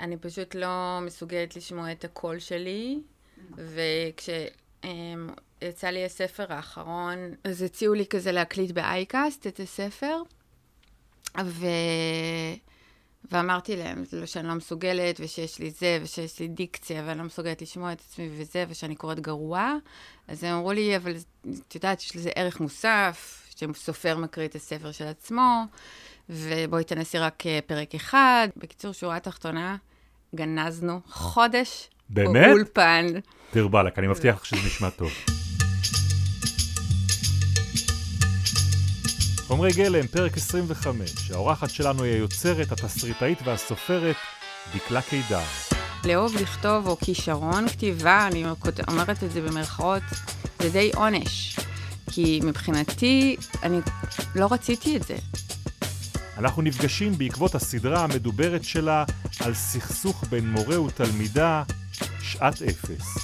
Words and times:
אני 0.00 0.16
פשוט 0.16 0.54
לא 0.54 0.98
מסוגלת 1.02 1.56
לשמוע 1.56 1.92
את 1.92 2.04
הקול 2.04 2.38
שלי, 2.38 3.00
וכשיצא 3.56 4.86
לי 5.86 6.04
הספר 6.04 6.52
האחרון, 6.52 7.18
אז 7.44 7.62
הציעו 7.62 7.94
לי 7.94 8.06
כזה 8.06 8.32
להקליט 8.32 8.70
באייקאסט 8.70 9.46
את 9.46 9.60
הספר, 9.60 10.22
ו... 11.44 11.66
ואמרתי 13.32 13.76
להם 13.76 14.04
שאני 14.26 14.48
לא 14.48 14.54
מסוגלת, 14.54 15.20
ושיש 15.20 15.58
לי 15.58 15.70
זה, 15.70 15.98
ושיש 16.02 16.40
לי 16.40 16.48
דיקציה, 16.48 17.02
ואני 17.06 17.18
לא 17.18 17.24
מסוגלת 17.24 17.62
לשמוע 17.62 17.92
את 17.92 18.00
עצמי 18.00 18.28
וזה, 18.32 18.64
ושאני 18.68 18.96
קוראת 18.96 19.20
גרוע. 19.20 19.74
אז 20.28 20.44
הם 20.44 20.54
אמרו 20.54 20.72
לי, 20.72 20.96
אבל 20.96 21.14
את 21.68 21.74
יודעת, 21.74 22.00
יש 22.00 22.16
לזה 22.16 22.30
ערך 22.34 22.60
מוסף, 22.60 23.48
שסופר 23.56 24.16
מקריא 24.16 24.46
את 24.46 24.54
הספר 24.54 24.92
של 24.92 25.06
עצמו, 25.06 25.64
ובואי 26.30 26.84
תנסי 26.84 27.18
רק 27.18 27.42
פרק 27.66 27.94
אחד. 27.94 28.48
בקיצור, 28.56 28.92
שורה 28.92 29.20
תחתונה, 29.20 29.76
גנזנו 30.34 31.00
חודש 31.08 31.90
באמת? 32.10 32.46
באולפן. 32.46 33.06
דיר 33.54 33.68
באלק, 33.68 33.98
אני 33.98 34.06
מבטיח 34.06 34.34
לך 34.36 34.46
שזה 34.46 34.66
נשמע 34.66 34.90
טוב. 34.90 35.10
חומרי 39.46 39.70
גלם, 39.72 40.06
פרק 40.06 40.36
25. 40.36 41.30
האורחת 41.30 41.70
שלנו 41.70 42.02
היא 42.02 42.12
היוצרת, 42.12 42.72
התסריטאית 42.72 43.38
והסופרת, 43.44 44.16
דקלה 44.74 45.02
קידר. 45.02 45.40
לאהוב 46.04 46.36
לכתוב 46.36 46.86
או 46.86 46.96
כישרון 46.96 47.68
כתיבה, 47.68 48.26
אני 48.26 48.44
אומרת 48.88 49.22
את 49.22 49.30
זה 49.30 49.40
במרכאות, 49.40 50.02
זה 50.62 50.70
די 50.70 50.90
עונש. 50.94 51.58
כי 52.10 52.40
מבחינתי, 52.44 53.36
אני 53.62 53.78
לא 54.34 54.48
רציתי 54.50 54.96
את 54.96 55.02
זה. 55.02 55.16
אנחנו 56.38 56.62
נפגשים 56.62 57.18
בעקבות 57.18 57.54
הסדרה 57.54 58.04
המדוברת 58.04 58.64
שלה 58.64 59.04
על 59.44 59.54
סכסוך 59.54 60.24
בין 60.30 60.50
מורה 60.50 60.80
ותלמידה, 60.80 61.62
שעת 62.20 62.62
אפס. 62.62 63.18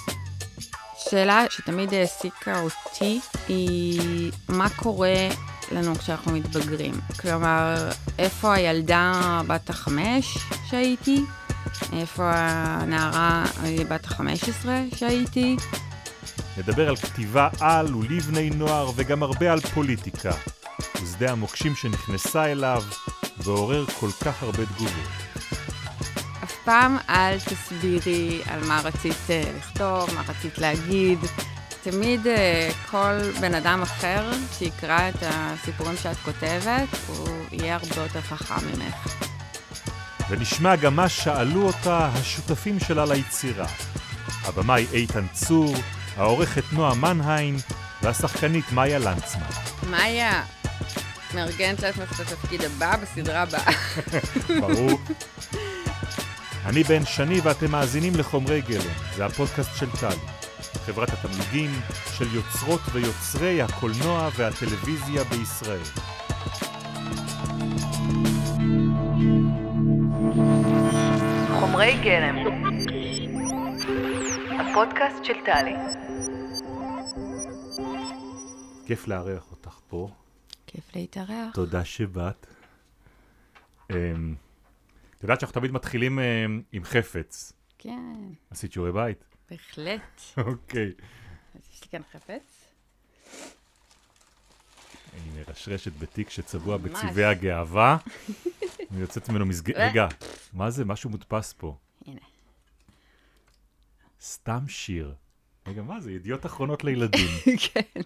שאלה 0.96 1.44
שתמיד 1.50 1.94
העסיקה 1.94 2.60
אותי 2.60 3.20
היא 3.48 4.32
מה 4.48 4.68
קורה 4.76 5.28
לנו 5.72 5.94
כשאנחנו 5.94 6.32
מתבגרים. 6.32 6.94
כלומר, 7.20 7.90
איפה 8.18 8.54
הילדה 8.54 9.40
בת 9.46 9.70
החמש 9.70 10.38
שהייתי? 10.70 11.22
איפה 11.92 12.30
הנערה 12.34 13.44
בת 13.88 14.04
החמש 14.04 14.48
עשרה 14.48 14.80
שהייתי? 14.96 15.56
נדבר 16.58 16.88
על 16.88 16.96
כתיבה 16.96 17.48
על 17.60 17.94
ולבני 17.94 18.50
נוער 18.50 18.90
וגם 18.96 19.22
הרבה 19.22 19.52
על 19.52 19.60
פוליטיקה. 19.60 20.32
ושדה 21.02 21.32
המוקשים 21.32 21.74
שנכנסה 21.74 22.44
אליו 22.44 22.82
ועורר 23.38 23.86
כל 24.00 24.10
כך 24.24 24.42
הרבה 24.42 24.66
תגובות. 24.66 25.08
אף 26.44 26.56
פעם 26.64 26.96
אל 27.08 27.38
תסבירי 27.40 28.42
על 28.46 28.64
מה 28.64 28.80
רצית 28.84 29.16
לכתוב, 29.58 30.14
מה 30.14 30.22
רצית 30.28 30.58
להגיד. 30.58 31.18
תמיד 31.82 32.26
כל 32.90 33.18
בן 33.40 33.54
אדם 33.54 33.82
אחר 33.82 34.30
שיקרא 34.58 35.08
את 35.08 35.14
הסיפורים 35.20 35.96
שאת 35.96 36.16
כותבת, 36.16 36.88
הוא 37.06 37.28
יהיה 37.52 37.74
הרבה 37.74 38.02
יותר 38.02 38.20
חכם 38.20 38.66
ממך. 38.66 39.24
ונשמע 40.30 40.76
גם 40.76 40.96
מה 40.96 41.08
שאלו 41.08 41.66
אותה 41.66 42.10
השותפים 42.12 42.80
שלה 42.80 43.04
ליצירה. 43.04 43.66
הבמאי 44.44 44.86
איתן 44.92 45.26
צור, 45.32 45.74
העורכת 46.16 46.64
נועה 46.72 46.94
מנהיים 46.94 47.56
והשחקנית 48.02 48.72
מאיה 48.72 48.98
לנצמן. 48.98 49.46
מאיה, 49.90 50.42
מארגנת 51.34 51.82
לעצמך 51.82 52.20
את 52.20 52.26
התפקיד 52.26 52.62
הבא 52.62 52.96
בסדרה 52.96 53.42
הבאה. 53.42 53.72
ברור. 54.60 55.00
אני 56.64 56.82
בן 56.82 57.04
שני 57.04 57.40
ואתם 57.40 57.70
מאזינים 57.70 58.12
לחומרי 58.16 58.60
גלם, 58.60 58.92
זה 59.16 59.26
הפודקאסט 59.26 59.76
של 59.76 59.90
טלי. 59.90 60.16
חברת 60.86 61.08
התמלוגים 61.08 61.70
של 62.18 62.34
יוצרות 62.34 62.80
ויוצרי 62.92 63.62
הקולנוע 63.62 64.28
והטלוויזיה 64.36 65.24
בישראל. 65.24 65.82
חומרי 71.60 71.96
גלם 72.02 72.36
הפודקאסט 74.60 75.24
של 75.24 75.34
טלי 75.44 75.74
כיף 78.86 79.08
לארח 79.08 79.50
אותך 79.50 79.78
פה. 79.88 80.08
כיף 80.72 80.96
להתארח. 80.96 81.54
תודה 81.54 81.84
שבאת. 81.84 82.46
את 83.86 83.92
יודעת 85.22 85.40
שאנחנו 85.40 85.60
תמיד 85.60 85.72
מתחילים 85.72 86.18
עם 86.72 86.84
חפץ. 86.84 87.52
כן. 87.78 88.14
עשית 88.50 88.72
שיעורי 88.72 88.92
בית? 88.92 89.24
בהחלט. 89.50 90.20
אוקיי. 90.46 90.92
אז 91.54 91.60
יש 91.74 91.82
לי 91.84 91.88
כאן 91.90 92.02
חפץ. 92.12 92.64
אני 95.12 95.42
מרשרשת 95.48 95.92
בתיק 95.98 96.30
שצבוע 96.30 96.76
בצבעי 96.76 97.24
הגאווה. 97.24 97.96
אני 98.90 99.00
יוצאת 99.00 99.28
ממנו 99.28 99.46
מסגרת... 99.46 99.90
רגע, 99.90 100.08
מה 100.52 100.70
זה? 100.70 100.84
משהו 100.84 101.10
מודפס 101.10 101.52
פה. 101.52 101.76
הנה. 102.06 102.20
סתם 104.20 104.68
שיר. 104.68 105.14
רגע, 105.66 105.82
מה 105.82 106.00
זה? 106.00 106.12
ידיעות 106.12 106.46
אחרונות 106.46 106.84
לילדים. 106.84 107.28
כן. 107.72 108.00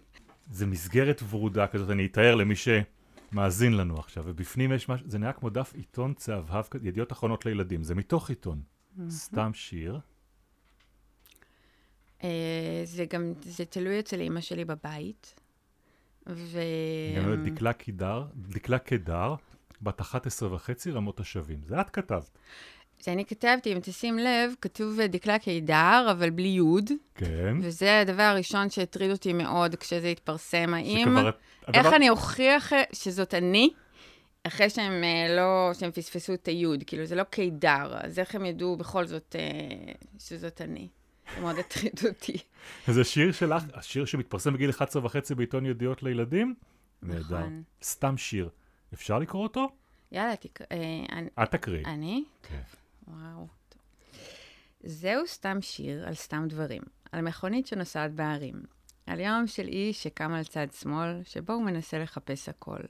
זה 0.51 0.67
מסגרת 0.67 1.23
ורודה 1.31 1.67
כזאת, 1.67 1.91
אני 1.91 2.07
אתאר 2.07 2.35
למי 2.35 2.55
שמאזין 2.57 3.77
לנו 3.77 3.99
עכשיו, 3.99 4.25
ובפנים 4.27 4.73
יש 4.73 4.89
משהו, 4.89 5.07
זה 5.11 5.19
נראה 5.19 5.33
כמו 5.33 5.51
דף 5.51 5.73
עיתון 5.75 6.15
צהבהב, 6.15 6.65
ידיעות 6.83 7.13
אחרונות 7.13 7.47
לילדים, 7.47 7.83
זה 7.83 7.95
מתוך 7.95 8.29
עיתון. 8.29 8.63
סתם 9.11 9.51
שיר. 9.55 10.01
זה 12.85 13.05
גם, 13.11 13.33
זה 13.43 13.65
תלוי 13.65 14.01
אצל 14.01 14.21
אימא 14.21 14.41
שלי 14.41 14.65
בבית. 14.65 15.41
ו... 16.29 16.61
גם 17.17 17.45
דקלה 17.45 17.73
קידר, 17.73 18.25
דקלה 18.35 18.79
קידר, 18.79 19.35
בת 19.83 20.01
11 20.01 20.55
וחצי, 20.55 20.91
רמות 20.91 21.21
השבים. 21.21 21.61
זה 21.67 21.81
את 21.81 21.91
כתבת. 21.91 22.39
זה 23.01 23.13
אני 23.13 23.25
כתבתי, 23.25 23.73
אם 23.73 23.79
תשים 23.83 24.19
לב, 24.19 24.55
כתוב 24.61 25.01
דקלה 25.01 25.39
קידר, 25.39 26.09
אבל 26.11 26.31
בלי 26.31 26.49
יוד. 26.49 26.91
כן. 27.15 27.57
וזה 27.63 28.01
הדבר 28.01 28.23
הראשון 28.23 28.71
שהטריד 28.71 29.11
אותי 29.11 29.33
מאוד 29.33 29.75
כשזה 29.75 30.09
התפרסם. 30.09 30.75
האם... 30.75 31.09
שכבר... 31.09 31.31
איך 31.75 31.87
אני 31.87 32.11
אוכיח 32.11 32.73
שזאת 32.93 33.35
אני, 33.35 33.71
אחרי 34.47 34.71
שהם 34.71 35.03
לא... 35.37 35.71
שהם 35.75 35.91
פספסו 35.91 36.35
את 36.35 36.49
היוד? 36.49 36.85
כאילו, 36.87 37.05
זה 37.05 37.15
לא 37.15 37.23
קידר, 37.23 37.97
אז 38.01 38.19
איך 38.19 38.35
הם 38.35 38.45
ידעו 38.45 38.77
בכל 38.77 39.07
זאת 39.07 39.37
שזאת 40.19 40.61
אני? 40.61 40.89
זה 41.35 41.41
מאוד 41.41 41.59
הטריד 41.59 42.01
אותי. 42.09 42.37
זה 42.95 43.05
שיר 43.05 43.33
שלך, 43.33 43.63
השיר 43.75 44.05
שמתפרסם 44.05 44.53
בגיל 44.53 44.71
11 44.71 45.05
וחצי 45.05 45.35
בעיתון 45.35 45.67
ידיעות 45.67 46.03
לילדים? 46.03 46.55
נכון. 47.03 47.17
נהדר. 47.17 47.47
סתם 47.83 48.17
שיר. 48.17 48.49
אפשר 48.95 49.19
לקרוא 49.19 49.43
אותו? 49.43 49.69
יאללה, 50.13 50.37
תקרא... 50.37 50.67
את 51.43 51.51
תקריאי. 51.51 51.85
אני? 51.85 52.25
כן. 52.43 52.61
וואו. 53.09 53.47
זהו 54.81 55.27
סתם 55.27 55.59
שיר 55.61 56.07
על 56.09 56.15
סתם 56.15 56.45
דברים, 56.49 56.83
על 57.13 57.21
מכונית 57.21 57.67
שנוסעת 57.67 58.13
בהרים, 58.13 58.63
על 59.07 59.21
יום 59.21 59.47
של 59.47 59.69
איש 59.69 60.03
שקם 60.03 60.33
על 60.33 60.45
צד 60.45 60.67
שמאל, 60.73 61.23
שבו 61.25 61.53
הוא 61.53 61.63
מנסה 61.63 61.99
לחפש 61.99 62.49
הכל, 62.49 62.81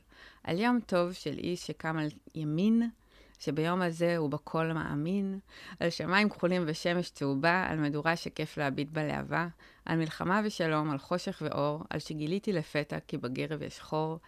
על 0.45 0.59
יום 0.59 0.81
טוב 0.87 1.13
של 1.13 1.39
איש 1.39 1.67
שקם 1.67 1.99
על 1.99 2.09
ימין, 2.35 2.91
שביום 3.39 3.83
הזה 3.83 4.17
הוא 4.17 4.31
בכל 4.31 4.67
מאמין, 4.73 5.39
על 5.81 5.91
שמיים 5.91 6.29
כחולים 6.29 6.63
ושמש 6.67 7.11
צהובה, 7.11 7.67
על 7.69 7.79
מדורה 7.79 8.17
שכיף 8.17 8.57
להביט 8.57 8.89
בלהבה, 8.91 9.49
על 9.85 9.99
מלחמה 9.99 10.41
ושלום, 10.45 10.91
על 10.91 10.99
חושך 10.99 11.43
ואור, 11.45 11.83
על 11.91 11.99
שגיליתי 11.99 12.53
לפתע 12.53 13.01
כי 13.01 13.17
בגרב 13.17 13.63
יש 13.63 13.81
חור, 13.81 14.19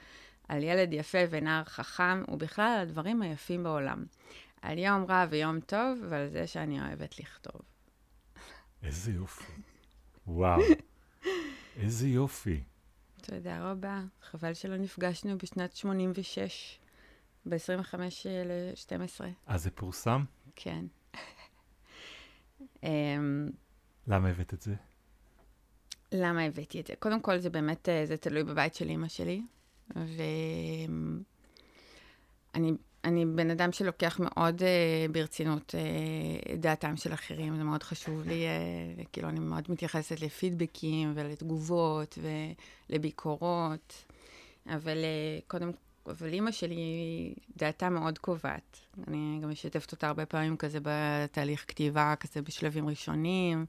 על 0.49 0.63
ילד 0.63 0.93
יפה 0.93 1.19
ונער 1.31 1.65
חכם, 1.65 2.23
ובכלל 2.29 2.65
על 2.65 2.81
הדברים 2.81 3.23
היפים 3.23 3.63
בעולם. 3.63 4.05
על 4.63 4.79
יום 4.79 5.05
רע 5.05 5.27
ויום 5.31 5.61
טוב, 5.61 5.99
ועל 6.09 6.29
זה 6.29 6.47
שאני 6.47 6.81
אוהבת 6.81 7.19
לכתוב. 7.19 7.63
איזה 8.83 9.13
יופי. 9.13 9.53
וואו. 10.27 10.61
איזה 11.77 12.09
יופי. 12.09 12.63
תודה 13.23 13.71
רבה. 13.71 14.03
חבל 14.23 14.55
שלא 14.55 14.77
נפגשנו 14.77 15.39
בשנת 15.39 15.77
86, 15.77 16.79
ב-25 17.47 17.95
ל-12. 18.25 19.25
אז 19.47 19.63
זה 19.63 19.71
פורסם? 19.71 20.25
כן. 20.57 20.85
למה 24.07 24.29
הבאת 24.29 24.55
את 24.55 24.63
זה? 24.63 24.75
למה 26.13 26.43
הבאתי 26.43 26.81
את 26.81 26.87
זה? 26.87 26.95
קודם 26.99 27.21
כל, 27.21 27.39
זה 27.39 27.51
באמת, 27.51 27.89
זה 28.05 28.17
תלוי 28.17 28.45
בבית 28.45 28.75
של 28.75 28.89
אימא 28.89 29.09
שלי. 29.09 29.43
ואני 32.55 32.73
אני 33.09 33.27
בן 33.27 33.51
אדם 33.51 33.73
שלוקח 33.73 34.21
מאוד 34.21 34.61
uh, 34.61 35.13
ברצינות 35.13 35.75
uh, 35.75 36.57
דעתם 36.57 36.97
של 36.97 37.13
אחרים, 37.13 37.57
זה 37.57 37.65
מאוד 37.65 37.83
חשוב 37.83 38.29
לי, 38.29 38.45
uh, 38.45 39.07
כאילו 39.13 39.29
אני 39.29 39.41
מאוד 39.41 39.65
מתייחסת 39.69 40.21
לפידבקים 40.21 41.13
ולתגובות 41.15 42.19
ולביקורות, 42.91 44.05
אבל 44.67 44.99
uh, 44.99 45.45
קודם, 45.47 45.71
אבל 46.07 46.33
אימא 46.33 46.51
שלי, 46.51 47.35
דעתה 47.57 47.89
מאוד 47.89 48.19
קובעת. 48.19 48.79
אני 49.09 49.39
גם 49.43 49.51
משתפת 49.51 49.93
אותה 49.93 50.07
הרבה 50.07 50.27
פעמים 50.27 50.57
כזה 50.57 50.79
בתהליך 50.83 51.65
כתיבה, 51.69 52.15
כזה 52.21 52.43
בשלבים 52.43 52.89
ראשונים, 52.89 53.67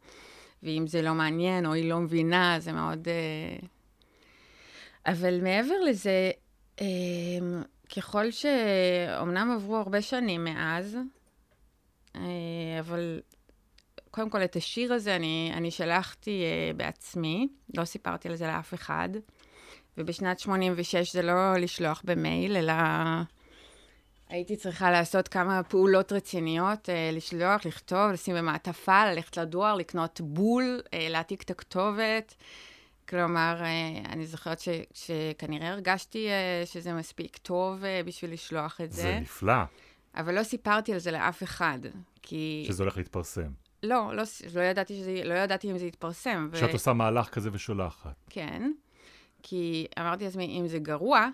ואם 0.63 0.87
זה 0.87 1.01
לא 1.01 1.13
מעניין 1.13 1.65
או 1.65 1.73
היא 1.73 1.89
לא 1.89 1.99
מבינה, 1.99 2.59
זה 2.59 2.71
מאוד... 2.71 3.07
אה, 3.07 3.67
אבל 5.05 5.41
מעבר 5.43 5.79
לזה, 5.89 6.31
אה, 6.81 6.87
ככל 7.95 8.31
שאומנם 8.31 9.51
עברו 9.55 9.77
הרבה 9.77 10.01
שנים 10.01 10.43
מאז, 10.43 10.97
אה, 12.15 12.21
אבל 12.79 13.21
קודם 14.11 14.29
כל 14.29 14.43
את 14.43 14.55
השיר 14.55 14.93
הזה 14.93 15.15
אני, 15.15 15.51
אני 15.53 15.71
שלחתי 15.71 16.43
בעצמי, 16.77 17.47
לא 17.77 17.85
סיפרתי 17.85 18.29
על 18.29 18.35
זה 18.35 18.47
לאף 18.47 18.73
אחד. 18.73 19.09
ובשנת 19.97 20.39
86 20.39 21.13
זה 21.13 21.21
לא 21.21 21.53
לשלוח 21.57 22.01
במייל, 22.05 22.57
אלא 22.57 22.73
הייתי 24.29 24.55
צריכה 24.55 24.91
לעשות 24.91 25.27
כמה 25.27 25.63
פעולות 25.63 26.11
רציניות, 26.11 26.89
אה, 26.89 27.09
לשלוח, 27.13 27.65
לכתוב, 27.65 28.11
לשים 28.13 28.35
במעטפה, 28.35 29.11
ללכת 29.11 29.37
לדואר, 29.37 29.75
לקנות 29.75 30.21
בול, 30.21 30.81
אה, 30.93 31.07
להעתיק 31.09 31.41
את 31.41 31.49
הכתובת. 31.49 32.35
כלומר, 33.09 33.57
אה, 33.61 34.11
אני 34.11 34.25
זוכרת 34.25 34.59
ש, 34.59 34.69
שכנראה 34.93 35.69
הרגשתי 35.69 36.27
אה, 36.27 36.65
שזה 36.65 36.93
מספיק 36.93 37.37
טוב 37.37 37.83
אה, 37.83 38.01
בשביל 38.05 38.33
לשלוח 38.33 38.81
את 38.81 38.91
זה. 38.91 39.01
זה 39.01 39.19
נפלא. 39.19 39.53
אבל 40.15 40.35
לא 40.35 40.43
סיפרתי 40.43 40.93
על 40.93 40.99
זה 40.99 41.11
לאף 41.11 41.43
אחד, 41.43 41.79
כי... 42.21 42.65
שזה 42.67 42.83
הולך 42.83 42.97
להתפרסם. 42.97 43.51
לא, 43.83 44.15
לא, 44.15 44.23
לא 44.55 44.61
ידעתי, 44.61 44.95
שזה, 44.95 45.21
לא 45.25 45.33
ידעתי 45.33 45.71
אם 45.71 45.77
זה 45.77 45.85
יתפרסם. 45.85 46.49
שאת 46.53 46.69
ו... 46.69 46.73
עושה 46.73 46.93
מהלך 46.93 47.29
כזה 47.29 47.49
ושולחת. 47.53 48.15
כן. 48.29 48.71
כי 49.43 49.87
אמרתי 49.99 50.23
לעצמי, 50.23 50.59
אם 50.59 50.67
זה 50.67 50.79
גרוע, 50.79 51.27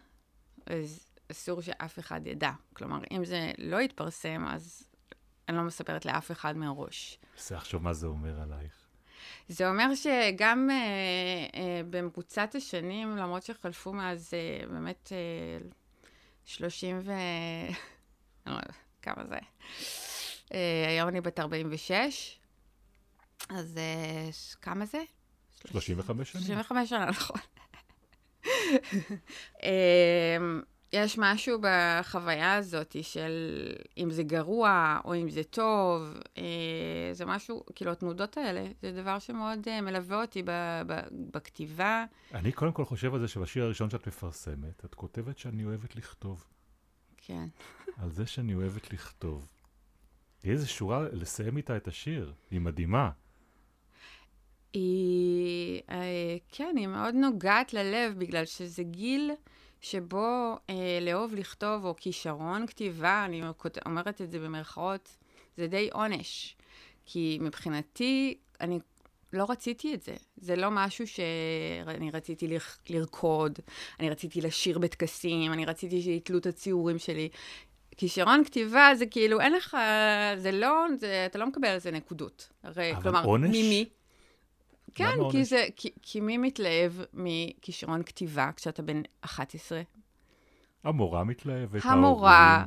אז 0.65 1.05
אסור 1.31 1.61
שאף 1.61 1.99
אחד 1.99 2.27
ידע. 2.27 2.51
כלומר, 2.73 2.99
אם 3.11 3.25
זה 3.25 3.51
לא 3.57 3.81
יתפרסם, 3.81 4.45
אז 4.47 4.83
אני 5.49 5.57
לא 5.57 5.63
מספרת 5.63 6.05
לאף 6.05 6.31
אחד 6.31 6.57
מראש. 6.57 7.19
זה 7.37 7.57
עכשיו 7.57 7.79
מה 7.79 7.93
זה 7.93 8.07
אומר 8.07 8.41
עלייך. 8.41 8.84
זה 9.47 9.69
אומר 9.69 9.95
שגם 9.95 10.69
אה, 10.71 10.75
אה, 11.59 11.81
במרוצת 11.89 12.55
השנים, 12.55 13.17
למרות 13.17 13.43
שחלפו 13.43 13.93
מאז 13.93 14.33
אה, 14.33 14.67
באמת 14.67 15.11
אה, 15.11 15.67
30 16.45 16.99
ו... 17.03 17.11
לא 18.47 18.57
כמה 19.01 19.25
זה? 19.29 19.37
אה, 20.53 20.85
היום 20.87 21.09
אני 21.09 21.21
בת 21.21 21.39
46, 21.39 22.39
אז 23.49 23.77
אה, 23.77 24.29
כמה 24.61 24.85
זה? 24.85 25.03
35 25.67 26.31
שנים. 26.31 26.43
35 26.45 26.89
שנה, 26.89 27.05
נכון. 27.05 27.37
יש 30.93 31.17
משהו 31.17 31.59
בחוויה 31.61 32.55
הזאת 32.55 32.95
של 33.01 33.31
אם 33.97 34.11
זה 34.11 34.23
גרוע 34.23 34.99
או 35.05 35.15
אם 35.15 35.29
זה 35.29 35.43
טוב, 35.43 36.13
אה, 36.37 36.43
זה 37.11 37.25
משהו, 37.25 37.63
כאילו 37.75 37.91
התנודות 37.91 38.37
האלה, 38.37 38.67
זה 38.81 38.91
דבר 38.91 39.19
שמאוד 39.19 39.67
אה, 39.67 39.81
מלווה 39.81 40.21
אותי 40.21 40.43
בכתיבה. 41.31 42.05
אני 42.33 42.51
קודם 42.51 42.71
כל 42.71 42.85
חושב 42.85 43.13
על 43.13 43.19
זה 43.19 43.27
שבשיר 43.27 43.63
הראשון 43.63 43.89
שאת 43.89 44.07
מפרסמת, 44.07 44.85
את 44.85 44.95
כותבת 44.95 45.37
שאני 45.37 45.65
אוהבת 45.65 45.95
לכתוב. 45.95 46.45
כן. 47.17 47.47
על 47.97 48.11
זה 48.11 48.25
שאני 48.25 48.55
אוהבת 48.55 48.93
לכתוב. 48.93 49.47
איזה 50.43 50.67
שורה 50.67 51.07
לסיים 51.11 51.57
איתה 51.57 51.77
את 51.77 51.87
השיר, 51.87 52.33
היא 52.51 52.61
מדהימה. 52.61 53.09
היא, 54.73 55.81
אה, 55.89 56.37
כן, 56.49 56.75
היא 56.77 56.87
מאוד 56.87 57.15
נוגעת 57.15 57.73
ללב, 57.73 58.13
בגלל 58.17 58.45
שזה 58.45 58.83
גיל 58.83 59.31
שבו 59.85 60.57
אה, 60.69 60.99
לאהוב 61.01 61.35
לכתוב, 61.35 61.85
או 61.85 61.95
כישרון 61.95 62.67
כתיבה, 62.67 63.25
אני 63.25 63.41
אומרת 63.85 64.21
את 64.21 64.31
זה 64.31 64.39
במרכאות, 64.39 65.17
זה 65.57 65.67
די 65.67 65.89
עונש. 65.93 66.55
כי 67.05 67.37
מבחינתי, 67.41 68.37
אני 68.61 68.79
לא 69.33 69.45
רציתי 69.49 69.93
את 69.93 70.03
זה. 70.03 70.15
זה 70.37 70.55
לא 70.55 70.67
משהו 70.71 71.07
שאני 71.07 72.11
רציתי 72.11 72.47
לרקוד, 72.89 73.59
אני 73.99 74.09
רציתי 74.09 74.41
לשיר 74.41 74.79
בטקסים, 74.79 75.53
אני 75.53 75.65
רציתי 75.65 76.01
שיתלו 76.01 76.37
את 76.37 76.45
הציורים 76.45 76.99
שלי. 76.99 77.29
כישרון 77.97 78.43
כתיבה 78.43 78.89
זה 78.95 79.05
כאילו, 79.05 79.41
אין 79.41 79.53
לך, 79.53 79.77
זה 80.37 80.51
לא, 80.51 80.85
זה, 80.99 81.25
אתה 81.25 81.39
לא 81.39 81.47
מקבל 81.47 81.67
על 81.67 81.79
זה 81.79 81.91
נקודות. 81.91 82.49
הרי, 82.63 82.93
אבל 82.93 83.01
כלומר, 83.01 83.25
עונש? 83.25 83.49
ממי? 83.49 83.85
כן, 84.95 85.17
כי, 85.31 85.45
זה, 85.45 85.65
כי, 85.75 85.89
כי 86.01 86.21
מי 86.21 86.37
מתלהב 86.37 86.91
מכישרון 87.13 88.03
כתיבה 88.03 88.49
כשאתה 88.55 88.81
בן 88.81 89.01
11? 89.21 89.81
המורה 90.83 91.23
מתלהבת, 91.23 91.81
המורה, 91.85 92.65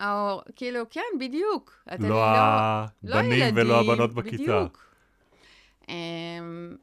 ההור, 0.00 0.42
כאילו, 0.56 0.80
כן, 0.90 1.00
בדיוק. 1.20 1.84
לא, 1.98 2.08
לא 2.08 3.14
הבנים 3.14 3.56
לא 3.56 3.60
ולא 3.60 3.80
הבנות 3.80 4.14
בכיתה. 4.14 4.36
בדיוק. 4.42 4.90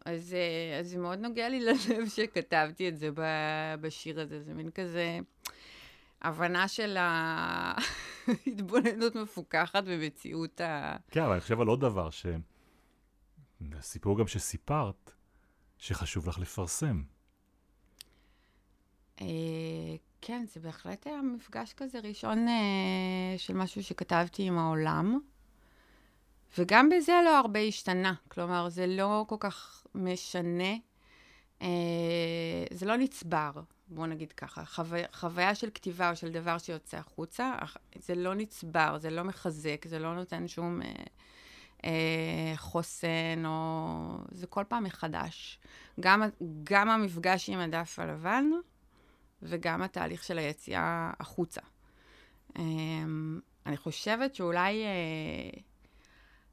אז, 0.05 0.33
אה, 0.33 0.79
אז 0.79 0.87
זה 0.87 0.97
מאוד 0.99 1.19
נוגע 1.19 1.49
לי 1.49 1.59
ללב 1.65 2.09
שכתבתי 2.15 2.89
את 2.89 2.97
זה 2.97 3.09
בשיר 3.81 4.19
הזה, 4.19 4.41
זה 4.41 4.53
מין 4.53 4.69
כזה 4.69 5.19
הבנה 6.21 6.67
של 6.67 6.97
ההתבוננות 8.27 9.15
מפוקחת 9.21 9.83
במציאות 9.83 10.61
ה... 10.61 10.95
כן, 11.11 11.21
אבל 11.21 11.31
אני 11.31 11.41
חושב 11.41 11.61
על 11.61 11.67
עוד 11.67 11.81
דבר, 11.81 12.09
ש... 12.09 12.25
הסיפור 13.77 14.19
גם 14.19 14.27
שסיפרת, 14.27 15.11
שחשוב 15.77 16.29
לך 16.29 16.39
לפרסם. 16.39 17.03
אה, 19.21 19.25
כן, 20.21 20.45
זה 20.53 20.59
בהחלט 20.59 21.07
היה 21.07 21.21
מפגש 21.21 21.73
כזה 21.73 21.99
ראשון 21.99 22.47
אה, 22.47 23.37
של 23.37 23.53
משהו 23.53 23.83
שכתבתי 23.83 24.43
עם 24.43 24.57
העולם. 24.57 25.19
וגם 26.57 26.89
בזה 26.89 27.13
לא 27.25 27.37
הרבה 27.39 27.59
השתנה. 27.59 28.13
כלומר, 28.27 28.69
זה 28.69 28.87
לא 28.87 29.25
כל 29.27 29.35
כך 29.39 29.85
משנה. 29.95 30.73
אה, 31.61 31.67
זה 32.71 32.85
לא 32.85 32.97
נצבר, 32.97 33.51
בואו 33.87 34.05
נגיד 34.05 34.31
ככה. 34.31 34.65
חו... 34.65 34.83
חוויה 35.13 35.55
של 35.55 35.69
כתיבה 35.73 36.09
או 36.09 36.15
של 36.15 36.31
דבר 36.31 36.57
שיוצא 36.57 36.97
החוצה, 36.97 37.53
זה 37.95 38.15
לא 38.15 38.35
נצבר, 38.35 38.97
זה 38.99 39.09
לא 39.09 39.23
מחזק, 39.23 39.85
זה 39.87 39.99
לא 39.99 40.15
נותן 40.15 40.47
שום... 40.47 40.81
אה, 40.81 40.87
חוסן, 42.55 43.43
או... 43.45 44.17
זה 44.31 44.47
כל 44.47 44.63
פעם 44.67 44.83
מחדש. 44.83 45.59
גם, 45.99 46.23
גם 46.63 46.89
המפגש 46.89 47.49
עם 47.49 47.59
הדף 47.59 47.99
הלבן, 47.99 48.45
וגם 49.41 49.81
התהליך 49.81 50.23
של 50.23 50.37
היציאה 50.37 51.11
החוצה. 51.19 51.61
אה, 52.57 52.63
אני 53.65 53.77
חושבת 53.77 54.35
שאולי, 54.35 54.83
אה, 54.83 55.61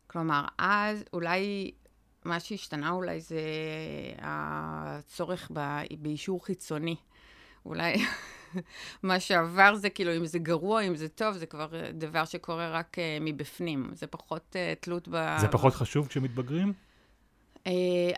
כלומר, 0.06 0.44
אז 0.58 1.04
אולי 1.12 1.70
מה 2.24 2.40
שהשתנה 2.40 2.90
אולי 2.90 3.20
זה 3.20 3.40
הצורך 4.18 5.50
באישור 6.00 6.44
חיצוני. 6.44 6.96
אולי 7.66 7.94
מה 9.02 9.20
שעבר 9.20 9.74
זה 9.74 9.90
כאילו, 9.90 10.16
אם 10.16 10.26
זה 10.26 10.38
גרוע, 10.38 10.82
אם 10.82 10.96
זה 10.96 11.08
טוב, 11.08 11.36
זה 11.36 11.46
כבר 11.46 11.68
אה, 11.74 11.92
דבר 11.92 12.24
שקורה 12.24 12.70
רק 12.70 12.96
uh, 12.98 13.00
מבפנים. 13.20 13.90
זה 13.92 14.06
פחות 14.06 14.56
uh, 14.56 14.84
תלות 14.84 15.08
ב... 15.08 15.36
זה 15.40 15.48
פחות 15.48 15.74
חשוב 15.74 16.06
כשמתבגרים? 16.06 16.72
Uh, 17.54 17.66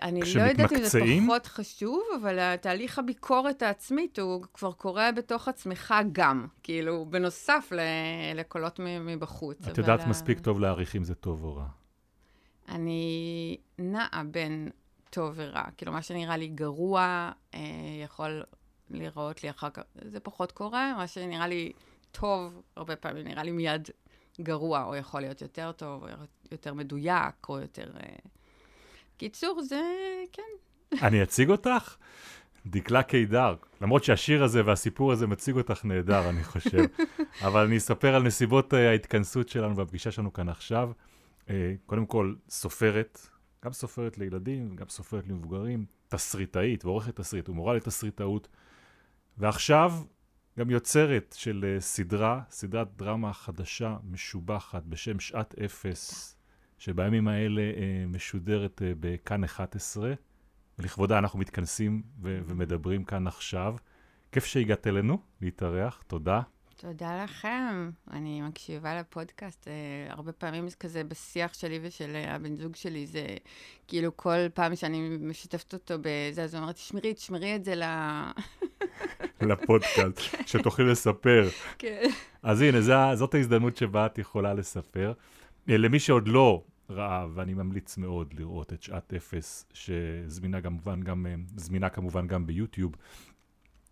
אני 0.02 0.20
לא 0.34 0.42
יודעת 0.42 0.72
אם 0.72 0.84
זה 0.84 1.00
פחות 1.26 1.46
חשוב, 1.46 2.02
אבל 2.20 2.38
התהליך 2.38 2.98
הביקורת 2.98 3.62
העצמית 3.62 4.18
הוא 4.18 4.44
כבר 4.54 4.72
קורה 4.72 5.12
בתוך 5.12 5.48
עצמך 5.48 5.94
גם, 6.12 6.46
כאילו, 6.62 7.06
בנוסף 7.10 7.72
ל- 7.72 7.80
לקולות 8.34 8.80
מבחוץ. 9.00 9.68
את 9.68 9.78
יודעת 9.78 10.06
מספיק 10.06 10.38
טוב 10.38 10.60
להעריך 10.60 10.96
אם 10.96 11.04
זה 11.04 11.14
טוב 11.14 11.44
או 11.44 11.56
רע. 11.56 11.66
אני 12.68 13.56
נעה 13.78 14.22
בין 14.30 14.70
טוב 15.10 15.32
ורע. 15.36 15.64
כאילו, 15.76 15.92
מה 15.92 16.02
שנראה 16.02 16.36
לי 16.36 16.48
גרוע 16.48 17.30
אה, 17.54 17.60
יכול 18.04 18.42
להיראות 18.90 19.42
לי 19.42 19.50
אחר 19.50 19.70
כך. 19.70 19.82
זה 19.94 20.20
פחות 20.20 20.52
קורה, 20.52 20.94
מה 20.96 21.06
שנראה 21.06 21.46
לי 21.46 21.72
טוב, 22.12 22.62
הרבה 22.76 22.96
פעמים 22.96 23.24
נראה 23.26 23.42
לי 23.42 23.50
מיד 23.50 23.88
גרוע, 24.40 24.84
או 24.84 24.96
יכול 24.96 25.20
להיות 25.20 25.42
יותר 25.42 25.72
טוב, 25.72 26.02
או 26.02 26.08
יותר 26.52 26.74
מדויק, 26.74 27.48
או 27.48 27.58
יותר... 27.58 27.90
Uh... 27.96 28.28
קיצור, 29.16 29.62
זה... 29.62 29.80
כן. 30.32 30.42
אני 31.02 31.22
אציג 31.22 31.50
אותך? 31.50 31.96
דקלה 32.66 33.02
קידר, 33.02 33.54
למרות 33.80 34.04
שהשיר 34.04 34.44
הזה 34.44 34.66
והסיפור 34.66 35.12
הזה 35.12 35.26
מציג 35.26 35.56
אותך 35.56 35.84
נהדר, 35.84 36.28
אני 36.28 36.44
חושב. 36.44 36.84
אבל 37.46 37.66
אני 37.66 37.76
אספר 37.76 38.14
על 38.14 38.22
נסיבות 38.22 38.72
uh, 38.72 38.76
ההתכנסות 38.76 39.48
שלנו 39.48 39.76
והפגישה 39.76 40.10
שלנו 40.10 40.32
כאן 40.32 40.48
עכשיו. 40.48 40.90
Uh, 41.46 41.50
קודם 41.86 42.06
כל, 42.06 42.34
סופרת, 42.48 43.28
גם 43.64 43.72
סופרת 43.72 44.18
לילדים, 44.18 44.76
גם 44.76 44.88
סופרת 44.88 45.28
למבוגרים, 45.28 45.84
תסריטאית 46.08 46.84
ועורכת 46.84 47.16
תסריט 47.16 47.48
ומורה 47.48 47.74
לתסריטאות. 47.74 48.48
ועכשיו 49.38 49.92
גם 50.58 50.70
יוצרת 50.70 51.34
של 51.38 51.64
uh, 51.78 51.80
סדרה, 51.80 52.40
סדרת 52.50 52.96
דרמה 52.96 53.32
חדשה, 53.32 53.96
משובחת, 54.10 54.82
בשם 54.82 55.20
שעת 55.20 55.54
אפס, 55.58 56.36
שבימים 56.78 57.28
האלה 57.28 57.62
uh, 57.62 58.08
משודרת 58.08 58.82
uh, 58.82 58.96
בכאן 59.00 59.44
11, 59.44 60.12
ולכבודה 60.78 61.18
אנחנו 61.18 61.38
מתכנסים 61.38 62.02
ו- 62.22 62.40
ומדברים 62.46 63.04
כאן 63.04 63.26
עכשיו, 63.26 63.76
כיף 64.32 64.44
שהגעת 64.44 64.86
אלינו 64.86 65.18
להתארח, 65.40 66.02
תודה. 66.06 66.40
תודה 66.76 67.24
לכם. 67.24 67.90
אני 68.10 68.42
מקשיבה 68.42 69.00
לפודקאסט. 69.00 69.68
אה, 69.68 69.72
הרבה 70.12 70.32
פעמים 70.32 70.68
זה 70.68 70.76
כזה 70.76 71.04
בשיח 71.04 71.54
שלי 71.54 71.80
ושל 71.82 72.12
אה, 72.14 72.34
הבן 72.34 72.56
זוג 72.56 72.76
שלי, 72.76 73.06
זה 73.06 73.26
כאילו 73.88 74.16
כל 74.16 74.48
פעם 74.54 74.76
שאני 74.76 75.08
משתפת 75.20 75.72
אותו 75.72 75.94
בזה, 76.00 76.44
אז 76.44 76.54
הוא 76.54 76.60
אומר, 76.60 76.72
תשמרי, 76.72 77.14
תשמרי 77.14 77.56
את 77.56 77.64
זה 77.64 77.74
ל... 77.74 77.82
לפודקאסט, 79.50 80.20
שתוכלי 80.46 80.84
לספר. 80.84 81.48
כן. 81.78 82.10
אז 82.42 82.60
הנה, 82.60 82.80
זה, 82.80 82.94
זאת 83.14 83.34
ההזדמנות 83.34 83.76
שבה 83.76 84.06
את 84.06 84.18
יכולה 84.18 84.54
לספר. 84.54 85.12
אה, 85.68 85.76
למי 85.76 85.98
שעוד 85.98 86.28
לא 86.28 86.64
ראה, 86.90 87.26
ואני 87.34 87.54
ממליץ 87.54 87.98
מאוד 87.98 88.34
לראות 88.38 88.72
את 88.72 88.82
שעת 88.82 89.14
אפס, 89.14 89.66
שזמינה 89.72 90.60
כמובן 90.60 91.02
גם, 91.02 91.26
זמינה 91.56 91.88
כמובן 91.88 92.26
גם 92.26 92.46
ביוטיוב. 92.46 92.92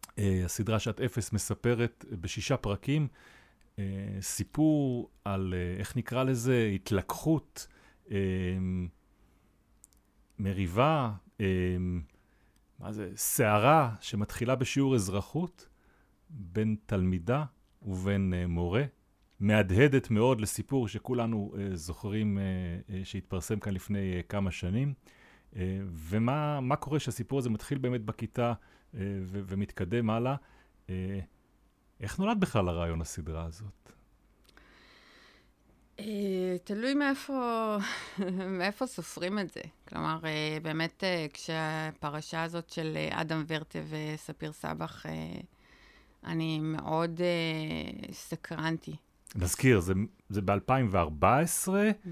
Uh, 0.04 0.20
הסדרה 0.44 0.78
שעת 0.78 1.00
אפס 1.00 1.32
מספרת 1.32 2.04
בשישה 2.20 2.56
פרקים 2.56 3.08
סיפור 4.20 5.10
על, 5.24 5.54
איך 5.78 5.96
נקרא 5.96 6.24
לזה, 6.24 6.70
התלקחות, 6.74 7.66
מריבה, 10.38 11.12
מה 12.78 12.92
זה, 12.92 13.10
סערה 13.16 13.94
שמתחילה 14.00 14.54
בשיעור 14.54 14.94
אזרחות 14.94 15.68
בין 16.30 16.76
תלמידה 16.86 17.44
ובין 17.82 18.32
uh, 18.32 18.46
מורה. 18.48 18.84
מהדהדת 19.40 20.10
מאוד 20.10 20.40
לסיפור 20.40 20.88
שכולנו 20.88 21.54
uh, 21.54 21.76
זוכרים 21.76 22.38
uh, 22.38 22.90
uh, 22.90 22.94
שהתפרסם 23.04 23.58
כאן 23.58 23.74
לפני 23.74 24.20
uh, 24.20 24.22
כמה 24.22 24.50
שנים. 24.50 24.94
Uh, 25.52 25.56
ומה 25.92 26.76
קורה 26.76 27.00
שהסיפור 27.00 27.38
הזה 27.38 27.50
מתחיל 27.50 27.78
באמת 27.78 28.00
בכיתה 28.00 28.52
uh, 28.52 28.96
ו- 29.22 29.40
ומתקדם 29.46 30.10
הלאה. 30.10 30.36
Uh, 30.86 30.90
איך 32.00 32.18
נולד 32.18 32.40
בכלל 32.40 32.68
הרעיון 32.68 33.00
הסדרה 33.00 33.44
הזאת? 33.44 33.92
Uh, 35.98 36.02
תלוי 36.64 36.94
מאיפה, 36.94 37.76
מאיפה 38.58 38.86
סופרים 38.86 39.38
את 39.38 39.50
זה. 39.50 39.60
כלומר, 39.88 40.18
uh, 40.22 40.62
באמת, 40.62 41.04
uh, 41.04 41.32
כשהפרשה 41.32 42.42
הזאת 42.42 42.70
של 42.70 42.96
אדם 43.10 43.44
ורטה 43.48 43.78
וספיר 43.88 44.52
סבח, 44.52 45.06
אני 46.24 46.60
מאוד 46.60 47.20
סקרנתי. 48.12 48.96
נזכיר, 49.34 49.80
זה, 49.80 49.92
זה 50.28 50.42
ב-2014, 50.42 51.68
mm-hmm. 51.68 52.08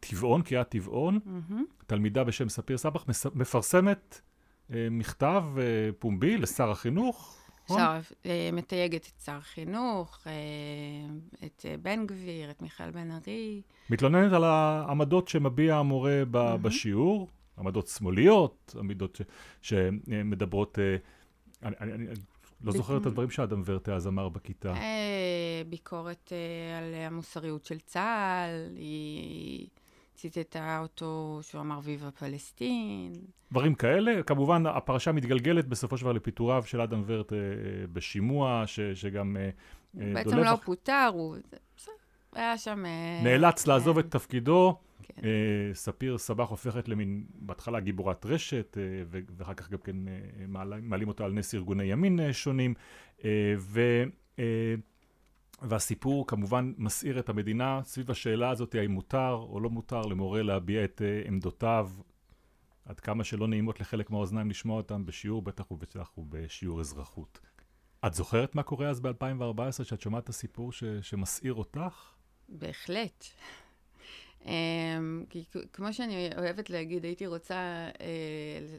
טבעון, 0.00 0.42
קריאת 0.42 0.68
טבעון, 0.68 1.18
mm-hmm. 1.18 1.86
תלמידה 1.86 2.24
בשם 2.24 2.48
ספיר 2.48 2.78
סבח 2.78 3.04
מפרסמת 3.34 4.20
אה, 4.72 4.88
מכתב 4.90 5.44
אה, 5.58 5.90
פומבי 5.98 6.36
לשר 6.36 6.70
החינוך. 6.70 7.37
נכון? 7.70 7.80
עכשיו, 7.80 8.02
אה, 8.26 8.50
מתייגת 8.52 9.06
את 9.06 9.20
שר 9.24 9.32
החינוך, 9.32 10.18
אה, 10.26 10.32
את 11.46 11.66
אה, 11.68 11.76
בן 11.82 12.06
גביר, 12.06 12.50
את 12.50 12.62
מיכאל 12.62 12.90
בן 12.90 13.10
ארי. 13.10 13.62
מתלוננת 13.90 14.32
על 14.32 14.44
העמדות 14.44 15.28
שמביע 15.28 15.76
המורה 15.76 16.22
ב- 16.30 16.36
mm-hmm. 16.36 16.56
בשיעור, 16.56 17.28
עמדות 17.58 17.86
שמאליות, 17.86 18.74
עמדות 18.78 19.20
ש- 19.62 19.72
שמדברות... 19.74 20.78
אני, 21.62 21.74
אני, 21.80 21.92
אני 21.92 22.06
לא 22.64 22.72
זוכר 22.72 22.96
את 22.96 23.06
הדברים 23.06 23.30
שאדם 23.30 23.62
ורטה 23.64 23.94
אז 23.94 24.06
אמר 24.06 24.28
בכיתה. 24.28 24.74
ביקורת 25.68 26.32
על 26.78 26.94
המוסריות 26.94 27.64
של 27.64 27.78
צה"ל, 27.78 28.76
היא 28.76 29.68
ציטטה 30.18 30.78
אותו 30.82 31.40
שהוא 31.42 31.60
אמר 31.60 31.80
ויבה 31.82 32.10
פלסטין. 32.10 33.12
דברים 33.52 33.74
כאלה. 33.74 34.22
כמובן, 34.22 34.66
הפרשה 34.66 35.12
מתגלגלת 35.12 35.68
בסופו 35.68 35.96
של 35.96 36.02
דבר 36.02 36.12
לפיטוריו 36.12 36.62
של 36.66 36.80
אדם 36.80 37.02
ורטה 37.06 37.36
בשימוע, 37.92 38.62
ש, 38.66 38.80
שגם 38.80 39.36
דולב... 39.94 40.14
בעצם 40.14 40.36
לא 40.36 40.56
פוטר, 40.56 41.10
הוא... 41.12 41.36
היה 42.32 42.58
שם... 42.58 42.84
נאלץ 43.24 43.66
לעזוב 43.66 43.98
את 43.98 44.10
תפקידו. 44.10 44.76
כן. 45.02 45.22
אה, 45.24 45.74
ספיר 45.74 46.18
סבח 46.18 46.48
הופכת 46.48 46.88
למין, 46.88 47.24
בהתחלה 47.34 47.80
גיבורת 47.80 48.26
רשת, 48.26 48.78
אה, 48.78 49.20
ואחר 49.36 49.54
כך 49.54 49.70
גם 49.70 49.78
כן 49.78 50.08
אה, 50.08 50.12
מעלים 50.82 51.08
אותה 51.08 51.24
על 51.24 51.32
נס 51.32 51.54
ארגוני 51.54 51.84
ימין 51.84 52.32
שונים, 52.32 52.74
ו... 53.58 53.80
והסיפור 55.62 56.26
כמובן 56.26 56.72
מסעיר 56.76 57.18
את 57.18 57.28
המדינה 57.28 57.80
סביב 57.84 58.10
השאלה 58.10 58.50
הזאת, 58.50 58.74
האם 58.74 58.90
מותר 58.90 59.46
או 59.48 59.60
לא 59.60 59.70
מותר 59.70 60.00
למורה 60.00 60.42
להביע 60.42 60.84
את 60.84 61.02
עמדותיו, 61.26 61.90
עד 62.84 63.00
כמה 63.00 63.24
שלא 63.24 63.48
נעימות 63.48 63.80
לחלק 63.80 64.10
מהאוזניים 64.10 64.50
לשמוע 64.50 64.76
אותם 64.76 65.06
בשיעור, 65.06 65.42
בטח 65.42 65.70
ובטח 65.70 66.18
ובשיעור 66.18 66.80
אזרחות. 66.80 67.40
את 68.06 68.14
זוכרת 68.14 68.54
מה 68.54 68.62
קורה 68.62 68.88
אז 68.88 69.00
ב-2014, 69.00 69.84
שאת 69.84 70.00
שומעת 70.00 70.24
את 70.24 70.28
הסיפור 70.28 70.72
ש- 70.72 70.84
שמסעיר 71.02 71.54
אותך? 71.54 72.14
בהחלט. 72.48 73.24
Um, 74.42 74.48
כי 75.30 75.44
כמו 75.72 75.92
שאני 75.92 76.30
אוהבת 76.38 76.70
להגיד, 76.70 77.04
הייתי 77.04 77.26
רוצה 77.26 77.88
uh, 77.94 78.00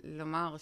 לומר 0.03 0.55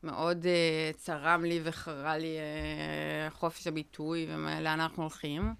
שמאוד 0.00 0.44
uh, 0.44 0.96
צרם 0.96 1.44
לי 1.44 1.60
וחרה 1.64 2.18
לי 2.18 2.36
uh, 2.36 3.34
חופש 3.34 3.66
הביטוי 3.66 4.26
ולאן 4.28 4.80
אנחנו 4.80 5.02
הולכים, 5.02 5.54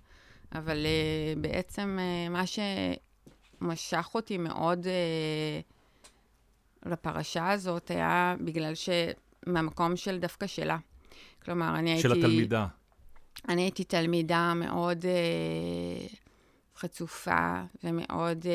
אבל 0.55 0.87
uh, 0.87 1.39
בעצם 1.39 1.99
uh, 1.99 2.31
מה 2.31 2.45
שמשך 2.47 4.11
אותי 4.15 4.39
מאוד 4.39 4.87
uh, 4.87 6.89
לפרשה 6.91 7.51
הזאת 7.51 7.91
היה 7.91 8.35
בגלל 8.41 8.73
שמהמקום 8.75 9.97
של 9.97 10.19
דווקא 10.19 10.47
שלה. 10.47 10.79
כלומר, 11.43 11.79
אני 11.79 12.03
של 12.03 12.13
הייתי... 12.13 12.21
של 12.21 12.27
התלמידה. 12.27 12.67
אני 13.49 13.63
הייתי 13.63 13.85
תלמידה 13.85 14.53
מאוד... 14.55 15.05
Uh, 15.05 16.17
חצופה 16.77 17.63
ומאוד 17.85 18.47
אה, 18.47 18.53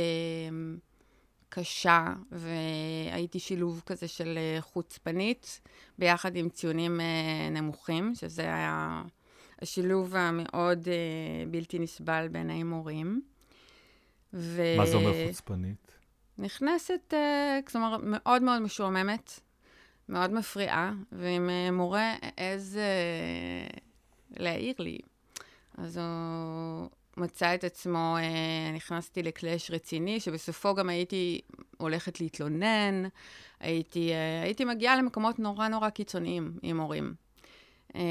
קשה, 1.53 2.13
והייתי 2.31 3.39
שילוב 3.39 3.81
כזה 3.85 4.07
של 4.07 4.37
אה, 4.37 4.61
חוצפנית, 4.61 5.61
ביחד 5.97 6.35
עם 6.35 6.49
ציונים 6.49 7.01
אה, 7.01 7.49
נמוכים, 7.51 8.15
שזה 8.15 8.41
היה 8.41 9.03
השילוב 9.61 10.15
המאוד 10.15 10.87
אה, 10.87 11.45
בלתי 11.51 11.79
נסבל 11.79 12.27
בעיני 12.31 12.63
מורים. 12.63 13.21
ו... 14.33 14.61
מה 14.77 14.85
זה 14.85 14.95
אומר 14.95 15.27
חוצפנית? 15.27 15.97
נכנסת, 16.37 17.13
כלומר, 17.67 17.97
מאוד 18.03 18.41
מאוד 18.41 18.59
משועממת, 18.59 19.39
מאוד 20.09 20.33
מפריעה, 20.33 20.93
אה, 21.21 21.71
מורה 21.71 22.13
העז 22.21 22.77
אה, 22.77 23.79
להעיר 24.37 24.75
לי. 24.79 24.97
אז 25.77 25.97
הוא 25.97 26.89
מצא 27.17 27.55
את 27.55 27.63
עצמו, 27.63 28.17
אה, 28.17 28.71
נכנסתי 28.75 29.23
לקלאש 29.23 29.71
רציני, 29.71 30.19
שבסופו 30.19 30.75
גם 30.75 30.89
הייתי 30.89 31.41
הולכת 31.77 32.21
להתלונן, 32.21 33.03
הייתי, 33.59 34.11
אה, 34.11 34.41
הייתי 34.43 34.65
מגיעה 34.65 34.95
למקומות 34.95 35.39
נורא 35.39 35.67
נורא 35.67 35.89
קיצוניים 35.89 36.57
עם 36.61 36.79
הורים. 36.79 37.13
אה, 37.95 38.01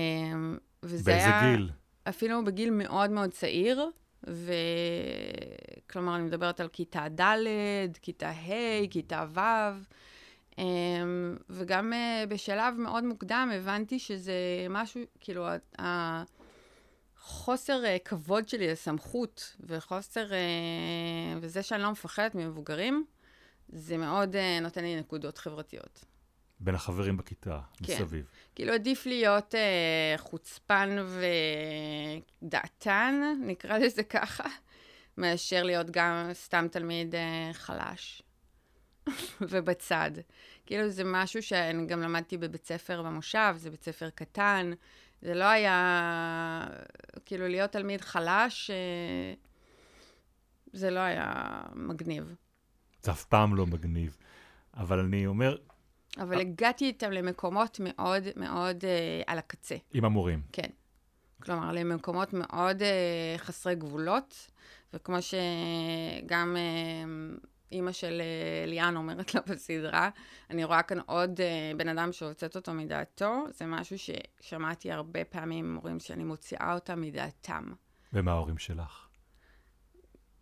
וזה 0.83 1.13
באיזה 1.13 1.27
היה... 1.27 1.57
גיל? 1.57 1.71
אפילו 2.09 2.45
בגיל 2.45 2.71
מאוד 2.71 3.11
מאוד 3.11 3.31
צעיר, 3.31 3.91
וכלומר, 4.25 6.17
אני 6.17 6.23
מדברת 6.23 6.61
על 6.61 6.69
כיתה 6.69 7.07
ד', 7.09 7.45
כיתה 8.03 8.31
ה', 8.31 8.87
כיתה 8.91 9.25
ו', 9.35 9.41
אה, 10.59 10.65
וגם 11.51 11.93
אה, 11.93 12.25
בשלב 12.29 12.75
מאוד 12.79 13.05
מוקדם 13.05 13.51
הבנתי 13.55 13.99
שזה 13.99 14.33
משהו, 14.71 15.01
כאילו, 15.21 15.47
ה... 15.79 16.23
חוסר 17.21 17.83
uh, 17.85 17.99
כבוד 18.05 18.49
שלי 18.49 18.69
לסמכות, 18.69 19.57
וחוסר, 19.61 20.27
uh, 20.31 20.33
וזה 21.41 21.63
שאני 21.63 21.83
לא 21.83 21.91
מפחדת 21.91 22.35
ממבוגרים, 22.35 23.05
זה 23.69 23.97
מאוד 23.97 24.35
uh, 24.35 24.63
נותן 24.63 24.83
לי 24.83 24.97
נקודות 24.97 25.39
חברתיות. 25.39 26.05
בין 26.61 26.75
החברים 26.75 27.17
בכיתה, 27.17 27.61
כן. 27.83 27.93
מסביב. 27.95 28.31
כאילו 28.55 28.73
עדיף 28.73 29.07
להיות 29.07 29.55
uh, 29.55 30.19
חוצפן 30.21 30.97
ודעתן, 32.43 33.39
נקרא 33.41 33.79
לזה 33.79 34.03
ככה, 34.03 34.45
מאשר 35.17 35.63
להיות 35.63 35.91
גם 35.91 36.29
סתם 36.33 36.67
תלמיד 36.71 37.15
uh, 37.15 37.19
חלש 37.53 38.23
ובצד. 39.51 40.11
כאילו 40.67 40.89
זה 40.89 41.03
משהו 41.05 41.43
שאני 41.43 41.87
גם 41.87 42.01
למדתי 42.01 42.37
בבית 42.37 42.67
ספר 42.67 43.03
במושב, 43.03 43.55
זה 43.57 43.71
בית 43.71 43.83
ספר 43.83 44.11
קטן, 44.11 44.73
זה 45.23 45.35
לא 45.35 45.45
היה, 45.45 46.67
כאילו, 47.25 47.49
להיות 47.49 47.71
תלמיד 47.71 48.01
חלש, 48.01 48.71
אה, 48.71 49.35
זה 50.73 50.91
לא 50.91 51.01
היה 51.01 51.63
מגניב. 51.75 52.35
זה 53.03 53.11
אף 53.11 53.25
פעם 53.25 53.55
לא 53.55 53.67
מגניב. 53.67 54.17
אבל 54.77 54.99
אני 54.99 55.27
אומר... 55.27 55.57
אבל 56.19 56.35
אה... 56.35 56.41
הגעתי 56.41 56.85
איתם 56.85 57.13
למקומות 57.13 57.81
מאוד 57.81 58.23
מאוד 58.37 58.85
אה, 58.85 59.23
על 59.27 59.39
הקצה. 59.39 59.77
עם 59.95 60.05
המורים. 60.05 60.43
כן. 60.53 60.69
כלומר, 61.43 61.73
למקומות 61.73 62.33
מאוד 62.33 62.83
אה, 62.83 63.35
חסרי 63.39 63.75
גבולות, 63.75 64.51
וכמו 64.95 65.17
שגם 65.23 66.57
אה, 66.57 67.05
אימא 67.73 67.93
של 67.93 68.21
אה, 68.21 68.67
ליאן 68.67 68.97
אומרת 68.97 69.35
לה 69.35 69.41
בסדרה. 69.47 70.11
אני 70.51 70.65
רואה 70.65 70.83
כאן 70.83 70.99
עוד 71.07 71.41
אה, 71.41 71.73
בן 71.77 71.89
אדם 71.89 72.13
שהוצאת 72.13 72.57
אותו 72.57 72.75
מדעתו. 72.75 73.45
זה 73.51 73.67
משהו 73.67 73.97
ששמעתי 73.99 74.93
הרבה 74.93 75.25
פעמים 75.25 75.65
עם 75.65 75.77
הורים 75.77 76.01
שאני 76.01 76.25
מוציאה 76.25 76.75
אותם 76.75 77.01
מדעתם. 77.01 77.73
ומה 78.13 78.33
ההורים 78.33 78.59
שלך? 78.59 79.07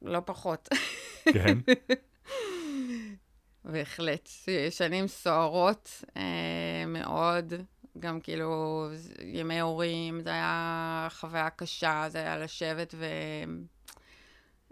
לא 0.03 0.21
פחות. 0.25 0.69
כן? 1.25 1.59
בהחלט. 3.65 4.29
שנים 4.71 5.07
סוערות 5.07 6.05
אה, 6.17 6.85
מאוד. 6.87 7.53
גם 7.99 8.21
כאילו, 8.21 8.87
ימי 9.25 9.61
הורים, 9.61 10.21
זה 10.21 10.31
היה 10.31 11.09
חוויה 11.11 11.51
קשה, 11.51 12.05
זה 12.09 12.19
היה 12.19 12.39
לשבת 12.39 12.95
ו... 12.99 13.07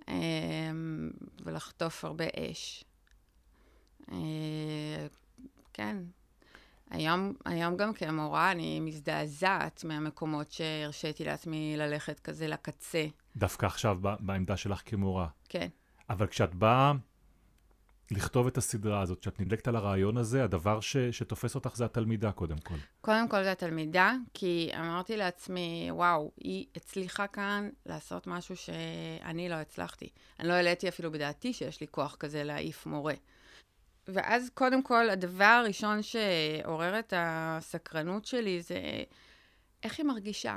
אמ, 0.08 1.10
ולחטוף 1.44 2.04
הרבה 2.04 2.25
אש. 2.36 2.84
אה, 4.12 5.06
כן. 5.72 5.96
היום, 6.90 7.32
היום 7.44 7.76
גם 7.76 7.92
כמורה 7.92 8.50
אני 8.50 8.80
מזדעזעת 8.80 9.84
מהמקומות 9.84 10.52
שהרשיתי 10.52 11.25
לעצמי 11.25 11.75
ללכת 11.76 12.20
כזה 12.20 12.48
לקצה. 12.48 13.06
דווקא 13.36 13.66
עכשיו 13.66 13.98
בעמדה 14.20 14.56
שלך 14.56 14.82
כמורה. 14.84 15.28
כן. 15.48 15.68
אבל 16.10 16.26
כשאת 16.26 16.54
באה 16.54 16.92
לכתוב 18.10 18.46
את 18.46 18.58
הסדרה 18.58 19.00
הזאת, 19.00 19.20
כשאת 19.20 19.40
נדלקת 19.40 19.68
על 19.68 19.76
הרעיון 19.76 20.16
הזה, 20.16 20.44
הדבר 20.44 20.80
ש, 20.80 20.96
שתופס 20.96 21.54
אותך 21.54 21.76
זה 21.76 21.84
התלמידה 21.84 22.32
קודם 22.32 22.58
כל. 22.58 22.75
קודם 23.00 23.28
כל 23.28 23.42
זה 23.42 23.52
התלמידה, 23.52 24.14
כי 24.34 24.70
אמרתי 24.78 25.16
לעצמי, 25.16 25.88
וואו, 25.90 26.32
היא 26.36 26.66
הצליחה 26.76 27.26
כאן 27.26 27.68
לעשות 27.86 28.26
משהו 28.26 28.56
שאני 28.56 29.48
לא 29.48 29.54
הצלחתי. 29.54 30.08
אני 30.40 30.48
לא 30.48 30.52
העליתי 30.52 30.88
אפילו 30.88 31.12
בדעתי 31.12 31.52
שיש 31.52 31.80
לי 31.80 31.86
כוח 31.90 32.16
כזה 32.16 32.44
להעיף 32.44 32.86
מורה. 32.86 33.14
ואז 34.08 34.50
קודם 34.54 34.82
כל, 34.82 35.10
הדבר 35.10 35.44
הראשון 35.44 36.02
שעורר 36.02 36.98
את 36.98 37.12
הסקרנות 37.16 38.25
שלי 38.25 38.62
זה 38.62 38.80
איך 39.82 39.98
היא 39.98 40.06
מרגישה. 40.06 40.56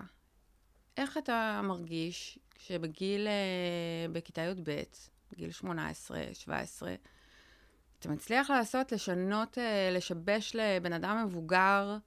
איך 0.98 1.18
אתה 1.18 1.62
מרגיש 1.64 2.40
כשבגיל, 2.56 3.28
אה, 3.28 4.08
בכיתה 4.12 4.42
י"ב, 4.42 4.82
בגיל 5.32 5.52
18, 5.52 6.22
17, 6.34 6.96
אתה 8.00 8.10
מצליח 8.10 8.50
לעשות, 8.50 8.92
לשנות, 8.92 9.58
אה, 9.58 9.90
לשבש 9.92 10.56
לבן 10.56 10.94
אדם 10.94 11.26
מבוגר, 11.26 11.98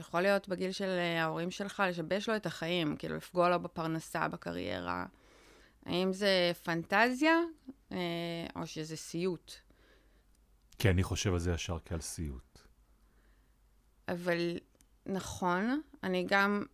יכול 0.00 0.20
להיות 0.20 0.48
בגיל 0.48 0.72
של 0.72 0.88
אה, 0.98 1.22
ההורים 1.22 1.50
שלך, 1.50 1.82
לשבש 1.88 2.28
לו 2.28 2.36
את 2.36 2.46
החיים, 2.46 2.96
כאילו 2.96 3.16
לפגוע 3.16 3.48
לו 3.48 3.60
בפרנסה, 3.60 4.28
בקריירה. 4.28 5.06
האם 5.86 6.12
זה 6.12 6.52
פנטזיה 6.64 7.38
אה, 7.92 7.98
או 8.56 8.66
שזה 8.66 8.96
סיוט? 8.96 9.52
כי 10.78 10.90
אני 10.90 11.02
חושב 11.02 11.32
על 11.32 11.38
זה 11.38 11.52
ישר 11.52 11.78
כעל 11.84 12.00
סיוט. 12.00 12.58
אבל 14.08 14.58
נכון, 15.06 15.80
אני 16.02 16.26
גם, 16.28 16.64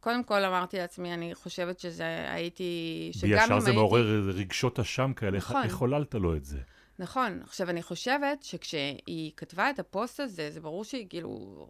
קודם 0.00 0.24
כל 0.24 0.44
אמרתי 0.44 0.76
לעצמי, 0.76 1.14
אני 1.14 1.34
חושבת 1.34 1.80
שזה 1.80 2.32
הייתי, 2.32 3.10
שגם 3.12 3.28
אם 3.28 3.34
הייתי... 3.38 3.48
בישר 3.48 3.60
זה 3.60 3.72
מעורר 3.72 4.30
רגשות 4.34 4.78
אשם 4.78 5.12
כאלה, 5.16 5.38
נכון. 5.38 5.62
איך 5.62 5.72
חוללת 5.72 6.14
לו 6.14 6.36
את 6.36 6.44
זה? 6.44 6.58
נכון. 6.98 7.40
עכשיו, 7.42 7.70
אני 7.70 7.82
חושבת 7.82 8.42
שכשהיא 8.42 9.32
כתבה 9.36 9.70
את 9.70 9.78
הפוסט 9.78 10.20
הזה, 10.20 10.50
זה 10.50 10.60
ברור 10.60 10.84
שהיא 10.84 11.06
כאילו 11.08 11.66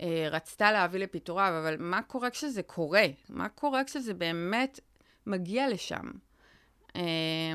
אה, 0.00 0.28
רצתה 0.30 0.72
להביא 0.72 1.00
לפיטוריו, 1.00 1.54
אבל 1.62 1.76
מה 1.78 2.02
קורה 2.02 2.30
כשזה 2.30 2.62
קורה? 2.62 3.06
מה 3.28 3.48
קורה 3.48 3.84
כשזה 3.84 4.14
באמת 4.14 4.80
מגיע 5.26 5.68
לשם? 5.68 6.10
אה, 6.96 7.02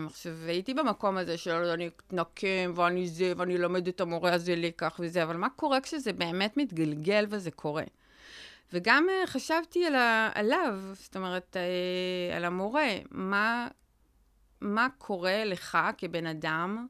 עכשיו, 0.05 0.33
הייתי 0.47 0.73
במקום 0.73 1.17
הזה 1.17 1.37
של 1.37 1.51
אני 1.51 1.87
אתנקם 1.87 2.73
ואני 2.75 3.07
זה, 3.07 3.33
ואני 3.37 3.57
לומד 3.57 3.87
את 3.87 4.01
המורה 4.01 4.33
הזה 4.33 4.55
לקח 4.55 4.95
וזה, 4.99 5.23
אבל 5.23 5.37
מה 5.37 5.49
קורה 5.49 5.81
כשזה 5.81 6.13
באמת 6.13 6.57
מתגלגל 6.57 7.25
וזה 7.29 7.51
קורה? 7.51 7.83
וגם 8.73 9.07
אה, 9.09 9.27
חשבתי 9.27 9.85
על 9.85 9.95
ה, 9.95 10.29
עליו, 10.33 10.79
זאת 10.93 11.15
אומרת, 11.15 11.57
אה, 11.57 12.37
על 12.37 12.45
המורה, 12.45 12.89
מה, 13.11 13.67
מה 14.61 14.87
קורה 14.97 15.45
לך 15.45 15.77
כבן 15.97 16.25
אדם 16.25 16.87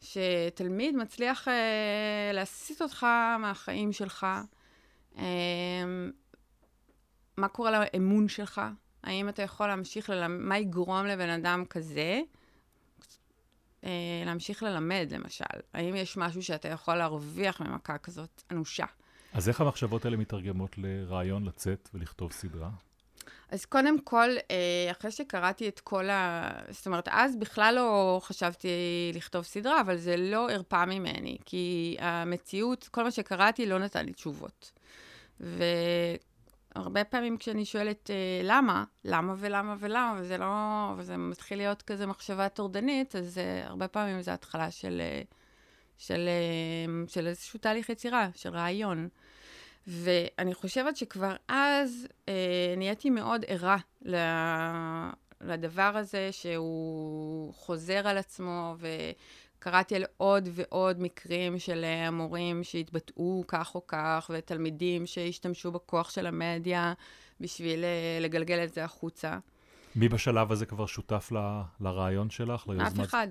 שתלמיד 0.00 0.96
מצליח 0.96 1.48
אה, 1.48 2.32
להסיט 2.32 2.82
אותך 2.82 3.06
מהחיים 3.38 3.92
שלך, 3.92 4.26
אה, 5.18 5.24
מה 7.36 7.48
קורה 7.48 7.70
לאמון 7.70 8.28
שלך? 8.28 8.60
האם 9.02 9.28
אתה 9.28 9.42
יכול 9.42 9.66
להמשיך 9.66 10.10
ללמד, 10.10 10.46
מה 10.46 10.58
יגרום 10.58 11.06
לבן 11.06 11.28
אדם 11.28 11.64
כזה 11.64 12.20
אה, 13.84 14.22
להמשיך 14.26 14.62
ללמד, 14.62 15.08
למשל? 15.10 15.44
האם 15.74 15.96
יש 15.96 16.16
משהו 16.16 16.42
שאתה 16.42 16.68
יכול 16.68 16.94
להרוויח 16.94 17.60
ממכה 17.60 17.98
כזאת 17.98 18.42
אנושה? 18.50 18.86
אז 19.32 19.48
איך 19.48 19.60
המחשבות 19.60 20.04
האלה 20.04 20.16
מתרגמות 20.16 20.78
לרעיון 20.78 21.44
לצאת 21.44 21.88
ולכתוב 21.94 22.32
סדרה? 22.32 22.70
אז 23.50 23.64
קודם 23.64 24.00
כל, 24.00 24.28
אה, 24.50 24.90
אחרי 24.90 25.10
שקראתי 25.10 25.68
את 25.68 25.80
כל 25.80 26.10
ה... 26.10 26.50
זאת 26.70 26.86
אומרת, 26.86 27.08
אז 27.10 27.36
בכלל 27.36 27.74
לא 27.76 28.20
חשבתי 28.24 28.68
לכתוב 29.14 29.44
סדרה, 29.44 29.80
אבל 29.80 29.96
זה 29.96 30.16
לא 30.16 30.50
הרפא 30.50 30.84
ממני, 30.84 31.38
כי 31.44 31.96
המציאות, 32.00 32.88
כל 32.90 33.02
מה 33.02 33.10
שקראתי 33.10 33.66
לא 33.66 33.78
נתן 33.78 34.06
לי 34.06 34.12
תשובות. 34.12 34.72
והרבה 35.40 37.04
פעמים 37.04 37.36
כשאני 37.36 37.64
שואלת 37.64 38.10
אה, 38.10 38.40
למה, 38.42 38.84
למה 39.04 39.34
ולמה 39.38 39.76
ולמה, 39.78 40.14
וזה 40.20 40.38
לא... 40.38 40.94
וזה 40.96 41.16
מתחיל 41.16 41.58
להיות 41.58 41.82
כזה 41.82 42.06
מחשבה 42.06 42.48
טורדנית, 42.48 43.16
אז 43.16 43.38
uh, 43.38 43.68
הרבה 43.68 43.88
פעמים 43.88 44.22
זה 44.22 44.32
התחלה 44.32 44.70
של, 44.70 45.02
של, 45.98 46.28
של, 46.28 46.28
של 47.08 47.26
איזשהו 47.26 47.58
תהליך 47.58 47.88
יצירה, 47.88 48.28
של 48.34 48.50
רעיון. 48.50 49.08
ואני 49.86 50.54
חושבת 50.54 50.96
שכבר 50.96 51.36
אז 51.48 52.06
אה, 52.28 52.74
נהייתי 52.76 53.10
מאוד 53.10 53.44
ערה 53.46 53.76
לדבר 55.40 55.92
הזה 55.96 56.28
שהוא 56.32 57.54
חוזר 57.54 58.08
על 58.08 58.18
עצמו, 58.18 58.76
וקראתי 58.78 59.96
על 59.96 60.04
עוד 60.16 60.48
ועוד 60.52 61.00
מקרים 61.00 61.58
של 61.58 61.84
המורים 61.84 62.64
שהתבטאו 62.64 63.44
כך 63.48 63.74
או 63.74 63.86
כך, 63.86 64.30
ותלמידים 64.34 65.06
שהשתמשו 65.06 65.72
בכוח 65.72 66.10
של 66.10 66.26
המדיה 66.26 66.92
בשביל 67.40 67.84
אה, 67.84 68.18
לגלגל 68.20 68.64
את 68.64 68.74
זה 68.74 68.84
החוצה. 68.84 69.38
מי 69.96 70.08
בשלב 70.08 70.52
הזה 70.52 70.66
כבר 70.66 70.86
שותף 70.86 71.32
ל, 71.32 71.60
לרעיון 71.80 72.30
שלך? 72.30 72.68
ליוזמת? 72.68 73.00
אף 73.00 73.08
אחד. 73.08 73.28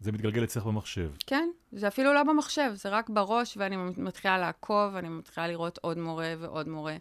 זה 0.00 0.12
מתגלגל 0.12 0.44
אצלך 0.44 0.66
במחשב. 0.66 1.10
כן, 1.26 1.48
זה 1.72 1.88
אפילו 1.88 2.14
לא 2.14 2.22
במחשב, 2.22 2.70
זה 2.74 2.88
רק 2.88 3.10
בראש, 3.10 3.56
ואני 3.56 3.76
מתחילה 3.76 4.38
לעקוב, 4.38 4.96
אני 4.96 5.08
מתחילה 5.08 5.48
לראות 5.48 5.78
עוד 5.78 5.98
מורה 5.98 6.34
ועוד 6.38 6.68
מורה. 6.68 6.96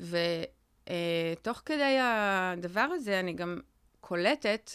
ותוך 0.00 1.58
uh, 1.58 1.62
כדי 1.64 1.98
הדבר 2.00 2.88
הזה, 2.92 3.20
אני 3.20 3.32
גם 3.32 3.60
קולטת 4.00 4.70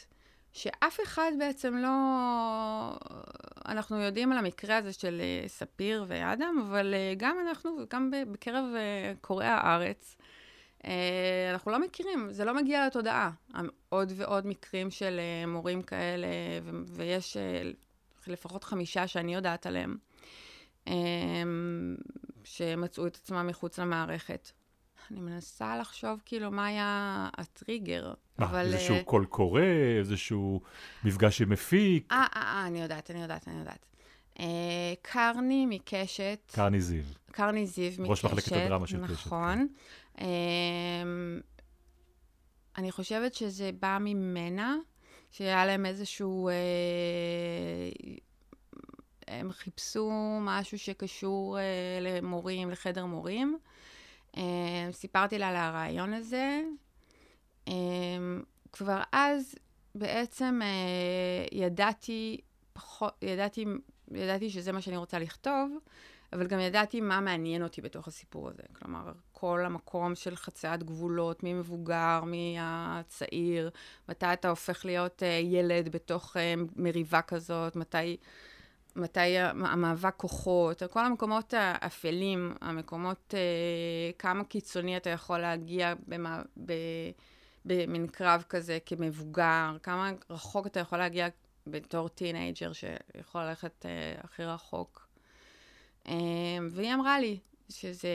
שאף 0.52 1.00
אחד 1.04 1.32
בעצם 1.39 1.78
לא... 1.78 1.89
אנחנו 3.67 4.02
יודעים 4.02 4.32
על 4.32 4.38
המקרה 4.38 4.78
הזה 4.78 4.93
של 4.93 5.21
ספיר 5.47 6.06
ואדם, 6.08 6.65
אבל 6.67 6.93
גם 7.17 7.38
אנחנו, 7.47 7.78
גם 7.89 8.12
בקרב 8.32 8.65
uh, 8.74 9.17
קוראי 9.21 9.47
הארץ, 9.47 10.17
אנחנו 11.54 11.72
לא 11.72 11.80
מכירים, 11.80 12.28
זה 12.32 12.46
לא 12.46 12.56
מגיע 12.56 12.88
לתודעה. 12.88 13.32
עוד 13.89 14.13
ועוד 14.15 14.48
מקרים 14.48 14.91
של 14.91 15.20
uh, 15.20 15.48
מורים 15.50 15.82
כאלה, 15.82 16.28
ויש 16.86 17.38
uh, 17.38 18.30
לפחות 18.32 18.63
חמישה 18.63 19.08
שאני 19.08 19.36
יודעת 19.36 19.65
עליהם, 19.65 19.98
שמצאו 22.44 23.08
את 23.08 23.15
עצמם 23.15 23.48
מחוץ 23.48 23.80
למערכת. 23.80 24.52
אני 25.12 25.20
מנסה 25.20 25.78
לחשוב 25.78 26.22
כאילו 26.26 26.52
מה 26.52 26.65
היה 26.65 27.30
הטריגר, 27.38 28.13
מה, 28.38 28.46
אבל... 28.46 28.65
איזשהו 28.65 28.96
קול 29.06 29.26
קורא, 29.26 29.62
איזשהו 30.00 30.62
מפגש 31.04 31.41
עם 31.41 31.50
מפיק? 31.50 32.12
אה, 32.12 32.26
אה, 32.36 32.41
אה, 32.41 32.67
אני 32.67 32.82
יודעת, 32.82 33.12
אני 33.12 33.22
יודעת, 33.22 33.48
אני 33.48 33.60
יודעת. 33.60 33.86
Uh, 34.36 34.41
קרני 35.02 35.65
מקשת. 35.70 36.39
קרני 36.52 36.82
זיו. 36.82 37.04
קרני 37.32 37.67
זיו 37.67 37.91
מקשת. 37.91 38.10
ראש 38.10 38.26
מחלקת 38.26 38.52
הדרמה 38.52 38.88
של 38.88 39.08
קשת. 39.08 39.12
נכון. 39.12 39.67
אמ, 40.19 41.39
אני 42.78 42.91
חושבת 42.91 43.34
שזה 43.34 43.69
בא 43.80 43.97
ממנה, 44.02 44.78
שהיה 45.32 45.65
להם 45.65 45.86
איזשהו... 45.86 46.50
אה, 46.50 46.54
הם 49.28 49.52
חיפשו 49.52 50.12
משהו 50.41 50.80
שקשור 50.80 51.60
אה, 51.60 51.63
למורים, 52.02 52.69
לחדר 52.69 53.06
מורים. 53.06 53.58
אה, 54.38 54.89
סיפרתי 54.91 55.38
לה 55.38 55.50
על 55.50 55.56
הרעיון 55.56 56.13
הזה. 56.13 56.62
כבר 58.71 59.02
אז 59.12 59.56
בעצם 59.95 60.60
ידעתי, 61.52 62.38
פחות, 62.74 63.13
ידעתי, 63.21 63.65
ידעתי 64.12 64.50
שזה 64.50 64.71
מה 64.71 64.82
שאני 64.82 64.97
רוצה 64.97 65.19
לכתוב, 65.19 65.78
אבל 66.34 66.47
גם 66.47 66.60
ידעתי 66.60 67.02
מה 67.02 67.19
מעניין 67.19 67.63
אותי 67.63 67.82
בתוך 67.82 68.08
הסיפור 68.08 68.50
הזה. 68.50 68.63
כלומר, 68.74 69.12
כל 69.42 69.66
המקום 69.66 70.16
של 70.16 70.36
חציית 70.36 70.84
גבולות, 70.84 71.44
מי 71.44 71.54
מבוגר, 71.54 72.24
מי 72.26 72.58
הצעיר, 72.60 73.70
מתי 74.10 74.34
אתה 74.34 74.50
הופך 74.50 74.86
להיות 74.86 75.24
uh, 75.24 75.26
ילד 75.26 75.90
בתוך 75.90 76.38
uh, 76.38 76.40
מריבה 76.76 77.22
כזאת, 77.22 77.76
מתי, 77.76 78.18
מתי 78.96 79.38
המאבק 79.38 80.14
כוחות, 80.18 80.84
כל 80.84 81.06
המקומות 81.06 81.54
האפלים, 81.58 82.56
המקומות, 82.62 83.34
uh, 83.34 84.18
כמה 84.20 84.44
קיצוני 84.44 84.98
אתה 84.98 85.10
יכול 85.10 85.40
להגיע 85.40 85.94
במה, 86.08 86.42
ב, 86.66 86.74
במין 87.66 88.08
קרב 88.08 88.44
כזה 88.50 88.78
כמבוגר, 88.86 89.78
כמה 89.84 90.12
רחוק 90.30 90.68
אתה 90.68 90.80
יכול 90.80 90.98
להגיע 90.98 91.28
בתור 91.68 92.10
teenager 92.10 92.72
שיכול 92.74 93.42
ללכת 93.42 93.86
uh, 93.86 94.24
הכי 94.24 94.44
רחוק. 94.46 95.08
Um, 96.06 96.10
והיא 96.72 96.94
אמרה 96.94 97.20
לי 97.20 97.40
שזה, 97.72 98.10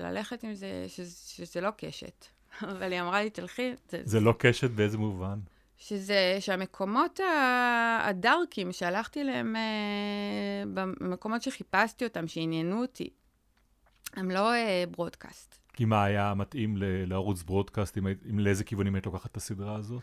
ללכת 0.00 0.44
עם 0.44 0.54
זה, 0.54 0.84
שזה, 0.88 1.16
שזה 1.28 1.60
לא 1.60 1.70
קשת. 1.76 2.26
אבל 2.70 2.92
היא 2.92 3.00
אמרה 3.00 3.22
לי, 3.22 3.30
תלכי. 3.30 3.72
זה, 3.88 4.00
זה 4.04 4.20
לא 4.20 4.34
קשת 4.38 4.70
באיזה 4.70 4.98
מובן? 4.98 5.38
שזה, 5.78 6.36
שהמקומות 6.40 7.20
הדארקים 8.04 8.72
שהלכתי 8.72 9.20
אליהם, 9.20 9.56
uh, 9.56 10.68
במקומות 11.00 11.42
שחיפשתי 11.42 12.04
אותם, 12.04 12.28
שעניינו 12.28 12.80
אותי, 12.82 13.10
הם 14.16 14.30
לא 14.30 14.52
broadcast. 14.90 15.58
כי 15.72 15.84
מה 15.84 16.04
היה 16.04 16.34
מתאים 16.34 16.76
לערוץ 16.80 17.42
broadcast, 17.42 17.98
אם, 17.98 18.06
אם 18.30 18.38
לאיזה 18.38 18.64
כיוונים 18.64 18.94
היית 18.94 19.06
לוקחת 19.06 19.30
את 19.30 19.36
הסדרה 19.36 19.76
הזאת? 19.76 20.02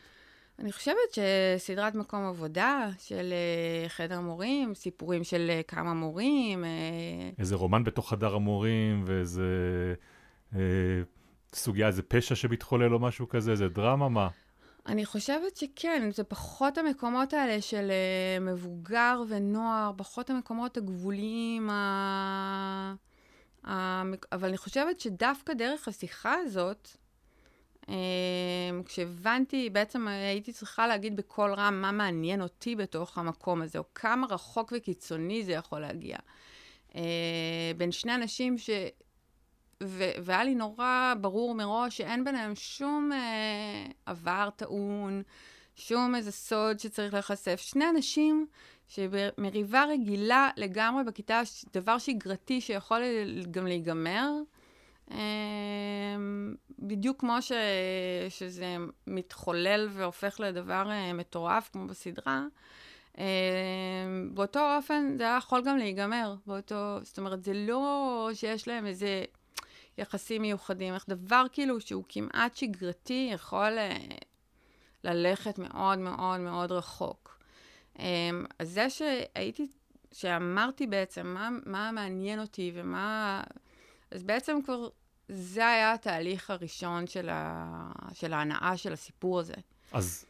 אני 0.60 0.72
חושבת 0.72 0.95
שסדרת 1.12 1.95
מקום 1.95 2.26
עבודה 2.26 2.89
של 3.00 3.34
uh, 3.86 3.89
חדר 3.89 4.19
מורים, 4.19 4.76
סיפורים 4.76 5.24
של 5.24 5.52
uh, 5.52 5.63
כמה 5.67 5.93
מורים. 5.93 6.63
Uh... 6.63 6.67
איזה 7.39 7.56
רומן 7.56 7.84
בתוך 7.84 8.10
חדר 8.10 8.36
המורים, 8.36 9.04
ואיזה 9.08 9.43
uh, 10.54 10.58
סוגיה, 11.54 11.88
איזה 11.88 12.02
פשע 12.02 12.36
שמתחולל 12.36 12.93
או 12.93 13.00
משהו 13.00 13.30
כזה, 13.30 13.52
איזה 13.52 13.69
דרמה, 13.69 14.10
מה? 14.10 14.28
אני 14.86 15.06
חושבת 15.06 15.58
שכן, 15.58 16.10
זה 16.13 16.24
פחות 16.24 16.78
המקומות 16.78 17.34
האלה 17.34 17.62
של 17.62 17.91
מבוגר 18.41 19.22
ונוער, 19.30 19.91
פחות 19.98 20.30
המקומות 20.30 20.78
הגבוליים, 20.78 21.69
ה... 21.69 22.93
אבל 24.32 24.48
אני 24.48 24.58
חושבת 24.58 25.00
שדווקא 25.00 25.54
דרך 25.54 25.88
השיחה 25.88 26.34
הזאת, 26.34 26.89
כשהבנתי, 28.86 29.69
בעצם 29.69 30.08
הייתי 30.08 30.54
צריכה 30.54 30.88
להגיד 30.88 31.15
בקול 31.15 31.54
רם 31.54 31.82
מה 31.82 31.91
מעניין 31.91 32.41
אותי 32.41 32.75
בתוך 32.75 33.17
המקום 33.17 33.62
הזה, 33.62 33.80
או 33.80 33.84
כמה 33.95 34.28
רחוק 34.30 34.73
וקיצוני 34.75 35.43
זה 35.43 35.52
יכול 35.52 35.80
להגיע. 35.80 36.17
אה, 36.95 37.02
בין 37.78 37.91
שני 37.91 38.15
אנשים 38.15 38.58
ש... 38.58 38.69
ו- 39.84 40.12
והיה 40.23 40.43
לי 40.43 40.56
נורא 40.56 41.13
ברור 41.21 41.56
מראש 41.56 41.97
שאין 41.97 42.23
ביניהם 42.23 42.56
שום 42.56 43.12
אה, 43.13 43.86
עבר 44.06 44.49
טעון, 44.56 45.23
שום 45.75 46.15
איזה 46.15 46.32
סוד 46.32 46.80
שצריך 46.80 47.13
להיחשף. 47.13 47.60
שני 47.60 47.89
אנשים 47.89 48.47
שבמריבה 48.88 49.86
רגילה 49.89 50.49
לגמרי 50.58 51.04
בכיתה, 51.04 51.41
דבר 51.73 51.97
שגרתי 51.97 52.62
שיכול 52.62 53.02
גם 53.52 53.67
להיגמר, 53.67 54.30
אמ, 54.30 54.43
בדיוק 56.80 57.19
כמו 57.19 57.41
ש... 57.41 57.52
שזה 58.30 58.76
מתחולל 59.08 59.89
והופך 59.91 60.39
לדבר 60.39 60.88
uh, 60.89 61.13
מטורף, 61.13 61.69
כמו 61.74 61.88
בסדרה, 61.88 62.45
uh, 63.15 63.19
באותו 64.34 64.76
אופן 64.76 65.15
זה 65.17 65.24
היה 65.24 65.38
יכול 65.38 65.62
גם 65.65 65.78
להיגמר. 65.78 66.36
באותו... 66.48 66.98
זאת 67.04 67.17
אומרת, 67.17 67.43
זה 67.43 67.54
לא 67.54 68.30
שיש 68.34 68.67
להם 68.67 68.86
איזה 68.86 69.24
יחסים 69.98 70.41
מיוחדים, 70.41 70.93
איך 70.93 71.10
דבר 71.10 71.45
כאילו 71.52 71.82
שהוא 71.82 72.04
כמעט 72.10 72.56
שגרתי 72.56 73.30
יכול 73.34 73.78
uh, 73.78 74.13
ללכת 75.04 75.60
מאוד 75.60 76.00
מאוד 76.00 76.39
מאוד 76.39 76.72
רחוק. 76.72 77.39
Um, 77.95 78.02
אז 78.60 78.69
זה 78.69 78.89
שהייתי, 78.89 79.67
שאמרתי 80.12 80.88
בעצם 80.88 81.28
מה, 81.28 81.50
מה 81.65 81.91
מעניין 81.91 82.39
אותי 82.39 82.72
ומה... 82.76 83.43
אז 84.12 84.24
בעצם 84.24 84.60
כבר 84.65 84.89
זה 85.30 85.68
היה 85.68 85.94
התהליך 85.94 86.50
הראשון 86.50 87.08
של, 87.08 87.30
ה... 87.32 87.92
של 88.13 88.34
ההנאה 88.34 88.78
של 88.78 88.94
הסיפור 88.94 89.39
הזה. 89.39 89.54
אז 89.92 90.26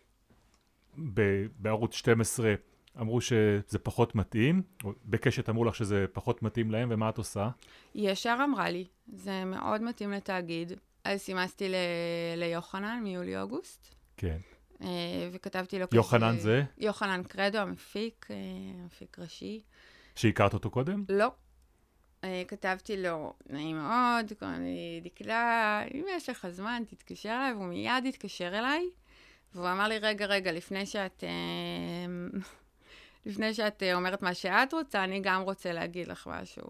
ב... 1.14 1.46
בערוץ 1.58 1.94
12 1.94 2.54
אמרו 3.00 3.22
שזה 3.22 3.80
פחות 3.84 4.16
מתאים, 4.16 4.62
בקשת 5.06 5.50
אמרו 5.50 5.66
לך 5.66 5.76
שזה 5.76 6.06
פחות 6.14 6.44
מתאים 6.44 6.72
להם, 6.72 6.90
ומה 6.92 7.10
את 7.10 7.18
עושה? 7.18 7.50
היא 7.94 8.10
ישר 8.10 8.38
אמרה 8.44 8.70
לי, 8.70 8.86
זה 9.14 9.46
מאוד 9.46 9.82
מתאים 9.82 10.12
לתאגיד. 10.12 10.74
אז 11.04 11.20
סימסתי 11.20 11.70
ל... 11.70 11.76
ליוחנן 12.38 13.00
מיולי-אוגוסט. 13.04 13.96
כן. 14.18 14.38
אה, 14.82 15.30
וכתבתי 15.32 15.80
לו... 15.80 15.86
יוחנן 15.94 16.38
כזה... 16.38 16.42
זה? 16.42 16.64
יוחנן 16.78 17.24
קרדו, 17.24 17.58
המפיק, 17.58 18.28
אה, 18.32 18.36
המפיק 18.84 19.20
ראשי. 19.20 19.62
שהכרת 20.16 20.54
אותו 20.54 20.70
קודם? 20.70 21.04
לא. 21.10 21.28
אה, 22.24 22.44
כתבתי 22.48 22.98
לו, 22.98 23.34
נעים 23.50 23.78
מאוד, 23.78 24.34
קוראים 24.40 24.62
לי 24.62 25.02
דקלה, 25.04 25.84
אם 25.94 26.06
יש 26.10 26.30
לך 26.30 26.48
זמן, 26.50 26.84
תתקשר 26.90 27.30
אליי, 27.30 27.54
והוא 27.54 27.66
מיד 27.66 28.06
התקשר 28.10 28.60
אליי, 28.60 28.90
והוא 29.56 29.72
אמר 29.72 29.88
לי, 29.88 29.98
רגע, 29.98 30.26
רגע, 30.26 30.52
לפני 30.52 30.86
שאת, 30.86 31.24
אה, 31.24 32.40
לפני 33.26 33.54
שאת 33.54 33.84
אה, 33.84 33.94
אומרת 33.94 34.22
מה 34.22 34.34
שאת 34.34 34.74
רוצה, 34.74 35.04
אני 35.04 35.20
גם 35.20 35.42
רוצה 35.42 35.72
להגיד 35.74 36.08
לך 36.08 36.28
משהו. 36.32 36.70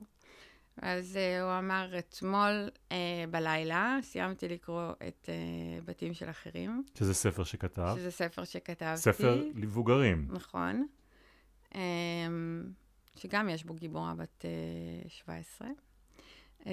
אז 0.81 1.17
uh, 1.17 1.43
הוא 1.43 1.59
אמר, 1.59 1.99
אתמול 1.99 2.69
uh, 2.89 2.93
בלילה 3.31 3.97
סיימתי 4.01 4.47
לקרוא 4.47 4.91
את 5.07 5.29
uh, 5.29 5.85
בתים 5.85 6.13
של 6.13 6.29
אחרים. 6.29 6.83
שזה 6.97 7.13
ספר 7.13 7.43
שכתב. 7.43 7.93
שזה 7.97 8.11
ספר 8.11 8.43
שכתבתי. 8.43 8.97
ספר 8.97 9.43
למבוגרים. 9.55 10.27
נכון. 10.31 10.87
Um, 11.71 11.75
שגם 13.15 13.49
יש 13.49 13.63
בו 13.63 13.73
גיבורה 13.73 14.13
בת 14.15 14.45
uh, 15.05 15.09
17. 15.09 15.67
Um, 16.59 16.67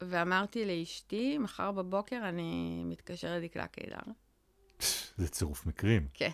ואמרתי 0.00 0.64
לאשתי, 0.64 1.38
מחר 1.38 1.72
בבוקר 1.72 2.28
אני 2.28 2.82
מתקשרת 2.84 3.42
לדקלה 3.42 3.66
קידר. 3.66 4.12
זה 5.16 5.28
צירוף 5.28 5.66
מקרים. 5.66 6.06
כן. 6.14 6.30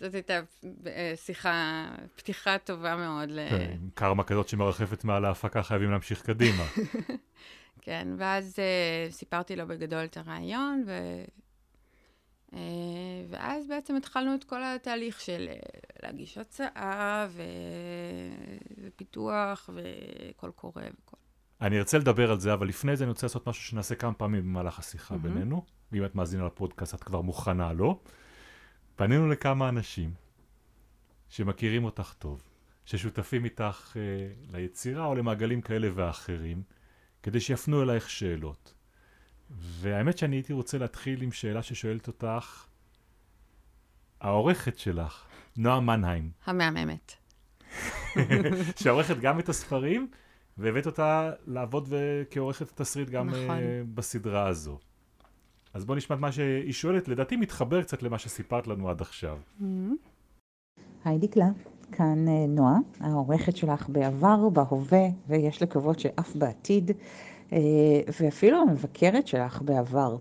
זאת 0.00 0.14
הייתה 0.14 0.40
אה, 0.86 1.12
שיחה, 1.16 1.88
פתיחה 2.16 2.58
טובה 2.58 2.96
מאוד. 2.96 3.28
ל... 3.28 3.48
כן, 3.50 3.78
קרמה 3.94 4.24
כזאת 4.24 4.48
שמרחפת 4.48 5.04
מעל 5.04 5.24
ההפקה, 5.24 5.62
חייבים 5.62 5.90
להמשיך 5.90 6.22
קדימה. 6.22 6.64
כן, 7.82 8.08
ואז 8.18 8.56
uh, 8.56 9.12
סיפרתי 9.12 9.56
לו 9.56 9.66
בגדול 9.66 10.04
את 10.04 10.16
הרעיון. 10.16 10.84
אה, 10.88 11.24
ואז 13.28 13.66
בעצם 13.68 13.96
התחלנו 13.96 14.34
את 14.34 14.44
כל 14.44 14.64
התהליך 14.64 15.20
של 15.20 15.48
אה, 15.48 15.54
להגיש 16.02 16.38
הצעה 16.38 17.26
ו... 17.30 17.42
ופיתוח 18.84 19.70
וקול 19.74 20.50
קורא 20.50 20.82
וכל. 21.02 21.16
אני 21.60 21.78
ארצה 21.78 21.98
לדבר 21.98 22.30
על 22.30 22.40
זה, 22.40 22.52
אבל 22.54 22.68
לפני 22.68 22.96
זה 22.96 23.04
אני 23.04 23.10
רוצה 23.10 23.26
לעשות 23.26 23.48
משהו 23.48 23.62
שנעשה 23.62 23.94
כמה 23.94 24.14
פעמים 24.14 24.42
במהלך 24.42 24.78
השיחה 24.78 25.14
mm-hmm. 25.14 25.18
בינינו. 25.18 25.64
ואם 25.92 26.04
את 26.04 26.14
מאזינה 26.14 26.46
לפודקאסט, 26.46 26.94
את 26.94 27.04
כבר 27.04 27.20
מוכנה, 27.20 27.72
לא? 27.72 28.00
פנינו 28.96 29.28
לכמה 29.28 29.68
אנשים 29.68 30.14
שמכירים 31.28 31.84
אותך 31.84 32.14
טוב, 32.18 32.42
ששותפים 32.84 33.44
איתך 33.44 33.96
אה, 33.96 34.02
ליצירה 34.58 35.06
או 35.06 35.14
למעגלים 35.14 35.60
כאלה 35.60 35.88
ואחרים, 35.94 36.62
כדי 37.22 37.40
שיפנו 37.40 37.82
אלייך 37.82 38.10
שאלות. 38.10 38.74
והאמת 39.50 40.18
שאני 40.18 40.36
הייתי 40.36 40.52
רוצה 40.52 40.78
להתחיל 40.78 41.22
עם 41.22 41.32
שאלה 41.32 41.62
ששואלת 41.62 42.06
אותך, 42.06 42.64
העורכת 44.20 44.78
שלך, 44.78 45.24
נועה 45.56 45.80
מנהיים. 45.80 46.30
המהממת. 46.46 47.12
שעורכת 48.82 49.16
גם 49.20 49.38
את 49.38 49.48
הספרים, 49.48 50.08
והבאת 50.58 50.86
אותה 50.86 51.30
לעבוד 51.46 51.92
כעורכת 52.30 52.80
תסריט 52.80 53.10
גם 53.10 53.28
נכון. 53.28 53.58
uh, 53.58 53.60
בסדרה 53.94 54.46
הזו. 54.46 54.78
אז 55.74 55.84
בוא 55.84 55.96
נשמע 55.96 56.16
את 56.16 56.20
מה 56.20 56.32
שהיא 56.32 56.72
שואלת, 56.72 57.08
לדעתי 57.08 57.36
מתחבר 57.36 57.82
קצת 57.82 58.02
למה 58.02 58.18
שסיפרת 58.18 58.66
לנו 58.66 58.90
עד 58.90 59.00
עכשיו. 59.00 59.38
Mm-hmm. 59.60 59.64
היי 61.04 61.18
דקלה, 61.18 61.48
כאן 61.92 62.28
אה, 62.28 62.46
נועה, 62.48 62.78
העורכת 63.00 63.56
שלך 63.56 63.88
בעבר, 63.88 64.48
בהווה, 64.48 65.08
ויש 65.28 65.62
לקוות 65.62 66.00
שאף 66.00 66.36
בעתיד. 66.36 66.90
אה, 67.52 67.58
ואפילו 68.20 68.60
המבקרת 68.62 69.26
שלך 69.26 69.62
בעבר. 69.62 70.16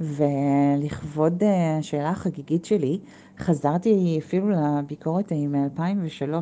ולכבוד 0.00 1.42
אה, 1.42 1.78
השאלה 1.78 2.10
החגיגית 2.10 2.64
שלי, 2.64 2.98
חזרתי 3.38 4.20
אפילו 4.22 4.50
לביקורת 4.50 5.32
ההיא 5.32 5.48
מ-2003 5.48 6.34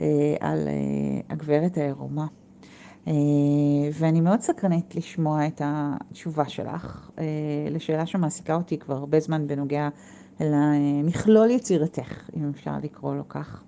אה, 0.00 0.34
על 0.40 0.68
הגברת 1.28 1.78
העירומה. 1.78 2.26
ואני 3.92 4.20
מאוד 4.20 4.40
סקרנית 4.40 4.94
לשמוע 4.94 5.46
את 5.46 5.62
התשובה 5.64 6.48
שלך 6.48 7.10
לשאלה 7.70 8.06
שמעסיקה 8.06 8.54
אותי 8.54 8.78
כבר 8.78 8.96
הרבה 8.96 9.20
זמן 9.20 9.46
בנוגע 9.46 9.88
למכלול 10.40 11.50
יצירתך, 11.50 12.30
אם 12.36 12.50
אפשר 12.50 12.72
לקרוא 12.82 13.14
לו 13.14 13.28
כך. 13.28 13.64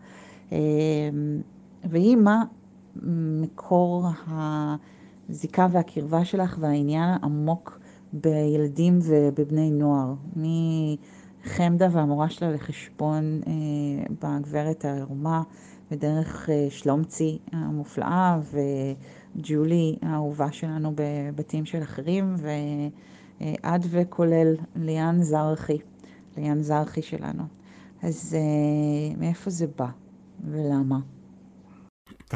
והיא 1.85 2.17
מה 2.17 2.43
מקור 3.43 4.07
הזיקה 5.33 5.67
והקרבה 5.73 6.25
שלך 6.25 6.57
והעניין 6.61 7.09
העמוק 7.23 7.81
בילדים 8.13 8.99
ובבני 9.03 9.71
נוער. 9.71 10.15
מחמדה 10.37 11.89
והמורה 11.93 12.31
שלה 12.31 12.53
לחשבון 12.53 13.41
אה, 13.47 13.53
בגברת 14.23 14.85
הערומה, 14.85 15.43
ודרך 15.91 16.51
אה, 16.51 16.67
שלומצי 16.71 17.39
המופלאה, 17.53 18.41
וג'ולי 19.37 19.97
האהובה 20.03 20.53
שלנו 20.53 20.93
בבתים 20.95 21.65
של 21.65 21.83
אחרים, 21.83 22.35
ועד 23.41 23.87
וכולל 23.91 24.55
ליאן 24.77 25.23
זרחי, 25.23 25.79
ליאן 26.37 26.63
זרחי 26.63 27.03
שלנו. 27.03 27.43
אז 28.03 28.37
אה, 28.39 29.17
מאיפה 29.19 29.51
זה 29.51 29.67
בא 29.79 29.89
ולמה? 30.45 30.99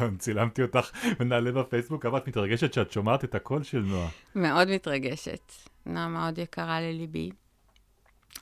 טוב, 0.00 0.16
צילמתי 0.18 0.62
אותך 0.62 0.90
ונעלה 1.20 1.52
בפייסבוק, 1.52 2.06
אבל 2.06 2.18
את 2.18 2.28
מתרגשת 2.28 2.72
שאת 2.72 2.92
שומעת 2.92 3.24
את 3.24 3.34
הקול 3.34 3.62
של 3.62 3.80
נועה. 3.80 4.08
מאוד 4.34 4.68
מתרגשת. 4.68 5.52
נועה 5.86 6.08
מאוד 6.08 6.38
יקרה 6.38 6.80
לליבי. 6.80 7.30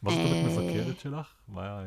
מה 0.02 0.10
זאת 0.10 0.20
אומרת 0.20 0.44
מבקרת 0.44 1.00
שלך? 1.00 1.34
מה, 1.48 1.82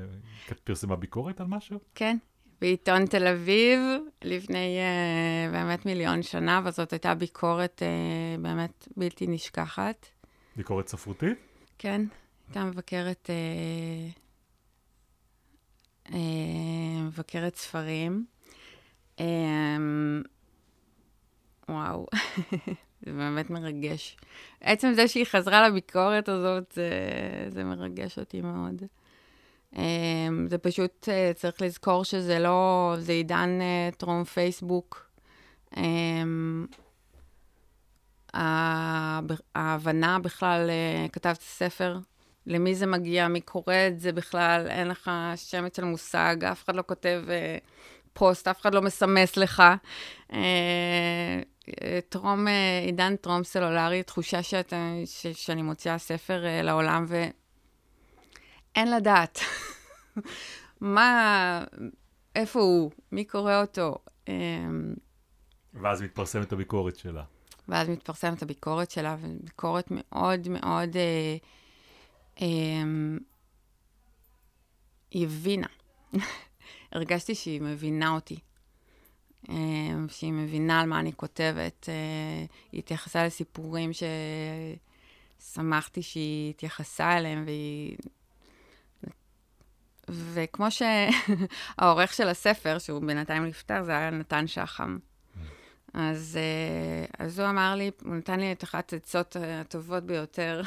את 0.51 0.59
פרסמה 0.59 0.95
ביקורת 0.95 1.41
על 1.41 1.47
משהו? 1.47 1.79
כן, 1.95 2.17
בעיתון 2.61 3.05
תל 3.05 3.27
אביב 3.27 3.79
לפני 4.21 4.79
uh, 4.79 5.51
באמת 5.51 5.85
מיליון 5.85 6.23
שנה, 6.23 6.61
וזאת 6.65 6.93
הייתה 6.93 7.15
ביקורת 7.15 7.81
uh, 7.81 8.41
באמת 8.41 8.87
בלתי 8.97 9.27
נשכחת. 9.27 10.07
ביקורת 10.55 10.87
ספרותית? 10.87 11.37
כן, 11.77 12.01
הייתה 12.47 12.63
מבקרת, 12.63 13.29
uh, 16.05 16.09
uh, 16.09 16.13
מבקרת 17.03 17.55
ספרים. 17.55 18.25
Um, 19.17 19.21
וואו, 21.69 22.05
זה 23.05 23.11
באמת 23.11 23.49
מרגש. 23.49 24.17
עצם 24.61 24.93
זה 24.93 25.07
שהיא 25.07 25.25
חזרה 25.25 25.69
לביקורת 25.69 26.29
הזאת, 26.29 26.71
זה, 26.75 26.89
זה 27.49 27.63
מרגש 27.63 28.19
אותי 28.19 28.41
מאוד. 28.41 28.81
Um, 29.73 29.77
זה 30.47 30.57
פשוט, 30.57 31.09
uh, 31.09 31.33
צריך 31.33 31.61
לזכור 31.61 32.03
שזה 32.03 32.39
לא, 32.39 32.93
זה 32.99 33.11
עידן 33.11 33.59
uh, 33.59 33.95
טרום 33.95 34.23
פייסבוק. 34.23 35.09
Um, 35.73 35.77
ההבנה 39.55 40.19
בכלל, 40.19 40.69
uh, 40.69 41.11
כתבת 41.11 41.41
ספר, 41.41 41.97
למי 42.45 42.75
זה 42.75 42.85
מגיע, 42.85 43.27
מי 43.27 43.41
קורא 43.41 43.73
את 43.87 43.99
זה 43.99 44.11
בכלל, 44.11 44.67
אין 44.67 44.87
לך 44.87 45.11
שמץ 45.35 45.77
של 45.77 45.83
מושג, 45.83 46.35
אף 46.51 46.63
אחד 46.63 46.75
לא 46.75 46.83
כותב 46.87 47.23
uh, 47.25 47.76
פוסט, 48.17 48.47
אף 48.47 48.61
אחד 48.61 48.73
לא 48.73 48.81
מסמס 48.81 49.37
לך. 49.37 49.63
Uh, 50.29 50.35
טרום, 52.09 52.47
עידן 52.85 53.15
טרום 53.15 53.43
סלולרי, 53.43 54.03
תחושה 54.03 54.43
שאת, 54.43 54.73
ש, 55.05 55.27
שאני 55.27 55.61
מוציאה 55.61 55.97
ספר 55.97 56.43
uh, 56.43 56.65
לעולם 56.65 57.05
ואין 57.07 58.91
לדעת. 58.91 59.39
מה, 60.81 61.63
איפה 62.35 62.59
הוא, 62.59 62.91
מי 63.11 63.25
קורא 63.25 63.61
אותו. 63.61 63.97
ואז 65.73 66.01
מתפרסמת 66.01 66.51
הביקורת 66.51 66.95
שלה. 66.95 67.23
ואז 67.67 67.89
מתפרסמת 67.89 68.41
הביקורת 68.41 68.91
שלה, 68.91 69.15
וביקורת 69.21 69.87
מאוד 69.91 70.47
מאוד... 70.49 70.97
אה, 70.97 71.37
אה, 72.41 72.47
היא 75.11 75.25
הבינה. 75.25 75.67
הרגשתי 76.91 77.35
שהיא 77.35 77.61
מבינה 77.61 78.09
אותי. 78.09 78.39
אה, 79.49 79.55
שהיא 80.07 80.33
מבינה 80.33 80.81
על 80.81 80.89
מה 80.89 80.99
אני 80.99 81.13
כותבת. 81.13 81.89
אה, 81.89 82.45
היא 82.71 82.79
התייחסה 82.79 83.25
לסיפורים 83.25 83.91
ששמחתי 85.41 86.01
שהיא 86.01 86.49
התייחסה 86.49 87.17
אליהם, 87.17 87.43
והיא 87.45 87.97
וכמו 90.09 90.67
שהעורך 90.71 92.13
של 92.13 92.27
הספר, 92.27 92.79
שהוא 92.79 93.01
בינתיים 93.01 93.45
נפטר, 93.45 93.83
זה 93.83 93.91
היה 93.91 94.09
נתן 94.09 94.47
שחם. 94.47 94.97
אז, 95.93 96.39
אה, 96.41 97.25
אז 97.25 97.39
הוא 97.39 97.49
אמר 97.49 97.75
לי, 97.75 97.91
הוא 98.03 98.15
נתן 98.15 98.39
לי 98.39 98.51
את 98.51 98.63
אחת 98.63 98.93
העצות 98.93 99.35
הטובות 99.39 100.03
ביותר, 100.03 100.61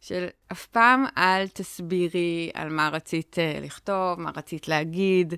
של 0.00 0.26
אף 0.52 0.66
פעם 0.66 1.04
אל 1.16 1.48
תסבירי 1.48 2.50
על 2.54 2.68
מה 2.68 2.88
רצית 2.88 3.38
אה, 3.38 3.58
לכתוב, 3.62 4.20
מה 4.20 4.30
רצית 4.36 4.68
להגיד. 4.68 5.34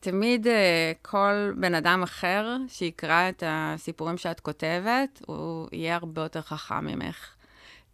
תמיד 0.00 0.46
אה, 0.46 0.92
כל 1.02 1.52
בן 1.56 1.74
אדם 1.74 2.02
אחר 2.02 2.56
שיקרא 2.68 3.28
את 3.28 3.42
הסיפורים 3.46 4.16
שאת 4.16 4.40
כותבת, 4.40 5.22
הוא 5.26 5.68
יהיה 5.72 5.94
הרבה 5.96 6.22
יותר 6.22 6.40
חכם 6.40 6.86
ממך. 6.86 7.34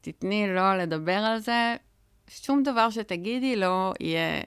תתני 0.00 0.46
לו 0.48 0.76
לדבר 0.78 1.12
על 1.18 1.38
זה, 1.38 1.76
שום 2.28 2.62
דבר 2.62 2.90
שתגידי 2.90 3.56
לא 3.56 3.92
יהיה 4.00 4.40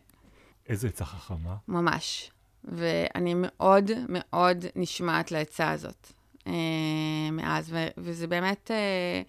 איזה 0.70 0.88
עצה 0.88 1.06
חכמה. 1.06 1.56
ממש. 1.68 2.32
ואני 2.64 3.34
מאוד 3.38 3.92
מאוד 4.10 4.66
נשמעת 4.76 5.32
לעצה 5.32 5.72
הזאת 5.72 6.08
אה, 6.48 6.52
מאז, 7.32 7.74
ו- 7.74 7.88
וזה 7.98 8.28
באמת, 8.28 8.72
אה, 8.72 9.22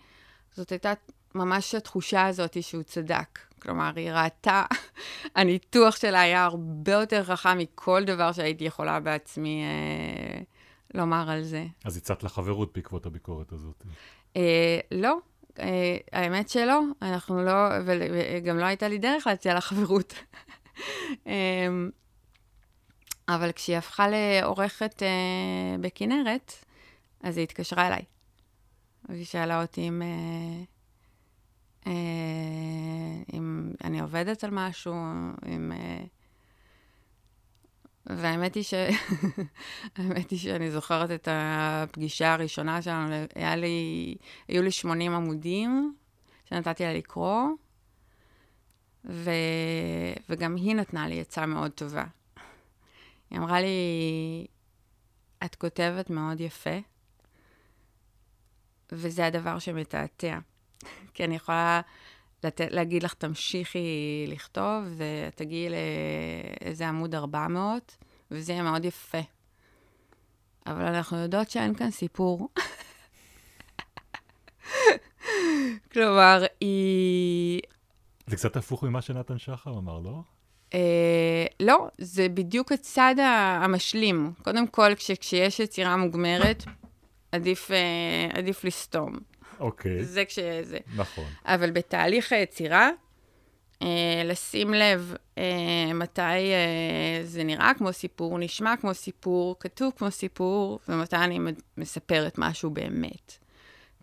זאת 0.54 0.70
הייתה 0.70 0.92
ממש 1.36 1.74
התחושה 1.74 2.26
הזאת 2.26 2.62
שהוא 2.62 2.82
צדק. 2.82 3.38
כלומר, 3.62 3.92
היא 3.96 4.10
ראתה, 4.10 4.64
הניתוח 5.36 5.96
שלה 5.96 6.20
היה 6.20 6.44
הרבה 6.44 6.92
יותר 6.92 7.24
חכם 7.24 7.58
מכל 7.58 8.04
דבר 8.04 8.32
שהייתי 8.32 8.64
יכולה 8.64 9.00
בעצמי 9.00 9.62
אה, 9.62 10.42
לומר 10.94 11.30
על 11.30 11.42
זה. 11.42 11.66
אז 11.84 11.96
הצעת 11.96 12.22
לה 12.22 12.28
חברות 12.28 12.72
בעקבות 12.74 13.06
הביקורת 13.06 13.52
הזאת. 13.52 13.84
אה, 14.36 14.78
לא, 14.92 15.18
אה, 15.58 15.96
האמת 16.12 16.48
שלא, 16.48 16.80
אנחנו 17.02 17.44
לא, 17.44 17.52
וגם 17.84 18.58
לא 18.58 18.64
הייתה 18.64 18.88
לי 18.88 18.98
דרך 18.98 19.26
להציע 19.26 19.54
לה 19.54 19.60
חברות. 19.60 20.14
אמ, 21.26 21.90
אבל 23.28 23.52
כשהיא 23.52 23.76
הפכה 23.76 24.06
לעורכת 24.08 25.02
uh, 25.02 25.80
בכנרת, 25.80 26.52
אז 27.22 27.36
היא 27.36 27.42
התקשרה 27.42 27.86
אליי. 27.86 28.02
והיא 29.08 29.24
שאלה 29.24 29.62
אותי 29.62 29.88
אם, 29.88 30.02
uh, 30.02 30.75
אם 33.32 33.72
אני 33.84 34.00
עובדת 34.00 34.44
על 34.44 34.50
משהו, 34.52 34.94
אם... 35.46 35.72
Uh, 35.72 36.08
והאמת 38.06 38.54
היא, 38.54 38.62
ש... 38.62 38.74
האמת 39.96 40.30
היא 40.30 40.38
שאני 40.38 40.70
זוכרת 40.70 41.10
את 41.10 41.28
הפגישה 41.30 42.32
הראשונה 42.32 42.82
שלנו, 42.82 43.14
היה 43.34 43.56
לי, 43.56 44.16
היו 44.48 44.62
לי 44.62 44.70
80 44.70 45.12
עמודים 45.12 45.94
שנתתי 46.44 46.84
לה 46.84 46.94
לקרוא, 46.94 47.42
ו... 49.04 49.30
וגם 50.28 50.56
היא 50.56 50.74
נתנה 50.74 51.08
לי 51.08 51.20
עצה 51.20 51.46
מאוד 51.46 51.70
טובה. 51.70 52.04
היא 53.30 53.38
אמרה 53.38 53.60
לי, 53.60 53.66
את 55.44 55.54
כותבת 55.54 56.10
מאוד 56.10 56.40
יפה, 56.40 56.78
וזה 58.92 59.26
הדבר 59.26 59.58
שמתעתע. 59.58 60.38
כי 61.16 61.24
אני 61.24 61.36
יכולה 61.36 61.80
לת... 62.44 62.60
להגיד 62.70 63.02
לך, 63.02 63.14
תמשיכי 63.14 64.24
לכתוב, 64.28 64.84
ותגיעי 64.96 65.68
לאיזה 66.60 66.88
עמוד 66.88 67.14
400, 67.14 67.96
וזה 68.30 68.52
יהיה 68.52 68.62
מאוד 68.62 68.84
יפה. 68.84 69.20
אבל 70.66 70.82
אנחנו 70.82 71.18
יודעות 71.18 71.50
שאין 71.50 71.74
כאן 71.74 71.90
סיפור. 71.90 72.48
כלומר, 75.92 76.44
היא... 76.60 77.60
זה 78.26 78.36
קצת 78.36 78.56
הפוך 78.56 78.82
ממה 78.82 79.02
שנתן 79.02 79.38
שחר 79.38 79.78
אמר, 79.78 79.98
לא? 79.98 80.20
אה, 80.74 81.46
לא, 81.60 81.88
זה 81.98 82.28
בדיוק 82.28 82.72
הצד 82.72 83.14
המשלים. 83.62 84.32
קודם 84.42 84.66
כל, 84.66 84.94
כש, 84.94 85.10
כשיש 85.10 85.60
יצירה 85.60 85.96
מוגמרת, 85.96 86.64
עדיף, 87.32 87.70
אה, 87.70 88.38
עדיף 88.38 88.64
לסתום. 88.64 89.16
אוקיי. 89.60 90.04
זה 90.04 90.24
כשזה. 90.24 90.78
נכון. 90.96 91.24
אבל 91.44 91.70
בתהליך 91.70 92.32
היצירה, 92.32 92.90
אה, 93.82 94.22
לשים 94.24 94.74
לב 94.74 95.14
אה, 95.38 95.92
מתי 95.94 96.20
אה, 96.20 97.20
זה 97.24 97.44
נראה 97.44 97.72
כמו 97.78 97.92
סיפור, 97.92 98.38
נשמע 98.38 98.74
כמו 98.80 98.94
סיפור, 98.94 99.56
כתוב 99.60 99.92
כמו 99.96 100.10
סיפור, 100.10 100.78
ומתי 100.88 101.16
אני 101.16 101.38
מספרת 101.76 102.38
משהו 102.38 102.70
באמת. 102.70 103.38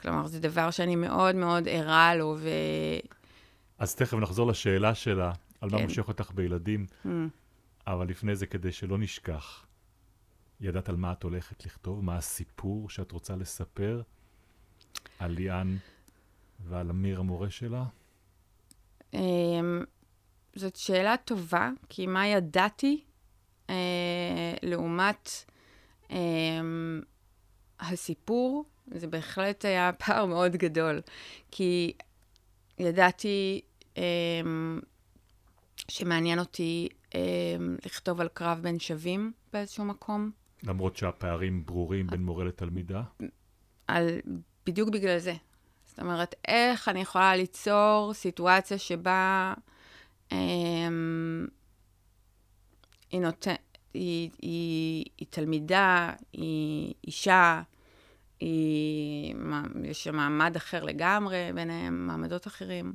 כלומר, 0.02 0.28
זה 0.28 0.40
דבר 0.40 0.72
שאני 0.72 0.96
מאוד 0.96 1.36
מאוד 1.36 1.68
ערה 1.68 2.16
לו, 2.16 2.36
ו... 2.40 2.50
אז 3.78 3.96
תכף 3.96 4.14
נחזור 4.14 4.48
לשאלה 4.48 4.96
שלה, 4.96 5.32
על 5.62 5.70
כן. 5.70 5.76
מה 5.76 5.82
מושך 5.82 6.08
אותך 6.08 6.32
בילדים, 6.32 6.86
Mm. 7.06 7.10
אבל 7.88 8.08
לפני 8.08 8.36
זה, 8.36 8.46
כדי 8.46 8.72
שלא 8.72 8.98
נשכח, 8.98 9.66
ידעת 10.62 10.90
על 10.90 10.96
מה 10.96 11.12
את 11.12 11.24
הולכת 11.24 11.66
לכתוב? 11.66 12.04
מה 12.04 12.16
הסיפור 12.16 12.90
שאת 12.90 13.12
רוצה 13.12 13.36
לספר 13.36 14.02
על 15.20 15.32
ליאן 15.32 15.78
ועל 16.68 16.90
אמיר 16.90 17.20
המורה 17.20 17.50
שלה? 17.50 17.84
אמ, 19.14 19.84
זאת 20.56 20.76
שאלה 20.76 21.16
טובה, 21.18 21.70
כי 21.90 22.08
מה 22.08 22.28
ידעתי 22.28 23.04
אה, 23.70 24.54
לעומת, 24.64 25.30
אמ, 26.10 27.02
הסיפור, 27.80 28.66
זה 28.88 29.08
בהחלט 29.08 29.66
היה 29.66 29.92
פער 30.06 30.26
מאוד 30.26 30.52
גדול, 30.52 31.02
כי 31.52 31.94
ידעתי 32.80 33.62
אמ, 33.98 34.80
שמעניין 35.88 36.40
אותי 36.40 36.90
אמ, 37.16 37.20
לכתוב 37.86 38.22
על 38.22 38.28
קרב 38.28 38.60
בין 38.62 38.80
שווים 38.80 39.32
באיזשהו 39.54 39.86
מקום. 39.86 40.32
למרות 40.64 40.98
שהפערים 40.98 41.66
ברורים 41.66 42.08
בין 42.08 42.24
מורה 42.24 42.46
לתלמידה? 42.46 43.04
על, 43.88 44.20
בדיוק 44.66 44.90
בגלל 44.90 45.18
זה. 45.18 45.34
זאת 45.86 46.00
אומרת, 46.00 46.36
איך 46.48 46.90
אני 46.90 47.02
יכולה 47.02 47.36
ליצור 47.36 48.12
סיטואציה 48.14 48.78
שבה 48.78 49.54
אמ, 50.32 51.48
היא, 53.12 53.22
נות... 53.22 53.48
היא, 53.94 54.30
היא, 54.42 55.06
היא 55.18 55.28
תלמידה, 55.30 56.14
היא 56.34 56.94
אישה, 57.08 57.62
היא, 58.40 59.36
יש 59.84 60.04
שם 60.04 60.16
מעמד 60.16 60.56
אחר 60.56 60.84
לגמרי 60.84 61.50
ביניהם, 61.56 62.08
מעמדות 62.08 62.48
אחרים. 62.48 62.94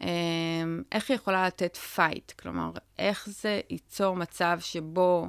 אמ, 0.00 0.82
איך 0.92 1.10
היא 1.10 1.16
יכולה 1.16 1.46
לתת 1.46 1.76
פייט? 1.76 2.32
כלומר, 2.32 2.70
איך 2.98 3.28
זה 3.30 3.60
ייצור 3.70 4.16
מצב 4.16 4.58
שבו 4.60 5.28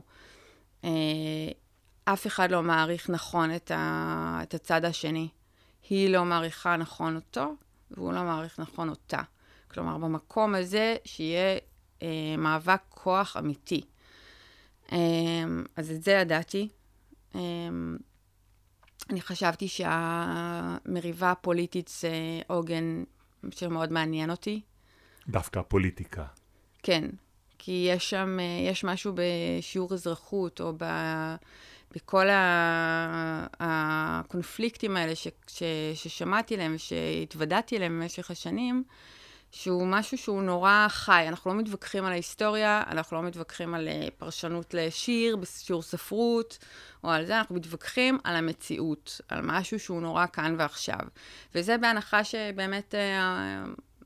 אה, 0.83 0.89
אף 2.05 2.27
אחד 2.27 2.51
לא 2.51 2.63
מעריך 2.63 3.09
נכון 3.09 3.55
את, 3.55 3.71
ה, 3.71 4.39
את 4.43 4.53
הצד 4.53 4.85
השני. 4.85 5.29
היא 5.89 6.09
לא 6.09 6.25
מעריכה 6.25 6.77
נכון 6.77 7.15
אותו, 7.15 7.55
והוא 7.91 8.13
לא 8.13 8.23
מעריך 8.23 8.59
נכון 8.59 8.89
אותה. 8.89 9.21
כלומר, 9.67 9.97
במקום 9.97 10.55
הזה 10.55 10.95
שיהיה 11.05 11.57
אה, 12.01 12.07
מאבק 12.37 12.81
כוח 12.89 13.37
אמיתי. 13.37 13.81
אה, 14.91 14.97
אז 15.75 15.91
את 15.91 16.03
זה 16.03 16.11
ידעתי. 16.11 16.69
אה, 17.35 17.41
אני 19.09 19.21
חשבתי 19.21 19.67
שהמריבה 19.67 21.31
הפוליטית 21.31 21.87
זה 21.87 22.11
עוגן 22.47 23.03
שמאוד 23.51 23.91
מעניין 23.91 24.29
אותי. 24.29 24.61
דווקא 25.27 25.59
הפוליטיקה. 25.59 26.25
כן, 26.83 27.09
כי 27.57 27.87
יש 27.89 28.09
שם, 28.09 28.37
אה, 28.39 28.69
יש 28.71 28.83
משהו 28.83 29.13
בשיעור 29.15 29.93
אזרחות, 29.93 30.61
או 30.61 30.73
ב... 30.77 30.85
בכל 31.95 32.27
הקונפליקטים 33.59 34.97
האלה 34.97 35.15
ש, 35.15 35.27
ש, 35.47 35.63
ששמעתי 35.93 36.53
עליהם 36.53 36.75
ושהתוודעתי 36.75 37.77
אליהם 37.77 37.99
במשך 37.99 38.31
השנים, 38.31 38.83
שהוא 39.51 39.87
משהו 39.87 40.17
שהוא 40.17 40.41
נורא 40.41 40.85
חי. 40.89 41.25
אנחנו 41.27 41.53
לא 41.53 41.57
מתווכחים 41.57 42.05
על 42.05 42.11
ההיסטוריה, 42.11 42.83
אנחנו 42.87 43.17
לא 43.17 43.23
מתווכחים 43.23 43.73
על 43.73 43.87
אה, 43.87 44.07
פרשנות 44.17 44.73
לשיר 44.73 45.35
בשיעור 45.35 45.81
ספרות, 45.81 46.57
או 47.03 47.09
על 47.09 47.25
זה, 47.25 47.37
אנחנו 47.37 47.55
מתווכחים 47.55 48.17
על 48.23 48.35
המציאות, 48.35 49.21
על 49.27 49.39
משהו 49.43 49.79
שהוא 49.79 50.01
נורא 50.01 50.25
כאן 50.33 50.55
ועכשיו. 50.59 50.99
וזה 51.55 51.77
בהנחה 51.77 52.23
שבאמת 52.23 52.95
אה, 52.95 53.63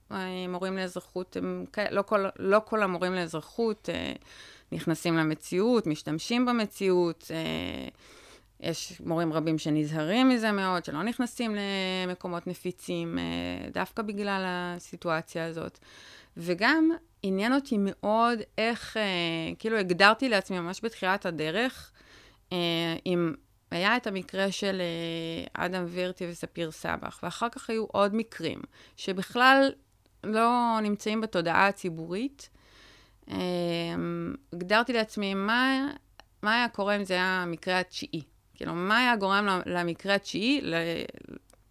המורים 0.09 0.77
לאזרחות, 0.77 1.37
הם, 1.37 1.65
לא, 1.91 2.01
כל, 2.01 2.25
לא 2.39 2.61
כל 2.65 2.83
המורים 2.83 3.13
לאזרחות 3.13 3.89
אה, 3.89 4.13
נכנסים 4.71 5.17
למציאות, 5.17 5.87
משתמשים 5.87 6.45
במציאות. 6.45 7.31
יש 8.59 9.01
מורים 9.05 9.33
רבים 9.33 9.57
שנזהרים 9.57 10.29
מזה 10.29 10.51
מאוד, 10.51 10.85
שלא 10.85 11.03
נכנסים 11.03 11.55
למקומות 12.07 12.47
נפיצים, 12.47 13.19
אה, 13.19 13.69
דווקא 13.71 14.03
בגלל 14.03 14.43
הסיטואציה 14.47 15.45
הזאת. 15.45 15.79
וגם 16.37 16.91
עניין 17.23 17.53
אותי 17.53 17.75
מאוד 17.79 18.39
איך, 18.57 18.97
אה, 18.97 19.01
כאילו 19.59 19.77
הגדרתי 19.77 20.29
לעצמי 20.29 20.59
ממש 20.59 20.79
בתחילת 20.83 21.25
הדרך, 21.25 21.91
אה, 22.53 22.57
אם 23.05 23.33
היה 23.71 23.97
את 23.97 24.07
המקרה 24.07 24.51
של 24.51 24.81
אדם 25.53 25.85
וירטי 25.87 26.27
וספיר 26.29 26.71
סבח, 26.71 27.19
ואחר 27.23 27.49
כך 27.49 27.69
היו 27.69 27.83
עוד 27.83 28.15
מקרים 28.15 28.59
שבכלל 28.97 29.71
לא 30.23 30.79
נמצאים 30.81 31.21
בתודעה 31.21 31.67
הציבורית. 31.67 32.49
הגדרתי 34.53 34.93
לעצמי 34.93 35.33
מה, 35.33 35.91
מה 36.43 36.55
היה 36.55 36.69
קורה 36.69 36.95
אם 36.95 37.03
זה 37.03 37.13
היה 37.13 37.41
המקרה 37.43 37.79
התשיעי. 37.79 38.23
כאילו, 38.53 38.73
מה 38.75 38.97
היה 38.97 39.15
גורם 39.15 39.47
למקרה 39.65 40.15
התשיעי 40.15 40.61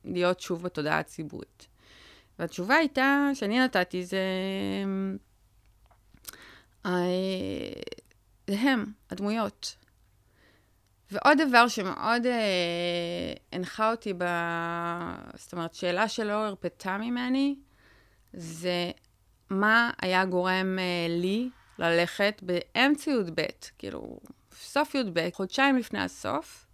להיות 0.05 0.40
שוב 0.40 0.62
בתודעה 0.62 0.99
הציבורית? 0.99 1.66
והתשובה 2.38 2.75
הייתה, 2.75 3.31
שאני 3.35 3.61
נתתי, 3.61 4.05
זה... 4.05 4.18
אה, 6.87 6.92
זה 8.47 8.57
הם, 8.61 8.85
הדמויות. 9.11 9.77
ועוד 11.11 11.38
דבר 11.49 11.68
שמאוד 11.68 12.27
אה, 12.27 13.33
הנחה 13.53 13.90
אותי, 13.90 14.12
ב... 14.12 14.25
זאת 15.35 15.53
אומרת, 15.53 15.75
שאלה 15.75 16.09
שלא 16.09 16.33
הרפתה 16.33 16.99
ממני, 16.99 17.57
זה 18.33 18.90
מה 19.50 19.90
היה 20.02 20.24
גורם 20.24 20.78
אה, 20.78 21.06
לי 21.08 21.50
ללכת 21.78 22.42
באמצע 22.42 23.11
י"ב, 23.11 23.42
כאילו, 23.78 24.20
סוף 24.52 24.94
י"ב, 24.94 25.28
חודשיים 25.32 25.76
לפני 25.76 26.00
הסוף, 26.00 26.66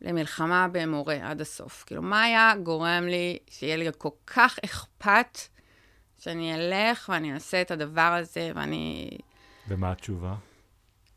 למלחמה 0.00 0.68
במורה 0.72 1.30
עד 1.30 1.40
הסוף. 1.40 1.84
כאילו, 1.86 2.02
מה 2.02 2.22
היה 2.22 2.52
גורם 2.62 3.04
לי 3.06 3.38
שיהיה 3.50 3.76
לי 3.76 3.86
כל 3.98 4.08
כך 4.26 4.58
אכפת 4.64 5.38
שאני 6.18 6.54
אלך 6.54 7.08
ואני 7.12 7.34
אעשה 7.34 7.60
את 7.60 7.70
הדבר 7.70 8.18
הזה 8.20 8.50
ואני... 8.54 9.10
ומה 9.68 9.92
התשובה? 9.92 10.34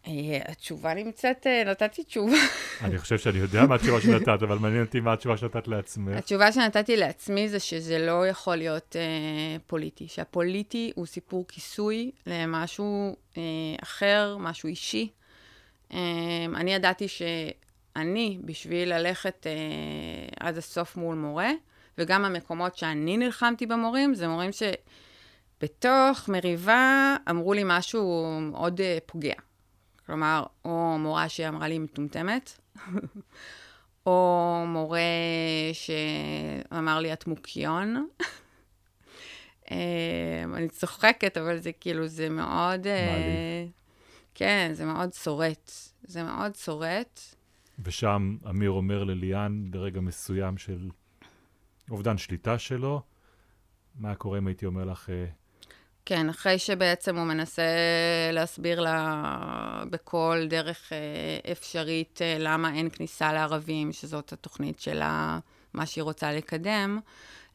Uh, 0.10 0.52
התשובה 0.52 0.93
נמצאת, 0.93 1.45
uh, 1.45 1.69
נתתי 1.69 2.04
תשובה. 2.04 2.38
אני 2.86 2.98
חושב 2.98 3.17
שאני 3.17 3.38
יודע 3.39 3.65
מה 3.65 3.76
התשובה 3.76 4.02
שנתת, 4.02 4.43
אבל 4.43 4.58
מעניין 4.58 4.84
אותי 4.84 5.00
מה 5.00 5.13
התשובה 5.13 5.38
שנתת 5.38 5.67
לעצמך. 5.67 6.17
התשובה 6.17 6.52
שנתתי 6.52 6.98
לעצמי 6.98 7.50
זה 7.50 7.60
שזה 7.60 8.00
לא 8.00 8.28
יכול 8.28 8.56
להיות 8.56 8.95
uh, 8.95 9.60
פוליטי, 9.67 10.08
שהפוליטי 10.08 10.91
הוא 10.95 11.06
סיפור 11.06 11.45
כיסוי 11.48 12.12
למשהו 12.28 13.15
uh, 13.34 13.38
אחר, 13.84 14.38
משהו 14.39 14.69
אישי. 14.69 15.10
Uh, 15.91 15.95
אני 16.56 16.74
ידעתי 16.74 17.08
ש... 17.08 17.22
אני, 17.95 18.39
בשביל 18.45 18.93
ללכת 18.93 19.48
אה, 19.48 20.48
עד 20.48 20.58
הסוף 20.58 20.98
מול 20.98 21.15
מורה, 21.15 21.52
וגם 21.98 22.26
המקומות 22.26 22.78
שאני 22.78 23.17
נלחמתי 23.17 23.65
במורים, 23.65 24.15
זה 24.15 24.28
מורים 24.28 24.50
שבתוך 24.52 26.30
מריבה 26.30 27.15
אמרו 27.30 27.54
לי 27.54 27.62
משהו 27.65 28.38
מאוד 28.41 28.82
אה, 28.82 28.98
פוגע. 29.06 29.34
כלומר, 30.10 30.43
או 30.65 30.95
מורה 31.00 31.30
שאמרה 31.30 31.67
לי 31.67 31.80
מטומטמת, 31.80 32.60
או 34.06 34.63
מורה 34.67 35.00
שאמר 35.74 37.00
לי, 37.00 37.13
את 37.13 37.28
מוקיון. 37.28 38.08
אה, 39.72 40.43
אני 40.54 40.69
צוחקת, 40.69 41.38
אבל 41.38 41.58
זה 41.58 41.72
כאילו, 41.72 42.08
זה 42.08 42.30
מאוד... 42.30 42.88
אה, 42.88 43.65
כן, 44.36 44.69
זה 44.74 44.86
מאוד 44.86 45.10
צורט. 45.10 45.72
זה 46.04 46.24
מאוד 46.24 46.52
צורט. 46.52 47.19
ושם 47.80 48.38
אמיר 48.50 48.72
אומר 48.72 49.04
לליאן 49.04 49.72
ברגע 49.72 50.02
מסוים 50.02 50.58
של 50.58 50.89
אובדן 51.89 52.17
שליטה 52.17 52.60
שלו, 52.60 53.02
מה 53.95 54.15
קורה 54.15 54.38
אם 54.38 54.48
הייתי 54.48 54.65
אומר 54.65 54.84
לך... 54.84 55.10
כן, 56.10 56.30
אחרי 56.30 56.60
שבעצם 56.60 57.17
הוא 57.17 57.26
מנסה 57.26 57.63
להסביר 58.34 58.80
לה 58.80 59.84
בכל 59.89 60.45
דרך 60.50 60.93
אה, 60.93 61.52
אפשרית 61.52 62.22
אה, 62.22 62.38
למה 62.39 62.76
אין 62.76 62.89
כניסה 62.89 63.34
לערבים, 63.34 63.93
שזאת 63.93 64.34
התוכנית 64.34 64.80
שלה, 64.80 65.39
מה 65.74 65.86
שהיא 65.86 66.04
רוצה 66.04 66.32
לקדם, 66.32 67.00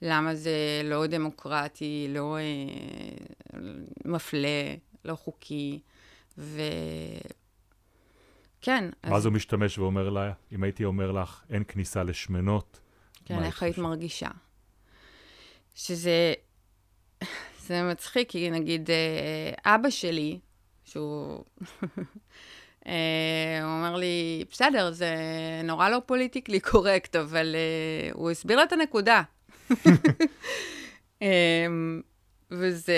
למה 0.03 0.35
זה 0.35 0.81
לא 0.85 1.07
דמוקרטי, 1.07 2.07
לא 2.11 2.37
אה, 2.37 3.61
מפלה, 4.05 4.75
לא 5.05 5.15
חוקי, 5.15 5.81
ו... 6.39 6.63
כן. 8.61 8.85
ואז 9.05 9.23
אז... 9.23 9.27
הוא 9.27 9.33
משתמש 9.33 9.79
ואומר 9.79 10.09
לה, 10.09 10.33
אם 10.53 10.63
הייתי 10.63 10.85
אומר 10.85 11.13
לך, 11.13 11.43
אין 11.51 11.65
כניסה 11.69 12.03
לשמנות, 12.03 12.81
כן, 13.25 13.45
איך 13.45 13.63
היית 13.63 13.79
מרגישה? 13.79 14.31
שזה... 15.75 16.35
זה 17.67 17.83
מצחיק, 17.83 18.31
כי 18.31 18.51
נגיד 18.51 18.91
אה, 18.91 19.75
אבא 19.75 19.91
שלי, 19.91 20.39
שהוא... 20.85 21.45
אה, 22.87 23.59
הוא 23.63 23.71
אומר 23.71 23.97
לי, 23.97 24.45
בסדר, 24.51 24.93
זה 24.93 25.15
נורא 25.65 25.89
לא 25.89 26.03
פוליטיקלי 26.07 26.61
קורקט, 26.61 27.17
אבל 27.17 27.55
uh, 27.55 28.17
הוא 28.17 28.31
הסביר 28.31 28.57
לה 28.57 28.63
את 28.63 28.73
הנקודה. 28.73 29.23
um, 31.21 31.27
וזה, 32.51 32.95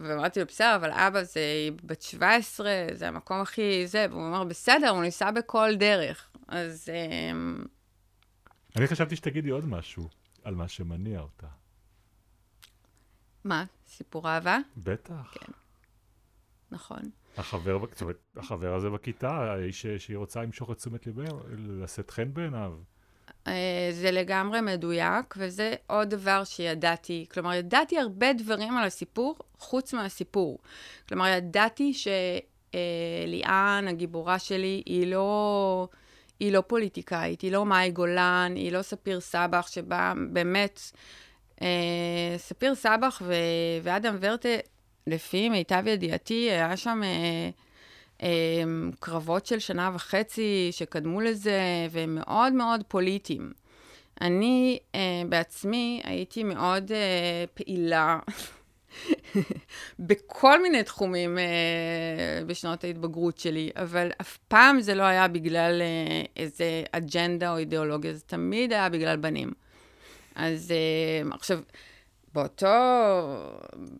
ואמרתי 0.00 0.40
לו, 0.40 0.46
בסדר, 0.46 0.76
אבל 0.76 0.90
אבא 0.90 1.22
זה, 1.22 1.40
היא 1.40 1.72
בת 1.84 2.02
17, 2.02 2.86
זה 2.92 3.08
המקום 3.08 3.40
הכי 3.40 3.86
זה, 3.86 4.06
והוא 4.10 4.28
אמר, 4.28 4.44
בסדר, 4.44 4.88
הוא 4.88 5.02
ניסה 5.02 5.30
בכל 5.30 5.74
דרך. 5.74 6.30
אז... 6.48 6.88
אמ, 6.88 7.64
אני 8.76 8.86
חשבתי 8.86 9.16
שתגידי 9.16 9.50
עוד 9.50 9.64
משהו 9.64 10.08
על 10.44 10.54
מה 10.54 10.68
שמניע 10.68 11.20
אותה. 11.20 11.46
מה? 13.44 13.64
סיפור 13.92 14.28
אהבה? 14.28 14.58
בטח. 14.76 15.32
כן. 15.32 15.52
נכון. 16.70 17.02
החבר, 17.36 17.78
זאת 17.92 18.02
אומרת, 18.02 18.16
החבר 18.36 18.74
הזה 18.74 18.90
בכיתה, 18.90 19.52
האיש 19.52 19.86
שהיא 19.86 20.16
רוצה 20.16 20.42
למשוך 20.42 20.70
את 20.70 20.76
תשומת 20.76 21.06
ליבו, 21.06 21.22
לשאת 21.56 22.10
חן 22.10 22.34
בעיניו. 22.34 22.72
אה, 23.46 23.88
זה 23.92 24.10
לגמרי 24.10 24.60
מדויק, 24.60 25.34
וזה 25.38 25.74
עוד 25.86 26.10
דבר 26.10 26.44
שידעתי. 26.44 27.26
כלומר, 27.32 27.54
ידעתי 27.54 27.98
הרבה 27.98 28.32
דברים 28.32 28.76
על 28.76 28.84
הסיפור, 28.84 29.36
חוץ 29.58 29.94
מהסיפור. 29.94 30.58
כלומר, 31.08 31.26
ידעתי 31.26 31.92
שליאן, 31.94 33.84
הגיבורה 33.88 34.38
שלי, 34.38 34.82
היא 34.86 35.06
לא, 35.06 35.88
היא 36.40 36.52
לא 36.52 36.60
פוליטיקאית, 36.60 37.40
היא 37.40 37.52
לא 37.52 37.66
מאי 37.66 37.90
גולן, 37.90 38.52
היא 38.56 38.72
לא 38.72 38.82
ספיר 38.82 39.20
סבח, 39.20 39.66
שבה 39.70 40.12
באמת... 40.32 40.80
אה, 41.62 42.38
ספיר 42.38 42.74
סבח 42.74 43.22
ו- 43.24 43.34
ואדם 43.82 44.16
ורטה, 44.20 44.48
לפי 45.06 45.48
מיטב 45.48 45.82
ידיעתי, 45.86 46.50
היה 46.50 46.76
שם... 46.76 47.00
אה, 47.04 47.50
אמ, 48.22 48.90
קרבות 49.00 49.46
של 49.46 49.58
שנה 49.58 49.90
וחצי 49.94 50.68
שקדמו 50.72 51.20
לזה, 51.20 51.60
והם 51.90 52.14
מאוד 52.14 52.52
מאוד 52.52 52.84
פוליטיים. 52.88 53.52
אני 54.20 54.78
uh, 54.92 54.96
בעצמי 55.28 56.00
הייתי 56.04 56.44
מאוד 56.44 56.90
uh, 56.90 56.94
פעילה 57.54 58.18
בכל 59.98 60.62
מיני 60.62 60.82
תחומים 60.82 61.38
uh, 61.38 62.44
בשנות 62.46 62.84
ההתבגרות 62.84 63.38
שלי, 63.38 63.70
אבל 63.76 64.10
אף 64.20 64.38
פעם 64.48 64.80
זה 64.80 64.94
לא 64.94 65.02
היה 65.02 65.28
בגלל 65.28 65.82
uh, 65.82 66.28
איזה 66.36 66.82
אג'נדה 66.92 67.52
או 67.52 67.58
אידיאולוגיה, 67.58 68.12
זה 68.12 68.20
תמיד 68.20 68.72
היה 68.72 68.88
בגלל 68.88 69.16
בנים. 69.16 69.52
אז 70.34 70.74
uh, 71.30 71.34
עכשיו, 71.34 71.58
באותו, 72.34 72.66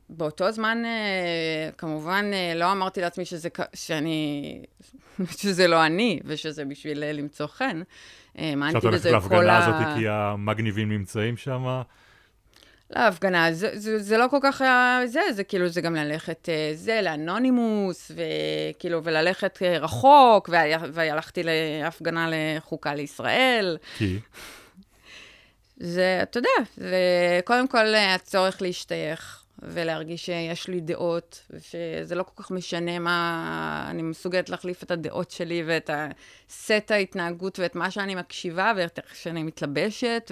באותו 0.08 0.52
זמן, 0.52 0.82
אה, 0.84 1.70
כמובן, 1.78 2.30
אה, 2.32 2.54
לא 2.54 2.72
אמרתי 2.72 3.00
לעצמי 3.00 3.24
שזה, 3.24 3.48
שאני, 3.74 4.62
שזה 5.40 5.66
לא 5.66 5.86
אני, 5.86 6.20
ושזה 6.24 6.64
בשביל 6.64 7.02
אה, 7.02 7.12
למצוא 7.12 7.46
חן. 7.46 7.82
האמנתי 8.34 8.88
בזה 8.88 8.88
כל 8.88 8.94
ה... 8.94 8.98
שאת 8.98 9.04
הולכת 9.04 9.32
להפגנה 9.32 9.58
הזאת 9.58 9.98
כי 9.98 10.08
המגניבים 10.08 10.92
נמצאים 10.92 11.36
שם? 11.36 11.82
להפגנה, 12.90 13.50
לא, 13.50 13.54
זה, 13.54 13.70
זה, 13.74 13.98
זה 13.98 14.18
לא 14.18 14.26
כל 14.30 14.38
כך 14.42 14.60
היה 14.60 15.00
זה, 15.06 15.20
זה 15.32 15.44
כאילו, 15.44 15.68
זה 15.68 15.80
גם 15.80 15.94
ללכת, 15.94 16.48
זה, 16.74 17.00
לאנונימוס, 17.02 18.12
וכאילו, 18.14 19.04
וללכת 19.04 19.58
רחוק, 19.62 20.48
והלכתי 20.92 21.42
להפגנה 21.44 22.28
לחוקה 22.30 22.94
לישראל. 22.94 23.76
כי? 23.98 24.18
זה, 25.84 26.18
אתה 26.22 26.38
יודע, 26.38 26.48
זה 26.76 27.40
קודם 27.44 27.68
כל 27.68 27.94
הצורך 27.94 28.62
להשתייך 28.62 29.44
ולהרגיש 29.62 30.26
שיש 30.26 30.68
לי 30.68 30.80
דעות, 30.80 31.46
ושזה 31.50 32.14
לא 32.14 32.22
כל 32.22 32.42
כך 32.42 32.50
משנה 32.50 32.98
מה, 32.98 33.86
אני 33.90 34.02
מסוגלת 34.02 34.48
להחליף 34.48 34.82
את 34.82 34.90
הדעות 34.90 35.30
שלי 35.30 35.62
ואת 35.66 35.90
הסט 35.92 36.90
ההתנהגות 36.90 37.58
ואת 37.58 37.74
מה 37.74 37.90
שאני 37.90 38.14
מקשיבה 38.14 38.72
ואיך 38.76 39.14
שאני 39.14 39.42
מתלבשת, 39.42 40.30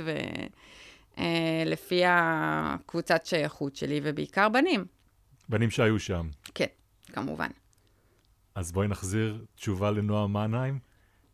ולפי 1.18 2.04
אה, 2.04 2.74
הקבוצת 2.74 3.26
שייכות 3.26 3.76
שלי, 3.76 4.00
ובעיקר 4.02 4.48
בנים. 4.48 4.84
בנים 5.48 5.70
שהיו 5.70 5.98
שם. 5.98 6.28
כן, 6.54 6.66
כמובן. 7.12 7.48
אז 8.54 8.72
בואי 8.72 8.88
נחזיר 8.88 9.44
תשובה 9.54 9.90
לנועה 9.90 10.26
מנהיים. 10.26 10.78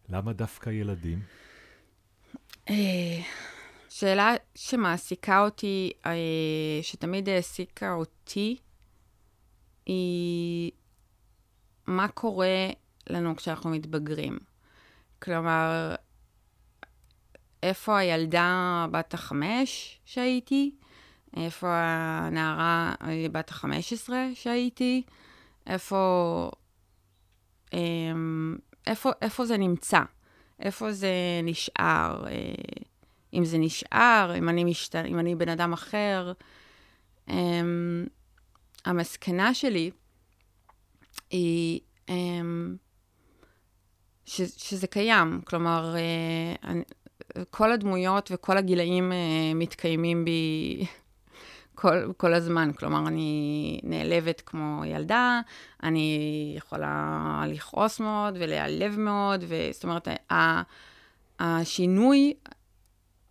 למה 0.09 0.33
דווקא 0.33 0.71
ילדים? 0.71 1.21
אה, 3.97 4.01
שאלה 4.01 4.35
שמעסיקה 4.55 5.41
אותי, 5.41 5.91
אה, 6.07 6.13
שתמיד 6.83 7.29
העסיקה 7.29 7.93
אותי, 7.93 8.57
היא 9.87 10.71
מה 11.87 12.09
קורה 12.09 12.69
לנו 13.11 13.37
כשאנחנו 13.37 13.71
מתבגרים. 13.71 14.39
כלומר, 15.23 15.95
איפה 17.63 17.99
הילדה 17.99 18.87
בת 18.91 19.15
החמש 19.15 20.01
שהייתי? 20.05 20.75
איפה 21.37 21.69
הנערה 21.73 22.95
אה, 23.03 23.27
בת 23.33 23.51
החמש 23.51 23.93
עשרה 23.93 24.27
שהייתי? 24.35 25.03
איפה, 25.67 26.51
אמ, 27.73 28.57
איפה, 28.87 29.11
איפה 29.23 29.45
זה 29.47 29.59
נמצא? 29.59 30.01
איפה 30.61 30.93
זה 30.93 31.41
נשאר? 31.43 32.25
אם 33.37 33.45
זה 33.45 33.59
נשאר, 33.59 34.35
אם 34.39 34.49
אני, 34.49 34.65
משת... 34.65 34.95
אם 34.97 35.19
אני 35.19 35.35
בן 35.35 35.49
אדם 35.49 35.73
אחר. 35.73 36.33
Um, 37.29 37.33
המסקנה 38.85 39.55
שלי 39.55 39.91
היא 41.31 41.81
um, 42.07 42.13
ש, 44.25 44.43
שזה 44.43 44.87
קיים. 44.87 45.41
כלומר, 45.45 45.95
uh, 45.95 46.67
אני, 46.67 46.83
כל 47.51 47.73
הדמויות 47.73 48.31
וכל 48.35 48.57
הגילאים 48.57 49.13
uh, 49.13 49.15
מתקיימים 49.55 50.25
בי 50.25 50.87
כל, 51.75 52.13
כל 52.17 52.35
הזמן. 52.35 52.73
כלומר, 52.73 53.09
אני 53.09 53.81
נעלבת 53.83 54.41
כמו 54.47 54.85
ילדה, 54.85 55.41
אני 55.83 56.55
יכולה 56.57 57.45
לכעוס 57.49 58.01
מאוד 58.01 58.37
ולהיעלב 58.41 58.99
מאוד, 58.99 59.45
וזאת 59.49 59.85
אומרת, 59.85 60.09
השינוי 61.41 62.35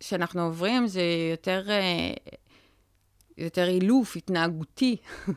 שאנחנו 0.00 0.42
עוברים 0.42 0.86
זה 0.86 1.02
יותר, 1.30 1.70
אה, 1.70 2.14
יותר 3.38 3.68
אילוף, 3.68 4.16
התנהגותי. 4.16 4.96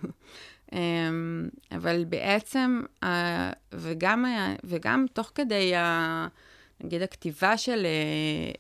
אמ, 0.74 1.49
אבל 1.72 2.05
בעצם, 2.05 2.82
וגם, 3.74 4.26
וגם 4.64 5.05
תוך 5.14 5.32
כדי, 5.36 5.74
נגיד, 6.84 7.01
הכתיבה 7.01 7.57
של, 7.57 7.86
אה, 7.86 8.51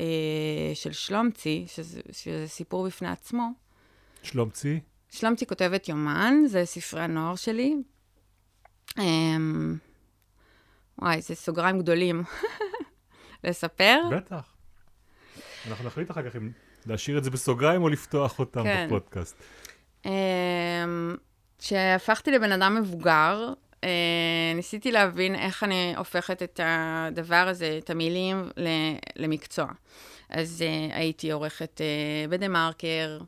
אה, 0.00 0.74
של 0.74 0.92
שלומצי, 0.92 1.64
שזה, 1.68 2.00
שזה 2.12 2.48
סיפור 2.48 2.86
בפני 2.86 3.08
עצמו. 3.08 3.48
שלומצי? 4.22 4.80
שלומצי 5.10 5.46
כותבת 5.46 5.88
יומן, 5.88 6.34
זה 6.46 6.64
ספרי 6.64 7.02
הנוער 7.02 7.36
שלי. 7.36 7.74
אמ, 8.98 9.76
וואי, 10.98 11.22
זה 11.22 11.34
סוגריים 11.34 11.78
גדולים. 11.78 12.22
לספר? 13.44 14.00
בטח. 14.10 14.53
אנחנו 15.68 15.84
נחליט 15.84 16.10
אחר 16.10 16.30
כך 16.30 16.36
אם 16.36 16.50
להשאיר 16.86 17.18
את 17.18 17.24
זה 17.24 17.30
בסוגריים 17.30 17.82
או 17.82 17.88
לפתוח 17.88 18.38
אותם 18.38 18.62
כן. 18.62 18.86
בפודקאסט. 18.86 19.42
כשהפכתי 21.58 22.30
אמ, 22.30 22.36
לבן 22.36 22.52
אדם 22.52 22.74
מבוגר, 22.74 23.52
אה, 23.84 24.52
ניסיתי 24.54 24.92
להבין 24.92 25.34
איך 25.34 25.64
אני 25.64 25.94
הופכת 25.96 26.42
את 26.42 26.60
הדבר 26.62 27.46
הזה, 27.48 27.78
את 27.78 27.90
המילים, 27.90 28.48
למקצוע. 29.16 29.66
אז 30.28 30.64
uh, 30.66 30.94
הייתי 30.94 31.30
עורכת 31.30 31.80
uh, 31.80 32.30
בדה-מרקר, 32.30 33.18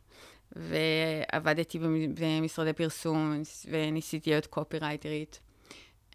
ועבדתי 0.56 1.78
במשרדי 2.20 2.72
פרסום, 2.72 3.42
וניסיתי 3.70 4.30
להיות 4.30 4.46
קופירייטרית. 4.46 5.40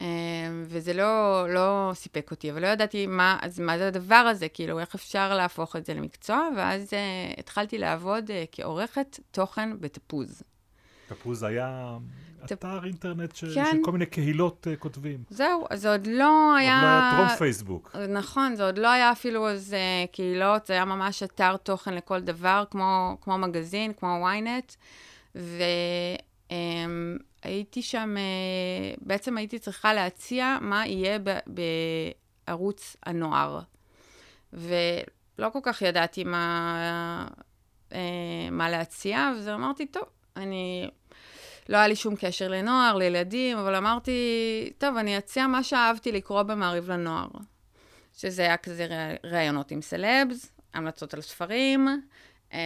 אמ, 0.02 0.64
וזה 0.68 0.94
לא, 0.94 1.46
לא 1.50 1.92
סיפק 1.94 2.32
אותי, 2.32 2.52
אבל 2.52 2.62
לא 2.62 2.68
ידעתי 2.68 3.08
מה, 3.08 3.38
אז 3.42 3.60
מה 3.60 3.78
זה 3.78 3.88
הדבר 3.88 4.16
הזה, 4.16 4.50
כאילו, 4.50 4.80
איך 4.80 4.96
אפשר 4.96 5.36
להפוך 5.36 5.76
את 5.76 5.86
זה 5.86 5.94
למקצוע, 5.94 6.50
ואז 6.58 6.90
uh, 6.90 7.40
התחלתי 7.40 7.78
לעבוד 7.78 8.30
uh, 8.30 8.34
כעורכת 8.52 9.20
תוכן 9.32 9.70
בתפוז. 9.80 10.44
תפוז 11.08 11.44
היה 11.44 11.98
תפ... 12.46 12.52
אתר 12.52 12.86
אינטרנט 12.86 13.36
ש... 13.36 13.46
כן. 13.46 13.66
שכל 13.82 13.92
מיני 13.92 14.06
קהילות 14.06 14.68
uh, 14.68 14.78
כותבים. 14.80 15.24
זהו, 15.30 15.66
זה 15.74 15.92
עוד 15.92 16.08
לא 16.08 16.56
היה... 16.56 16.76
עוד 16.76 16.84
לא 16.84 16.90
היה 16.90 17.12
טרום 17.16 17.38
פייסבוק. 17.38 17.96
נכון, 18.10 18.56
זה 18.56 18.66
עוד 18.66 18.78
לא 18.78 18.92
היה 18.92 19.12
אפילו 19.12 19.50
איזה 19.50 19.80
קהילות, 20.12 20.66
זה 20.66 20.74
היה 20.74 20.86
ממש 20.86 21.24
אתר 21.24 21.58
תוכן 21.58 21.94
לכל 21.94 22.20
דבר, 22.20 22.64
כמו, 22.72 23.18
כמו 23.22 23.38
מגזין, 23.38 23.94
כמו 23.94 24.28
ynet, 24.28 24.76
ו... 25.36 25.64
Um, 26.52 26.54
הייתי 27.44 27.82
שם, 27.82 28.16
אה, 28.18 28.94
בעצם 29.02 29.38
הייתי 29.38 29.60
צריכה 29.60 29.94
להציע 29.94 30.58
מה 30.62 30.88
יהיה 30.88 31.18
בערוץ 32.48 32.96
הנוער. 33.06 33.60
ולא 34.54 35.50
כל 35.54 35.60
כך 35.64 35.82
ידעתי 35.82 36.24
מה, 36.24 37.28
אה, 37.94 38.50
מה 38.52 38.70
להציע, 38.70 39.30
אז 39.38 39.48
אמרתי, 39.48 39.86
טוב, 39.86 40.04
אני... 40.36 40.90
לא 41.70 41.78
היה 41.78 41.88
לי 41.88 41.96
שום 41.96 42.16
קשר 42.16 42.48
לנוער, 42.48 42.96
לילדים, 42.96 43.58
אבל 43.58 43.76
אמרתי, 43.76 44.12
טוב, 44.78 44.98
אני 44.98 45.18
אציע 45.18 45.48
מה 45.48 45.64
שאהבתי 45.64 46.12
לקרוא 46.12 46.44
במעריב 46.44 46.92
לנוער. 46.92 47.28
שזה 48.18 48.42
היה 48.42 48.58
כזה 48.58 48.88
ראיונות 49.24 49.72
עם 49.72 49.82
סלבס, 49.82 50.52
המלצות 50.74 51.14
על 51.14 51.22
ספרים, 51.22 51.88
אמ, 52.54 52.60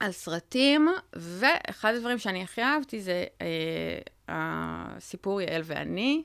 על 0.00 0.12
סרטים, 0.12 0.88
ואחד 1.12 1.94
הדברים 1.94 2.18
שאני 2.18 2.42
הכי 2.42 2.62
אהבתי 2.62 3.00
זה 3.00 3.24
אה, 3.40 3.46
הסיפור 4.28 5.40
יעל 5.40 5.62
ואני, 5.64 6.22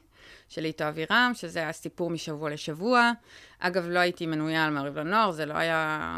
של 0.49 0.65
איתו 0.65 0.87
אבירם, 0.87 1.31
שזה 1.33 1.59
היה 1.59 1.71
סיפור 1.71 2.09
משבוע 2.09 2.49
לשבוע. 2.49 3.11
אגב, 3.59 3.87
לא 3.87 3.99
הייתי 3.99 4.25
מנויה 4.25 4.65
על 4.65 4.71
מעריב 4.71 4.97
לנוער, 4.97 5.31
זה 5.31 5.45
לא 5.45 5.53
היה... 5.53 6.09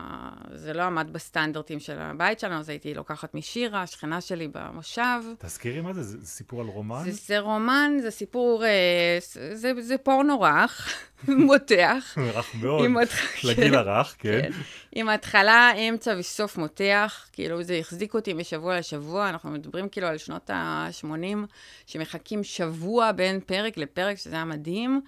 זה 0.53 0.73
לא 0.73 0.81
עמד 0.81 1.09
בסטנדרטים 1.11 1.79
של 1.79 1.99
הבית 1.99 2.39
שלנו, 2.39 2.59
אז 2.59 2.69
הייתי 2.69 2.93
לוקחת 2.93 3.35
משירה, 3.35 3.81
השכנה 3.81 4.21
שלי 4.21 4.47
במושב. 4.47 5.19
תזכירי 5.37 5.81
מה 5.81 5.93
זה, 5.93 6.03
זה 6.03 6.25
סיפור 6.25 6.61
על 6.61 6.67
רומן? 6.67 7.03
זה, 7.05 7.11
זה 7.11 7.39
רומן, 7.39 7.91
זה 8.01 8.11
סיפור, 8.11 8.65
אה, 8.65 9.17
זה, 9.53 9.71
זה 9.79 9.97
פורנו 9.97 10.41
רך, 10.41 10.93
מותח. 11.27 12.17
רך 12.17 12.55
מאוד, 12.55 13.07
לגיל 13.43 13.75
הרך, 13.75 14.15
כן. 14.19 14.41
כן. 14.41 14.51
עם 14.99 15.09
התחלה, 15.09 15.71
אמצע 15.75 16.15
וסוף 16.19 16.57
מותח, 16.57 17.29
כאילו 17.33 17.63
זה 17.63 17.75
החזיק 17.75 18.13
אותי 18.13 18.33
משבוע 18.33 18.79
לשבוע, 18.79 19.29
אנחנו 19.29 19.49
מדברים 19.49 19.89
כאילו 19.89 20.07
על 20.07 20.17
שנות 20.17 20.49
ה-80, 20.49 21.37
שמחכים 21.85 22.43
שבוע 22.43 23.11
בין 23.11 23.39
פרק 23.39 23.77
לפרק, 23.77 24.17
שזה 24.17 24.35
היה 24.35 24.45
מדהים. 24.45 25.01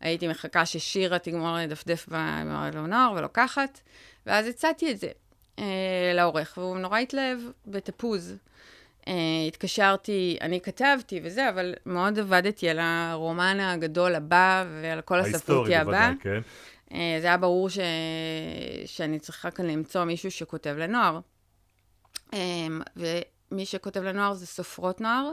הייתי 0.00 0.28
מחכה 0.28 0.66
ששירה 0.66 1.18
תגמור 1.18 1.56
לדפדף 1.56 2.08
בנוער 2.72 3.12
ולוקחת, 3.16 3.80
ואז 4.26 4.46
הצעתי 4.46 4.90
את 4.90 4.98
זה 4.98 5.08
אה, 5.58 5.64
לעורך, 6.14 6.54
והוא 6.58 6.78
נורא 6.78 6.98
התלהב 6.98 7.38
בתפוז. 7.66 8.36
אה, 9.08 9.12
התקשרתי, 9.48 10.38
אני 10.40 10.60
כתבתי 10.60 11.20
וזה, 11.24 11.48
אבל 11.48 11.74
מאוד 11.86 12.18
עבדתי 12.18 12.68
על 12.68 12.78
הרומן 12.80 13.60
הגדול 13.60 14.14
הבא 14.14 14.64
ועל 14.82 15.00
כל 15.00 15.20
הספרותי 15.20 15.76
הבא. 15.76 15.96
ההיסטורי 15.96 16.14
בוודאי, 16.14 16.14
כן. 16.22 16.40
אה, 16.92 17.18
זה 17.20 17.26
היה 17.26 17.36
ברור 17.36 17.70
ש... 17.70 17.78
שאני 18.86 19.18
צריכה 19.18 19.50
כאן 19.50 19.66
למצוא 19.66 20.04
מישהו 20.04 20.30
שכותב 20.30 20.74
לנוער. 20.78 21.20
אה, 22.34 22.38
ומי 22.96 23.66
שכותב 23.66 24.00
לנוער 24.00 24.34
זה 24.34 24.46
סופרות 24.46 25.00
נוער. 25.00 25.32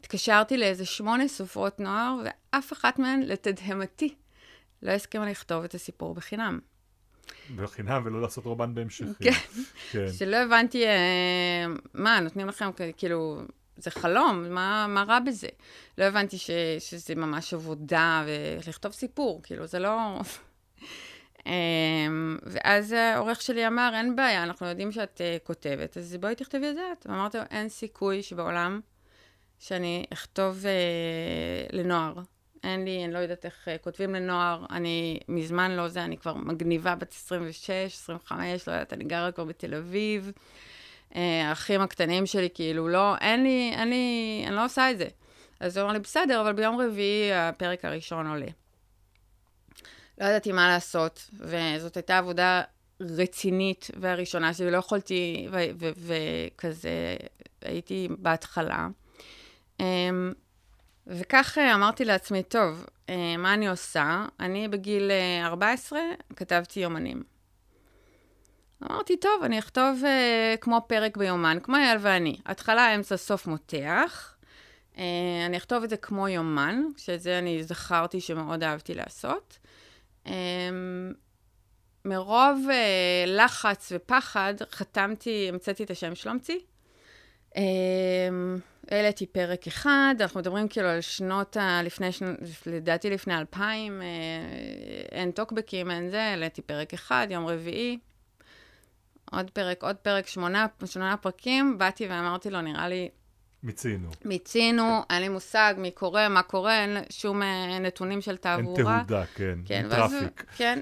התקשרתי 0.00 0.56
לאיזה 0.56 0.84
שמונה 0.84 1.28
סופרות 1.28 1.80
נוער, 1.80 2.16
ואף 2.24 2.72
אחת 2.72 2.98
מהן, 2.98 3.22
לתדהמתי, 3.22 4.14
לא 4.82 4.90
הסכימה 4.90 5.30
לכתוב 5.30 5.64
את 5.64 5.74
הסיפור 5.74 6.14
בחינם. 6.14 6.58
בחינם 7.56 8.02
ולא 8.04 8.22
לעשות 8.22 8.44
רומן 8.44 8.74
בהמשך. 8.74 9.06
כן. 9.22 9.30
כן. 9.90 10.12
שלא 10.12 10.36
הבנתי, 10.36 10.86
אה, 10.86 11.66
מה, 11.94 12.20
נותנים 12.20 12.46
לכם 12.46 12.70
כאילו, 12.96 13.42
זה 13.76 13.90
חלום, 13.90 14.48
מה, 14.50 14.86
מה 14.88 15.04
רע 15.08 15.18
בזה? 15.20 15.48
לא 15.98 16.04
הבנתי 16.04 16.38
ש, 16.38 16.50
שזה 16.78 17.14
ממש 17.14 17.54
עבודה 17.54 18.24
ולכתוב 18.66 18.92
סיפור, 18.92 19.40
כאילו, 19.42 19.66
זה 19.66 19.78
לא... 19.78 20.20
אה, 21.46 21.52
ואז 22.42 22.92
העורך 22.92 23.42
שלי 23.42 23.66
אמר, 23.66 23.90
אין 23.94 24.16
בעיה, 24.16 24.42
אנחנו 24.42 24.66
יודעים 24.66 24.92
שאת 24.92 25.20
uh, 25.20 25.46
כותבת, 25.46 25.96
אז 25.96 26.16
בואי 26.20 26.34
תכתבי 26.34 26.70
את 26.70 26.74
זה 26.74 26.82
את. 26.92 27.06
ואמרתי 27.08 27.38
לו, 27.38 27.44
אין 27.50 27.68
סיכוי 27.68 28.22
שבעולם 28.22 28.80
שאני 29.58 30.04
אכתוב 30.12 30.62
uh, 30.62 31.76
לנוער. 31.76 32.14
אין 32.64 32.84
לי, 32.84 33.04
אני 33.04 33.12
לא 33.12 33.18
יודעת 33.18 33.44
איך 33.44 33.68
uh, 33.68 33.84
כותבים 33.84 34.14
לנוער, 34.14 34.66
אני 34.70 35.20
מזמן 35.28 35.70
לא 35.70 35.88
זה, 35.88 36.04
אני 36.04 36.16
כבר 36.16 36.34
מגניבה 36.34 36.94
בת 36.94 37.12
26, 37.12 37.70
25, 37.70 38.68
לא 38.68 38.72
יודעת, 38.72 38.92
אני 38.92 39.04
גרה 39.04 39.32
כבר 39.32 39.44
בתל 39.44 39.74
אביב. 39.74 40.32
Uh, 41.12 41.16
האחים 41.44 41.80
הקטנים 41.80 42.26
שלי, 42.26 42.48
כאילו, 42.54 42.88
לא, 42.88 43.16
אין 43.16 43.42
לי, 43.42 43.72
אין 43.74 43.88
לי, 43.88 44.44
אני 44.46 44.56
לא 44.56 44.64
עושה 44.64 44.90
את 44.90 44.98
זה. 44.98 45.06
אז 45.60 45.76
הוא 45.76 45.84
אמר 45.84 45.92
לי, 45.92 45.98
בסדר, 45.98 46.40
אבל 46.40 46.52
ביום 46.52 46.80
רביעי 46.80 47.34
הפרק 47.34 47.84
הראשון 47.84 48.26
עולה. 48.26 48.46
לא 50.18 50.24
ידעתי 50.24 50.52
מה 50.52 50.68
לעשות, 50.68 51.30
וזאת 51.40 51.96
הייתה 51.96 52.18
עבודה 52.18 52.62
רצינית 53.00 53.90
והראשונה 54.00 54.54
שלי, 54.54 54.70
לא 54.70 54.76
יכולתי, 54.76 55.48
וכזה, 55.96 57.16
הייתי 57.62 58.08
בהתחלה. 58.18 58.88
אמ, 59.80 60.32
וכך 61.06 61.58
אה, 61.58 61.74
אמרתי 61.74 62.04
לעצמי, 62.04 62.42
טוב, 62.42 62.86
אה, 63.08 63.36
מה 63.38 63.54
אני 63.54 63.68
עושה? 63.68 64.26
אני 64.40 64.68
בגיל 64.68 65.10
14 65.44 65.98
אה, 65.98 66.04
כתבתי 66.36 66.80
יומנים. 66.80 67.22
אמרתי, 68.82 69.16
טוב, 69.16 69.42
אני 69.42 69.58
אכתוב 69.58 70.02
uh, 70.02 70.56
כמו 70.56 70.80
פרק 70.86 71.16
ביומן, 71.16 71.58
כמו 71.62 71.76
אייל 71.76 71.98
ואני. 72.00 72.36
התחלה, 72.46 72.94
אמצע, 72.94 73.16
סוף 73.16 73.46
מותח. 73.46 74.34
Uh, 74.94 74.98
אני 75.46 75.56
אכתוב 75.56 75.82
את 75.82 75.90
זה 75.90 75.96
כמו 75.96 76.28
יומן, 76.28 76.82
שאת 76.96 77.20
זה 77.20 77.38
אני 77.38 77.62
זכרתי 77.62 78.20
שמאוד 78.20 78.62
אהבתי 78.62 78.94
לעשות. 78.94 79.58
Um, 80.24 80.30
מרוב 82.04 82.58
uh, 82.68 83.26
לחץ 83.26 83.92
ופחד, 83.94 84.54
חתמתי, 84.70 85.46
המצאתי 85.48 85.84
את 85.84 85.90
השם 85.90 86.14
שלומצי. 86.14 86.64
Um, 87.54 87.58
העליתי 88.90 89.26
פרק 89.26 89.66
אחד, 89.66 90.14
אנחנו 90.20 90.40
מדברים 90.40 90.68
כאילו 90.68 90.88
על 90.88 91.00
שנות 91.00 91.56
ה... 91.56 91.82
לפני, 91.82 92.08
לדעתי 92.66 93.10
לפני 93.10 93.38
אלפיים, 93.38 94.02
אה, 94.02 94.06
אין 95.12 95.30
טוקבקים, 95.30 95.90
אין 95.90 96.10
זה, 96.10 96.22
העליתי 96.22 96.62
פרק 96.62 96.94
אחד, 96.94 97.26
יום 97.30 97.46
רביעי. 97.46 97.98
עוד 99.32 99.50
פרק, 99.50 99.82
עוד 99.82 99.96
פרק, 99.96 100.26
שמונה, 100.26 100.66
שמונה 100.84 101.16
פרקים, 101.16 101.78
באתי 101.78 102.06
ואמרתי 102.06 102.50
לו, 102.50 102.60
נראה 102.60 102.88
לי... 102.88 103.08
מיצינו. 103.64 104.08
מיצינו, 104.24 105.02
אין 105.10 105.22
לי 105.22 105.28
מושג 105.28 105.74
מי 105.78 105.90
קורא, 105.90 106.28
מה 106.28 106.42
קורה, 106.42 106.82
אין 106.82 106.96
שום 107.10 107.42
אה, 107.42 107.78
נתונים 107.78 108.20
של 108.20 108.36
תעבורה. 108.36 108.98
אין 108.98 109.04
תהודה, 109.06 109.26
כן, 109.26 109.58
כן 109.64 109.74
אין 109.74 109.88
traffic. 109.88 110.44
כן, 110.56 110.80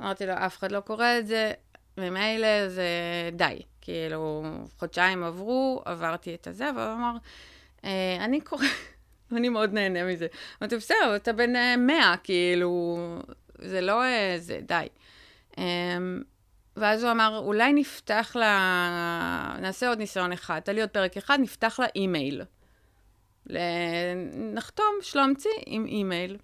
אמרתי 0.00 0.26
לו, 0.26 0.32
אף 0.32 0.58
אחד 0.58 0.72
לא 0.72 0.80
קורא 0.80 1.06
את 1.18 1.26
זה, 1.26 1.52
ממילא 1.98 2.68
זה 2.68 2.88
די. 3.32 3.62
כאילו, 3.80 4.44
חודשיים 4.78 5.24
עברו, 5.24 5.82
עברתי 5.84 6.34
את 6.34 6.46
הזה, 6.46 6.70
והוא 6.76 6.92
אמר, 6.92 7.16
אה, 7.84 8.16
אני 8.20 8.40
קורא, 8.40 8.64
אני 9.36 9.48
מאוד 9.48 9.72
נהנה 9.72 10.04
מזה. 10.04 10.26
אמרתי, 10.62 10.76
בסדר, 10.76 11.16
אתה 11.16 11.32
בן 11.32 11.52
100, 11.86 11.96
אה, 11.96 12.16
כאילו, 12.16 12.98
זה 13.58 13.80
לא, 13.80 14.02
זה, 14.38 14.60
די. 14.62 14.86
ואז 16.80 17.02
הוא 17.02 17.10
אמר, 17.10 17.38
אולי 17.38 17.72
נפתח 17.72 18.36
לה, 18.38 19.56
נעשה 19.60 19.88
עוד 19.88 19.98
ניסיון 19.98 20.32
אחד, 20.32 20.60
תעלי 20.60 20.80
עוד 20.80 20.90
פרק 20.90 21.16
אחד, 21.16 21.38
נפתח 21.40 21.80
לה 21.80 21.86
אימייל. 21.94 22.42
נחתום 24.54 24.94
שלומצי 25.02 25.48
עם 25.66 25.86
אימייל. 25.86 26.36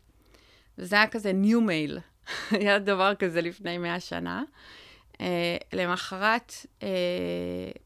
וזה 0.79 0.97
היה 0.97 1.07
כזה 1.07 1.33
ניו 1.33 1.61
מייל. 1.61 1.99
היה 2.51 2.79
דבר 2.79 3.15
כזה 3.15 3.41
לפני 3.41 3.79
מאה 3.79 4.01
שנה. 4.01 4.43
Uh, 5.13 5.17
למחרת 5.73 6.53
uh, 6.81 6.85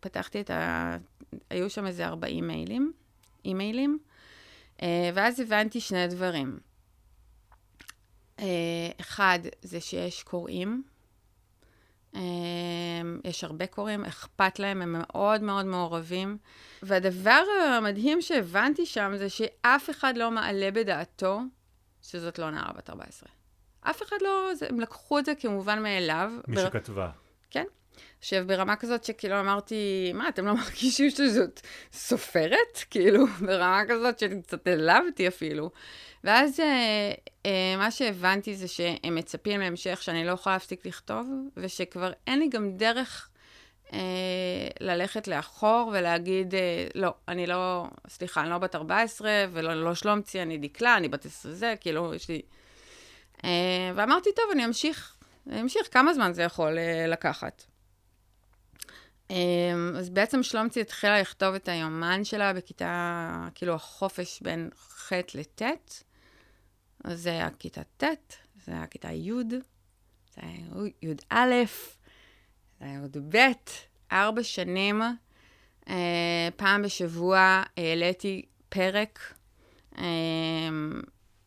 פתחתי 0.00 0.40
את 0.40 0.50
ה... 0.50 0.96
היו 1.50 1.70
שם 1.70 1.86
איזה 1.86 2.06
40 2.06 2.46
מיילים, 2.46 2.92
אימיילים, 3.44 3.98
uh, 4.76 4.82
ואז 5.14 5.40
הבנתי 5.40 5.80
שני 5.80 6.06
דברים. 6.06 6.58
Uh, 8.36 8.42
אחד, 9.00 9.38
זה 9.62 9.80
שיש 9.80 10.22
קוראים, 10.22 10.82
יש 13.24 13.44
הרבה 13.44 13.66
קוראים, 13.66 14.04
אכפת 14.04 14.58
להם, 14.58 14.82
הם 14.82 14.96
מאוד 14.98 15.42
מאוד 15.42 15.66
מעורבים. 15.66 16.38
והדבר 16.82 17.42
המדהים 17.76 18.22
שהבנתי 18.22 18.86
שם 18.86 19.12
זה 19.16 19.28
שאף 19.30 19.90
אחד 19.90 20.16
לא 20.16 20.30
מעלה 20.30 20.70
בדעתו 20.70 21.40
שזאת 22.02 22.38
לא 22.38 22.50
נערה 22.50 22.72
בת 22.76 22.90
14. 22.90 23.28
אף 23.80 24.02
אחד 24.02 24.16
לא, 24.20 24.54
זה, 24.54 24.66
הם 24.68 24.80
לקחו 24.80 25.18
את 25.18 25.24
זה 25.24 25.34
כמובן 25.34 25.82
מאליו. 25.82 26.32
מי 26.48 26.56
בר... 26.56 26.66
שכתבה. 26.66 27.10
כן. 27.50 27.64
עכשיו, 28.18 28.46
ברמה 28.46 28.76
כזאת 28.76 29.04
שכאילו 29.04 29.40
אמרתי, 29.40 30.12
מה, 30.14 30.28
אתם 30.28 30.46
לא 30.46 30.54
מרגישים 30.54 31.10
שזאת 31.10 31.60
סופרת? 31.92 32.84
כאילו, 32.90 33.26
ברמה 33.26 33.82
כזאת 33.88 34.18
שקצת 34.18 34.66
העלבתי 34.66 35.28
אפילו. 35.28 35.70
ואז 36.24 36.60
אה, 36.60 37.12
אה, 37.46 37.76
מה 37.78 37.90
שהבנתי 37.90 38.54
זה 38.54 38.68
שהם 38.68 39.14
מצפים 39.14 39.60
להמשך, 39.60 40.02
שאני 40.02 40.24
לא 40.24 40.32
יכולה 40.32 40.56
להפסיק 40.56 40.86
לכתוב, 40.86 41.28
ושכבר 41.56 42.12
אין 42.26 42.38
לי 42.38 42.48
גם 42.48 42.76
דרך 42.76 43.28
אה, 43.92 44.68
ללכת 44.80 45.28
לאחור 45.28 45.90
ולהגיד, 45.92 46.54
אה, 46.54 46.86
לא, 46.94 47.14
אני 47.28 47.46
לא, 47.46 47.86
סליחה, 48.08 48.40
אני 48.40 48.50
לא 48.50 48.58
בת 48.58 48.74
14, 48.74 49.30
ולא 49.52 49.84
לא 49.84 49.94
שלומצי, 49.94 50.42
אני 50.42 50.58
דקלה, 50.58 50.96
אני 50.96 51.08
בת 51.08 51.26
20 51.26 51.54
זה, 51.54 51.74
כאילו, 51.80 52.14
יש 52.14 52.28
לי... 52.28 52.42
אה, 53.44 53.92
ואמרתי, 53.94 54.30
טוב, 54.36 54.44
אני 54.52 54.64
אמשיך, 54.64 55.16
אני 55.46 55.60
אמשיך, 55.60 55.88
כמה 55.90 56.14
זמן 56.14 56.32
זה 56.32 56.42
יכול 56.42 56.78
אה, 56.78 57.06
לקחת? 57.06 57.64
אה, 59.30 59.36
אז 59.98 60.10
בעצם 60.10 60.42
שלומצי 60.42 60.80
התחילה 60.80 61.20
לכתוב 61.20 61.54
את 61.54 61.68
היומן 61.68 62.24
שלה 62.24 62.52
בכיתה, 62.52 63.48
כאילו 63.54 63.74
החופש 63.74 64.40
בין 64.42 64.70
ח' 64.78 65.12
לט', 65.34 65.62
אז 67.04 67.22
זה 67.22 67.30
היה 67.30 67.48
כיתה 67.58 67.82
ט', 67.96 68.04
זה 68.64 68.72
היה 68.72 68.86
כיתה 68.86 69.12
י', 69.12 69.32
זה 70.34 70.40
היה 70.42 70.52
י"א, 71.02 71.44
זה 72.80 72.84
היה 72.84 73.00
י"ב, 73.04 73.36
ארבע 74.12 74.42
שנים, 74.42 75.02
פעם 76.56 76.82
בשבוע 76.82 77.62
העליתי 77.76 78.42
פרק, 78.68 79.34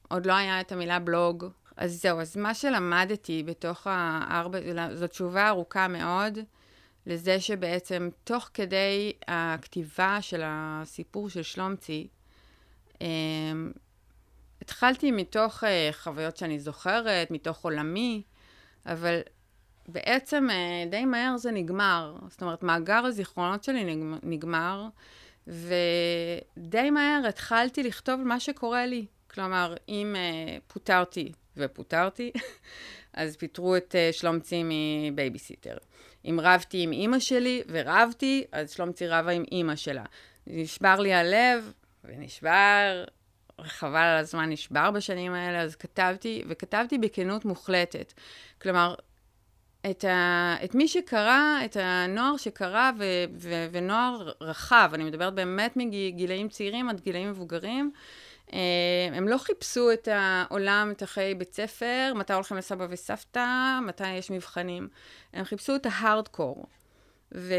עוד 0.09 0.25
לא 0.25 0.33
היה 0.33 0.61
את 0.61 0.71
המילה 0.71 0.99
בלוג, 0.99 1.45
אז 1.77 2.01
זהו, 2.01 2.21
אז 2.21 2.37
מה 2.37 2.53
שלמדתי 2.53 3.43
בתוך 3.43 3.87
הארבע, 3.89 4.59
זו 4.93 5.07
תשובה 5.07 5.47
ארוכה 5.47 5.87
מאוד, 5.87 6.39
לזה 7.05 7.39
שבעצם 7.39 8.09
תוך 8.23 8.49
כדי 8.53 9.13
הכתיבה 9.27 10.17
של 10.21 10.41
הסיפור 10.45 11.29
של 11.29 11.43
שלומצי, 11.43 12.07
אמ, 13.01 13.71
התחלתי 14.71 15.11
מתוך 15.11 15.63
uh, 15.63 15.67
חוויות 15.91 16.37
שאני 16.37 16.59
זוכרת, 16.59 17.31
מתוך 17.31 17.63
עולמי, 17.63 18.21
אבל 18.85 19.19
בעצם 19.87 20.47
uh, 20.49 20.89
די 20.89 21.05
מהר 21.05 21.37
זה 21.37 21.51
נגמר. 21.51 22.15
זאת 22.29 22.41
אומרת, 22.41 22.63
מאגר 22.63 23.05
הזיכרונות 23.05 23.63
שלי 23.63 23.95
נגמר, 24.23 24.87
ודי 25.47 26.89
מהר 26.89 27.21
התחלתי 27.29 27.83
לכתוב 27.83 28.21
מה 28.21 28.39
שקורה 28.39 28.85
לי. 28.85 29.05
כלומר, 29.31 29.75
אם 29.89 30.15
uh, 30.15 30.73
פוטרתי 30.73 31.31
ופוטרתי, 31.57 32.31
אז 33.13 33.37
פיטרו 33.37 33.77
את 33.77 33.95
uh, 33.95 34.15
שלומצי 34.15 34.63
מבייביסיטר. 34.65 35.77
אם 36.25 36.39
רבתי 36.41 36.83
עם 36.83 36.91
אימא 36.91 37.19
שלי 37.19 37.61
ורבתי, 37.67 38.43
אז 38.51 38.71
שלומצי 38.71 39.07
רבה 39.07 39.31
עם 39.31 39.43
אימא 39.51 39.75
שלה. 39.75 40.03
נשבר 40.47 40.99
לי 40.99 41.13
הלב, 41.13 41.73
ונשבר, 42.03 43.03
חבל 43.63 43.99
על 43.99 44.17
הזמן 44.17 44.49
נשבר 44.49 44.91
בשנים 44.91 45.33
האלה, 45.33 45.61
אז 45.61 45.75
כתבתי, 45.75 46.43
וכתבתי 46.47 46.97
בכנות 46.97 47.45
מוחלטת. 47.45 48.13
כלומר, 48.61 48.95
את, 49.89 50.03
ה, 50.03 50.55
את 50.63 50.75
מי 50.75 50.87
שקרא, 50.87 51.65
את 51.65 51.77
הנוער 51.79 52.37
שקרא, 52.37 52.91
ו, 52.97 53.03
ו, 53.37 53.67
ונוער 53.71 54.31
רחב, 54.41 54.91
אני 54.93 55.03
מדברת 55.03 55.33
באמת 55.33 55.77
מגילאים 55.77 56.49
צעירים 56.49 56.89
עד 56.89 57.01
גילאים 57.01 57.29
מבוגרים, 57.29 57.91
אה, 58.53 58.59
הם 59.13 59.27
לא 59.27 59.37
חיפשו 59.37 59.91
את 59.91 60.07
העולם, 60.11 60.91
את 60.91 61.01
החיי 61.01 61.35
בית 61.35 61.53
ספר, 61.53 62.13
מתי 62.15 62.33
הולכים 62.33 62.57
לסבא 62.57 62.87
וסבתא, 62.89 63.79
מתי 63.87 64.13
יש 64.13 64.31
מבחנים. 64.31 64.87
הם 65.33 65.45
חיפשו 65.45 65.75
את 65.75 65.85
ההארדקור. 65.85 66.65
ו, 67.35 67.53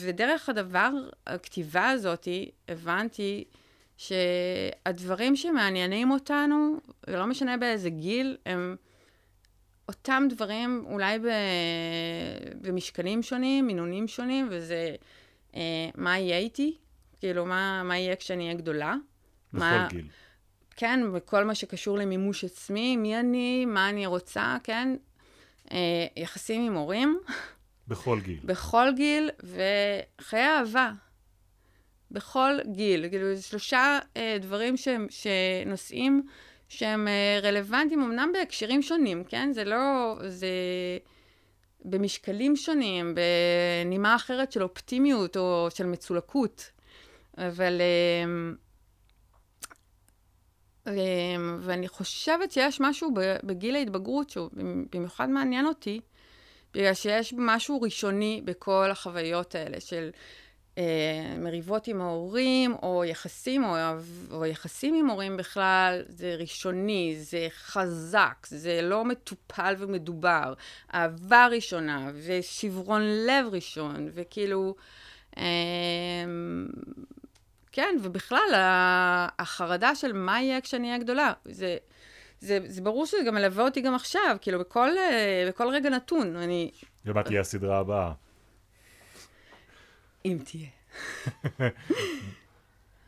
ודרך 0.00 0.48
הדבר, 0.48 0.90
הכתיבה 1.26 1.90
הזאת, 1.90 2.28
הבנתי 2.68 3.44
שהדברים 3.96 5.36
שמעניינים 5.36 6.10
אותנו, 6.10 6.76
ולא 7.06 7.26
משנה 7.26 7.56
באיזה 7.56 7.90
גיל, 7.90 8.36
הם 8.46 8.76
אותם 9.88 10.26
דברים 10.28 10.84
אולי 10.86 11.18
במשקלים 12.60 13.22
שונים, 13.22 13.66
מינונים 13.66 14.08
שונים, 14.08 14.48
וזה 14.50 14.94
אה, 15.56 15.88
מה 15.94 16.18
יהיה 16.18 16.38
איתי, 16.38 16.76
כאילו 17.20 17.46
מה, 17.46 17.82
מה 17.82 17.98
יהיה 17.98 18.16
כשאני 18.16 18.44
אהיה 18.44 18.54
גדולה. 18.54 18.94
בכל 19.52 19.64
מה, 19.64 19.88
גיל. 19.90 20.08
כן, 20.76 21.00
וכל 21.12 21.44
מה 21.44 21.54
שקשור 21.54 21.98
למימוש 21.98 22.44
עצמי, 22.44 22.96
מי 22.96 23.20
אני, 23.20 23.64
מה 23.64 23.88
אני 23.88 24.06
רוצה, 24.06 24.56
כן. 24.64 24.96
אה, 25.72 26.06
יחסים 26.16 26.62
עם 26.66 26.74
הורים. 26.74 27.18
בכל 27.88 28.20
גיל. 28.20 28.40
בכל 28.44 28.88
גיל, 28.96 29.30
וחיי 29.42 30.46
אהבה. 30.46 30.92
בכל 32.10 32.58
גיל. 32.66 33.08
כאילו, 33.08 33.26
שלושה 33.40 33.98
אה, 34.16 34.36
דברים 34.40 34.76
שהם, 34.76 35.06
שנושאים 35.10 36.22
שהם 36.68 37.08
אה, 37.08 37.40
רלוונטיים, 37.42 38.02
אמנם 38.02 38.30
בהקשרים 38.32 38.82
שונים, 38.82 39.24
כן? 39.24 39.52
זה 39.52 39.64
לא... 39.64 40.16
זה... 40.28 40.48
במשקלים 41.84 42.56
שונים, 42.56 43.14
בנימה 43.14 44.16
אחרת 44.16 44.52
של 44.52 44.62
אופטימיות 44.62 45.36
או 45.36 45.68
של 45.74 45.86
מצולקות. 45.86 46.70
אבל... 47.38 47.80
אה, 47.80 48.56
אה, 50.86 51.36
ואני 51.60 51.88
חושבת 51.88 52.50
שיש 52.50 52.80
משהו 52.80 53.10
בגיל 53.44 53.76
ההתבגרות 53.76 54.30
שהוא 54.30 54.50
במיוחד 54.92 55.28
מעניין 55.30 55.66
אותי, 55.66 56.00
בגלל 56.74 56.94
שיש 56.94 57.34
משהו 57.36 57.82
ראשוני 57.82 58.40
בכל 58.44 58.90
החוויות 58.90 59.54
האלה 59.54 59.80
של 59.80 60.10
מריבות 61.38 61.86
עם 61.86 62.00
ההורים, 62.00 62.74
או 62.82 63.04
יחסים, 63.04 63.64
או, 63.64 63.76
או 64.30 64.46
יחסים 64.46 64.94
עם 64.94 65.06
הורים 65.06 65.36
בכלל, 65.36 66.02
זה 66.08 66.36
ראשוני, 66.38 67.16
זה 67.18 67.46
חזק, 67.50 68.46
זה 68.46 68.82
לא 68.82 69.04
מטופל 69.04 69.74
ומדובר. 69.78 70.54
אהבה 70.94 71.46
ראשונה, 71.46 72.10
ושברון 72.26 73.02
לב 73.02 73.46
ראשון, 73.52 74.08
וכאילו... 74.14 74.74
אה, 75.38 75.44
כן, 77.72 77.96
ובכלל, 78.02 78.48
החרדה 79.38 79.94
של 79.94 80.12
מה 80.12 80.42
יהיה 80.42 80.60
כשאני 80.60 80.88
אהיה 80.88 80.98
גדולה, 80.98 81.32
זה... 81.44 81.76
זה, 82.40 82.58
זה 82.66 82.82
ברור 82.82 83.06
שזה 83.06 83.22
גם 83.26 83.34
מלווה 83.34 83.64
אותי 83.64 83.80
גם 83.80 83.94
עכשיו, 83.94 84.36
כאילו, 84.40 84.58
בכל, 84.58 84.90
אה, 84.98 85.44
בכל 85.48 85.68
רגע 85.68 85.90
נתון. 85.90 86.36
אני... 86.36 86.70
ומה 87.04 87.22
תהיה 87.22 87.40
הסדרה 87.40 87.78
הבאה? 87.78 88.12
אם 90.26 90.38
תהיה. 90.44 90.68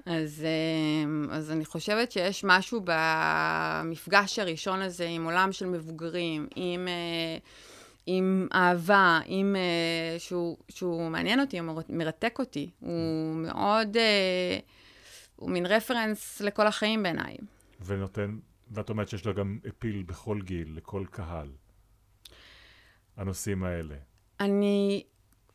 אז, 0.06 0.44
אה, 0.44 1.34
אז 1.36 1.50
אני 1.50 1.64
חושבת 1.64 2.12
שיש 2.12 2.44
משהו 2.44 2.84
במפגש 2.84 4.38
הראשון 4.38 4.82
הזה 4.82 5.06
עם 5.08 5.24
עולם 5.24 5.52
של 5.52 5.66
מבוגרים, 5.66 6.48
עם, 6.56 6.88
אה, 6.88 7.38
עם 8.06 8.48
אהבה, 8.52 9.20
עם, 9.26 9.56
שהוא, 10.18 10.56
שהוא 10.68 11.10
מעניין 11.10 11.40
אותי, 11.40 11.58
הוא 11.58 11.82
מרתק 11.88 12.36
אותי. 12.38 12.70
הוא 12.80 13.36
מאוד, 13.36 13.96
הוא 15.36 15.50
מין 15.50 15.66
רפרנס 15.66 16.40
לכל 16.40 16.66
החיים 16.66 17.02
בעיניי. 17.02 17.36
ונותן 17.86 18.38
ואת 18.70 18.90
אומרת 18.90 19.08
שיש 19.08 19.26
לה 19.26 19.32
גם 19.32 19.58
אפיל 19.68 20.02
בכל 20.02 20.40
גיל, 20.42 20.72
לכל 20.76 21.04
קהל. 21.10 21.48
הנושאים 23.16 23.64
האלה. 23.64 23.94
אני 24.40 25.04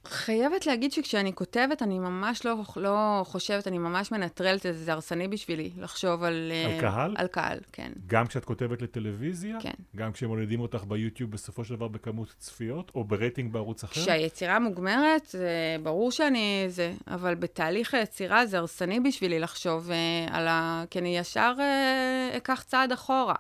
חייבת 0.08 0.66
להגיד 0.66 0.92
שכשאני 0.92 1.34
כותבת, 1.34 1.82
אני 1.82 2.00
ממש 2.00 2.46
לא, 2.46 2.56
לא 2.76 3.22
חושבת, 3.26 3.68
אני 3.68 3.78
ממש 3.78 4.12
מנטרלת 4.12 4.66
את 4.66 4.76
זה, 4.76 4.84
זה 4.84 4.94
הרסני 4.94 5.28
בשבילי, 5.28 5.70
לחשוב 5.78 6.24
על... 6.24 6.52
על 6.66 6.78
uh, 6.78 6.82
קהל? 6.82 7.14
על 7.18 7.28
קהל, 7.28 7.60
כן. 7.72 7.92
גם 8.08 8.28
כשאת 8.28 8.46
כותבת 8.46 8.82
לטלוויזיה? 8.82 9.58
כן. 9.62 9.74
גם 9.96 10.12
כשמודדים 10.12 10.60
אותך 10.60 10.84
ביוטיוב 10.88 11.32
בסופו 11.32 11.66
של 11.66 11.76
דבר 11.76 11.88
בכמות 11.88 12.36
צפיות, 12.40 12.92
או 12.96 13.04
ברייטינג 13.04 13.54
בערוץ 13.54 13.84
אחר? 13.84 14.02
כשהיצירה 14.02 14.60
מוגמרת, 14.60 15.26
זה 15.26 15.78
ברור 15.84 16.12
שאני 16.12 16.66
זה, 16.68 16.94
אבל 17.08 17.36
בתהליך 17.36 17.94
היצירה 17.94 18.46
זה 18.46 18.58
הרסני 18.58 19.00
בשבילי 19.00 19.40
לחשוב 19.40 19.90
uh, 19.90 19.94
על 20.32 20.48
ה... 20.48 20.84
כי 20.90 21.00
אני 21.00 21.18
ישר 21.18 21.54
uh, 21.58 22.38
אקח 22.38 22.64
צעד 22.68 22.92
אחורה. 22.92 23.36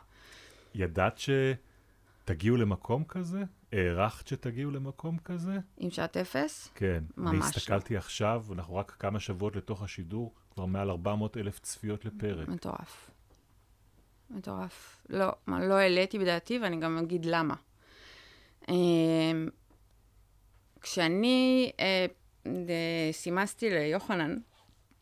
ידעת 0.76 1.18
שתגיעו 2.24 2.58
למקום 2.58 3.04
כזה? 3.04 3.44
הערכת 3.72 4.28
שתגיעו 4.28 4.72
למקום 4.72 5.18
כזה? 5.18 5.58
עם 5.78 5.92
שעת 5.92 6.18
אפס? 6.18 6.70
כן. 6.76 7.04
ממש. 7.18 7.30
אני 7.30 7.40
הסתכלתי 7.40 7.98
עכשיו, 7.98 8.46
אנחנו 8.52 8.76
רק 8.76 8.96
כמה 9.00 9.20
שבועות 9.20 9.56
לתוך 9.56 9.84
השידור, 9.84 10.34
כבר 10.54 10.66
מעל 10.66 10.90
400 10.90 11.38
אלף 11.38 11.60
צפיות 11.60 12.06
לפרק. 12.06 12.48
מטורף. 12.48 13.12
מטורף. 14.30 15.06
לא, 15.10 15.28
לא 15.48 15.74
העליתי 15.74 16.20
בדעתי, 16.20 16.60
ואני 16.60 16.80
גם 16.80 16.98
אגיד 16.98 17.26
למה. 17.26 17.56
אמ, 18.70 19.50
כשאני 20.82 21.72
אה, 21.80 22.06
סימסתי 23.12 23.70
ליוחנן, 23.70 24.38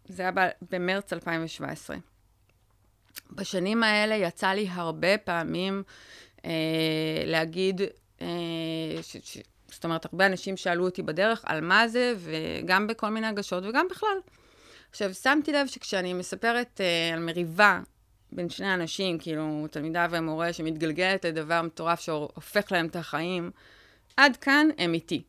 זה 0.06 0.22
היה 0.22 0.32
במרץ 0.72 1.14
2017. 1.14 1.98
בשנים 3.32 3.84
האלה 3.84 4.16
יצא 4.16 4.48
לי 4.48 4.68
הרבה 4.70 5.18
פעמים 5.18 5.84
אה, 5.84 5.92
להגיד 7.26 7.82
אה, 8.22 8.28
ש, 9.02 9.18
ש, 9.24 9.38
זאת 9.68 9.84
אומרת, 9.84 10.06
הרבה 10.06 10.26
אנשים 10.26 10.58
שאלו 10.58 10.86
אותי 10.86 11.02
בדרך 11.02 11.42
על 11.46 11.62
מה 11.62 11.88
זה, 11.88 12.14
וגם 12.18 12.88
בכל 12.88 13.10
מיני 13.10 13.28
הגשות, 13.28 13.64
וגם 13.66 13.88
בכלל. 13.92 14.18
עכשיו, 14.90 15.14
שמתי 15.14 15.52
לב 15.52 15.68
שכשאני 15.68 16.14
מספרת 16.14 16.82
uh, 16.82 17.14
על 17.14 17.20
מריבה 17.20 17.82
בין 18.32 18.50
שני 18.50 18.74
אנשים, 18.74 19.20
כאילו, 19.20 19.68
תלמידה 19.72 20.08
ומורה 20.12 20.54
שמתגלגלת 20.54 21.26
לדבר 21.26 21.62
מטורף 21.62 22.00
שהופך 22.00 22.72
להם 22.72 22.88
את 22.88 22.96
החיים, 22.96 23.52
עד 24.18 24.38
כאן 24.38 24.68
הם 24.78 24.94
איתי. 24.94 25.24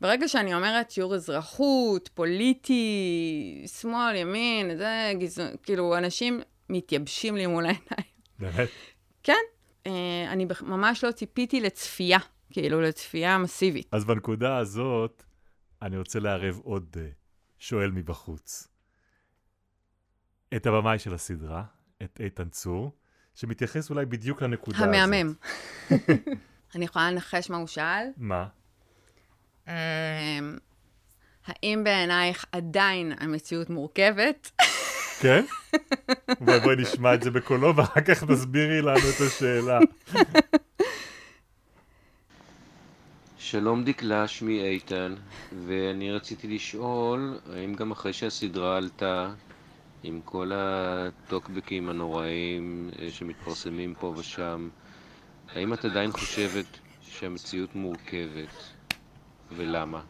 ברגע 0.00 0.28
שאני 0.28 0.54
אומרת 0.54 0.90
שיעור 0.90 1.14
אזרחות, 1.14 2.08
פוליטי, 2.14 3.64
שמאל, 3.80 4.16
ימין, 4.16 4.76
זה 4.76 5.12
גזעון, 5.18 5.48
כאילו, 5.62 5.98
אנשים 5.98 6.40
מתייבשים 6.68 7.36
לי 7.36 7.46
מול 7.46 7.64
העיניים. 7.64 8.12
באמת? 8.38 8.68
כן. 9.22 9.42
Uh, 9.88 9.90
אני 10.28 10.46
ממש 10.62 11.04
לא 11.04 11.12
ציפיתי 11.12 11.60
לצפייה 11.60 12.18
כאילו 12.50 12.80
לצפייה 12.80 13.38
מסיבית. 13.38 13.88
אז 13.92 14.04
בנקודה 14.04 14.56
הזאת, 14.56 15.22
אני 15.82 15.98
רוצה 15.98 16.18
לערב 16.18 16.60
עוד 16.64 16.96
uh, 16.96 16.98
שואל 17.58 17.90
מבחוץ. 17.90 18.68
את 20.56 20.66
הבמאי 20.66 20.98
של 20.98 21.14
הסדרה, 21.14 21.64
את 22.02 22.20
איתן 22.20 22.48
צור, 22.48 22.92
שמתייחס 23.34 23.90
אולי 23.90 24.06
בדיוק 24.06 24.42
לנקודה 24.42 24.78
המהמם. 24.78 25.34
הזאת. 25.90 26.00
המהמם. 26.08 26.22
אני 26.74 26.84
יכולה 26.84 27.10
לנחש 27.10 27.50
מה 27.50 27.56
הוא 27.56 27.66
שאל? 27.66 28.06
מה? 28.16 28.46
אמ, 29.68 29.72
האם 31.46 31.84
בעינייך 31.84 32.44
עדיין 32.52 33.12
המציאות 33.18 33.70
מורכבת? 33.70 34.50
כן? 35.22 35.44
בואי 36.40 36.60
בואי 36.60 36.76
נשמע 36.76 37.14
את 37.14 37.22
זה 37.22 37.30
בקולו, 37.30 37.76
ואחר 37.76 38.00
כך 38.00 38.24
תסבירי 38.24 38.82
לנו 38.82 38.98
את 39.16 39.20
השאלה. 39.26 39.78
שלום 43.38 43.84
דקלה, 43.84 44.28
שמי 44.28 44.62
איתן, 44.62 45.14
ואני 45.66 46.12
רציתי 46.12 46.48
לשאול, 46.48 47.38
האם 47.52 47.74
גם 47.74 47.90
אחרי 47.90 48.12
שהסדרה 48.12 48.76
עלתה, 48.76 49.32
עם 50.02 50.20
כל 50.24 50.50
הטוקבקים 50.54 51.88
הנוראים 51.88 52.90
אה, 52.98 53.10
שמתפרסמים 53.10 53.94
פה 53.94 54.14
ושם, 54.16 54.68
האם 55.54 55.74
את 55.74 55.84
עדיין 55.84 56.12
חושבת 56.12 56.78
שהמציאות 57.02 57.74
מורכבת, 57.74 58.54
ולמה? 59.56 60.00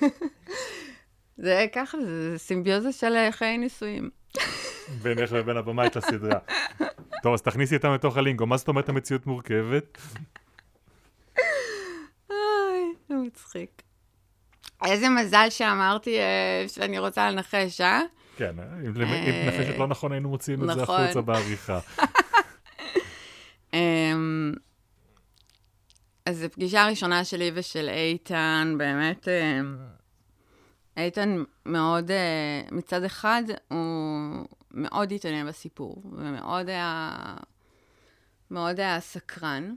זה 1.44 1.66
ככה, 1.74 1.98
זה 2.04 2.38
סימביוזה 2.38 2.92
של 2.92 3.12
אה, 3.12 3.32
חיי 3.32 3.58
נישואים. 3.58 4.10
בינך 5.02 5.32
לבין 5.32 5.56
הבמאית 5.56 5.96
לסדרה. 5.96 6.38
טוב, 7.22 7.34
אז 7.34 7.42
תכניסי 7.42 7.76
אותם 7.76 7.92
לתוך 7.92 8.16
הלינגו. 8.16 8.46
מה 8.46 8.56
זאת 8.56 8.68
אומרת 8.68 8.88
המציאות 8.88 9.26
מורכבת? 9.26 9.98
אוי, 12.30 12.94
זה 13.08 13.14
מצחיק. 13.14 13.82
איזה 14.84 15.08
מזל 15.08 15.46
שאמרתי 15.50 16.18
אה, 16.18 16.64
שאני 16.68 16.98
רוצה 16.98 17.30
לנחש, 17.30 17.80
אה? 17.80 18.00
כן, 18.36 18.54
אם 18.86 19.02
אם 19.02 19.48
נחשת 19.48 19.78
לא 19.78 19.86
נכון, 19.86 20.12
היינו 20.12 20.28
מוציאים 20.28 20.62
את 20.62 20.74
זה 20.74 20.82
נכון. 20.82 21.00
החוצה 21.00 21.20
בעריכה. 21.20 21.78
אז 26.26 26.38
זו 26.38 26.50
פגישה 26.50 26.86
ראשונה 26.86 27.24
שלי 27.24 27.50
ושל 27.54 27.88
איתן, 27.88 28.74
באמת, 28.78 29.28
אמ, 29.28 29.76
איתן 30.96 31.42
מאוד, 31.66 32.10
אה, 32.10 32.62
מצד 32.72 33.04
אחד, 33.04 33.42
הוא 33.68 34.46
מאוד 34.70 35.12
התעניין 35.12 35.46
בסיפור, 35.46 36.02
ומאוד 36.12 36.68
היה, 36.68 37.16
מאוד 38.50 38.80
היה 38.80 39.00
סקרן. 39.00 39.74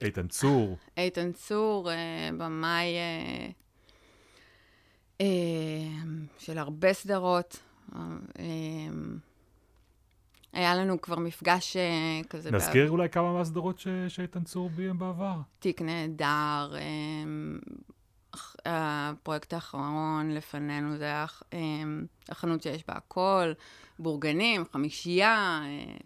איתן 0.00 0.28
צור, 0.28 0.76
איתן 0.96 1.32
צור, 1.32 1.90
אה, 1.90 2.30
במאי 2.38 2.86
אה, 2.96 3.48
אה, 5.20 5.26
של 6.38 6.58
הרבה 6.58 6.92
סדרות. 6.92 7.58
אה, 10.54 10.60
אה, 10.60 10.72
היה 10.72 10.74
לנו 10.74 11.00
כבר 11.00 11.18
מפגש 11.18 11.76
אה, 11.76 11.82
כזה... 12.30 12.50
נזכיר 12.50 12.90
אולי 12.90 13.08
כמה 13.08 13.32
מהסדרות 13.32 13.78
ש- 13.78 13.88
שאיתן 14.08 14.44
צור 14.44 14.70
ביים 14.70 14.98
בעבר. 14.98 15.34
תיק 15.58 15.82
נהדר, 15.82 16.74
אה, 16.76 16.80
אח- 18.34 18.56
הפרויקט 18.64 19.52
האחרון 19.52 20.30
לפנינו 20.30 20.96
זה 20.96 21.04
היה 21.04 21.26
אה, 21.52 21.58
החנות 22.28 22.62
שיש 22.62 22.86
בה 22.88 22.94
הכל, 22.94 23.52
בורגנים, 23.98 24.64
חמישייה. 24.72 25.60
אה, 25.64 25.96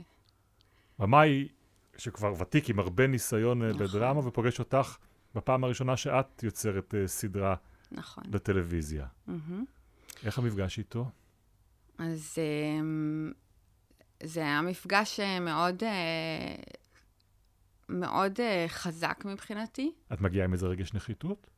במאי, 0.99 1.49
שכבר 1.97 2.34
ותיק 2.38 2.70
עם 2.70 2.78
הרבה 2.78 3.07
ניסיון 3.07 3.62
אה, 3.62 3.68
נכון. 3.68 3.86
בדרמה, 3.86 4.26
ופוגש 4.26 4.59
אותך 4.59 4.97
בפעם 5.34 5.64
הראשונה 5.64 5.97
שאת 5.97 6.42
יוצרת 6.42 6.95
אה, 6.95 7.09
סדרה 7.09 7.55
נכון. 7.92 8.24
בטלוויזיה. 8.30 9.07
מהמם. 9.26 9.64
איך 10.24 10.38
המפגש 10.38 10.78
איתו? 10.78 11.11
אז 11.99 12.34
אמ, 12.38 13.32
זה 14.23 14.41
היה 14.41 14.62
מפגש 14.62 15.21
אה, 15.21 15.41
מאוד, 15.41 15.85
אה, 15.85 16.55
מאוד 17.89 18.41
אה, 18.41 18.65
חזק 18.69 19.25
מבחינתי. 19.25 19.93
את 20.12 20.21
מגיעה 20.21 20.45
עם 20.45 20.53
איזה 20.53 20.67
רגש 20.67 20.95
נחיתות? 20.95 21.51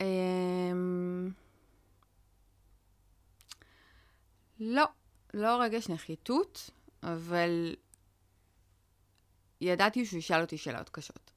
אמ, 0.00 1.30
לא, 4.60 4.84
לא 5.34 5.62
רגש 5.62 5.88
נחיתות, 5.88 6.70
אבל 7.02 7.76
ידעתי 9.60 10.06
שהוא 10.06 10.18
ישאל 10.18 10.40
אותי 10.40 10.58
שאלות 10.58 10.88
קשות. 10.88 11.30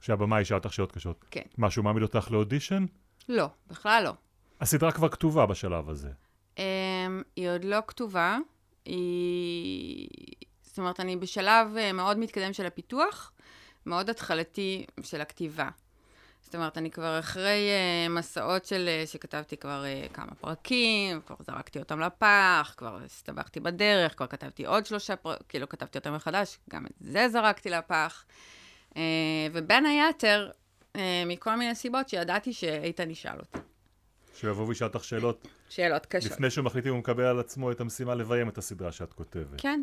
שהבמאי 0.00 0.40
ישאל 0.40 0.56
אותך 0.56 0.72
שאלות 0.72 0.92
קשות. 0.92 1.24
כן. 1.30 1.42
מה, 1.58 1.70
שהוא 1.70 1.84
מעמיד 1.84 2.02
אותך 2.02 2.30
לאודישן? 2.30 2.84
לא, 3.28 3.46
בכלל 3.66 4.02
לא. 4.04 4.12
הסדרה 4.60 4.92
כבר 4.92 5.08
כתובה 5.08 5.46
בשלב 5.46 5.90
הזה. 5.90 6.10
Um, 6.56 6.60
היא 7.36 7.50
עוד 7.50 7.64
לא 7.64 7.78
כתובה, 7.86 8.38
היא... 8.84 10.08
זאת 10.62 10.78
אומרת, 10.78 11.00
אני 11.00 11.16
בשלב 11.16 11.76
uh, 11.76 11.92
מאוד 11.92 12.18
מתקדם 12.18 12.52
של 12.52 12.66
הפיתוח, 12.66 13.32
מאוד 13.86 14.10
התחלתי 14.10 14.86
של 15.02 15.20
הכתיבה. 15.20 15.68
זאת 16.42 16.54
אומרת, 16.54 16.78
אני 16.78 16.90
כבר 16.90 17.18
אחרי 17.18 17.68
uh, 18.06 18.08
מסעות 18.12 18.64
של, 18.64 18.88
uh, 19.04 19.08
שכתבתי 19.08 19.56
כבר 19.56 19.84
uh, 19.84 20.12
כמה 20.12 20.34
פרקים, 20.40 21.20
כבר 21.26 21.36
זרקתי 21.46 21.78
אותם 21.78 22.00
לפח, 22.00 22.74
כבר 22.76 22.98
הסתבכתי 23.04 23.60
בדרך, 23.60 24.16
כבר 24.16 24.26
כתבתי 24.26 24.66
עוד 24.66 24.86
שלושה 24.86 25.16
פרקים, 25.16 25.46
כאילו 25.48 25.68
כתבתי 25.68 25.98
אותם 25.98 26.14
מחדש, 26.14 26.58
גם 26.70 26.86
את 26.86 26.92
זה 27.00 27.28
זרקתי 27.28 27.70
לפח. 27.70 28.24
Uh, 28.90 28.94
ובין 29.52 29.86
היתר, 29.86 30.50
uh, 30.96 30.98
מכל 31.26 31.56
מיני 31.56 31.74
סיבות 31.74 32.08
שידעתי 32.08 32.52
שאיתן 32.52 33.10
ישאל 33.10 33.38
אותי. 33.38 33.58
שהוא 34.34 34.50
יבוא 34.50 34.66
וישאל 34.66 34.86
אותך 34.86 35.04
שאלות 35.04 35.48
שאלות 35.74 36.06
קשות. 36.06 36.32
לפני 36.32 36.50
שהוא 36.50 36.64
מחליט 36.64 36.86
אם 36.86 36.90
הוא 36.90 36.98
מקבל 36.98 37.24
על 37.24 37.40
עצמו 37.40 37.72
את 37.72 37.80
המשימה 37.80 38.14
לביים 38.14 38.48
את 38.48 38.58
הסדרה 38.58 38.92
שאת 38.92 39.12
כותבת. 39.12 39.60
כן. 39.60 39.82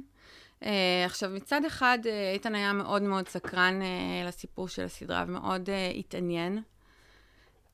Uh, 0.60 0.66
עכשיו, 1.06 1.30
מצד 1.30 1.66
אחד, 1.66 2.00
uh, 2.04 2.08
איתן 2.34 2.56
היה 2.56 2.74
מאוד 2.74 3.02
מאוד 3.02 3.28
סקרן 3.28 3.82
uh, 3.82 4.28
לסיפור 4.28 4.68
של 4.68 4.84
הסדרה 4.84 5.26
ומאוד 5.28 5.70
uh, 5.70 5.98
התעניין, 5.98 6.64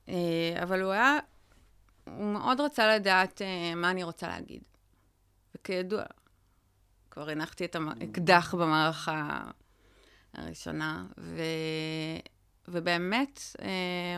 uh, 0.05 0.11
אבל 0.63 0.81
הוא 0.81 0.91
היה, 0.91 1.17
הוא 2.05 2.33
מאוד 2.33 2.61
רצה 2.61 2.95
לדעת 2.95 3.41
uh, 3.41 3.75
מה 3.75 3.91
אני 3.91 4.03
רוצה 4.03 4.27
להגיד. 4.27 4.63
וכידוע, 5.55 6.03
כבר 7.11 7.29
הנחתי 7.29 7.65
את 7.65 7.75
האקדח 7.75 8.55
במערכה 8.55 9.41
הראשונה, 10.33 11.05
ו... 11.17 11.41
ובאמת, 12.67 13.39
uh, 13.57 13.61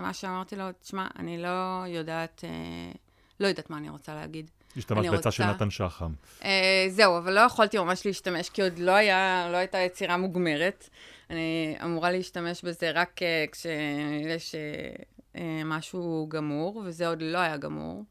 מה 0.02 0.14
שאמרתי 0.14 0.56
לו, 0.56 0.72
תשמע, 0.72 1.08
אני 1.20 1.42
לא 1.42 1.84
יודעת, 1.88 2.44
uh, 2.44 2.98
לא 3.40 3.48
יודעת 3.48 3.70
מה 3.70 3.78
אני 3.78 3.90
רוצה 3.90 4.16
להגיד. 4.16 4.52
השתמשת 4.78 5.12
בעצה 5.12 5.32
של 5.32 5.44
נתן 5.44 5.70
שחם. 5.70 6.12
Uh, 6.40 6.46
זהו, 6.90 7.18
אבל 7.18 7.34
לא 7.34 7.40
יכולתי 7.40 7.78
ממש 7.78 8.06
להשתמש, 8.06 8.50
כי 8.50 8.62
עוד 8.62 8.80
לא, 8.80 8.92
היה, 8.92 9.50
לא 9.52 9.58
הייתה 9.58 9.78
יצירה 9.78 10.18
מוגמרת. 10.18 10.90
אני 11.30 11.76
אמורה 11.84 12.12
להשתמש 12.12 12.64
בזה 12.64 12.92
רק 12.92 13.20
uh, 13.20 13.52
כשיש 13.52 14.56
uh, 14.56 15.02
uh, 15.36 15.40
משהו 15.66 16.26
גמור, 16.30 16.82
וזה 16.86 17.08
עוד 17.08 17.22
לא 17.22 17.38
היה 17.38 17.58
גמור. 17.58 18.04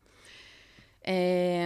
Uh, 1.03 1.09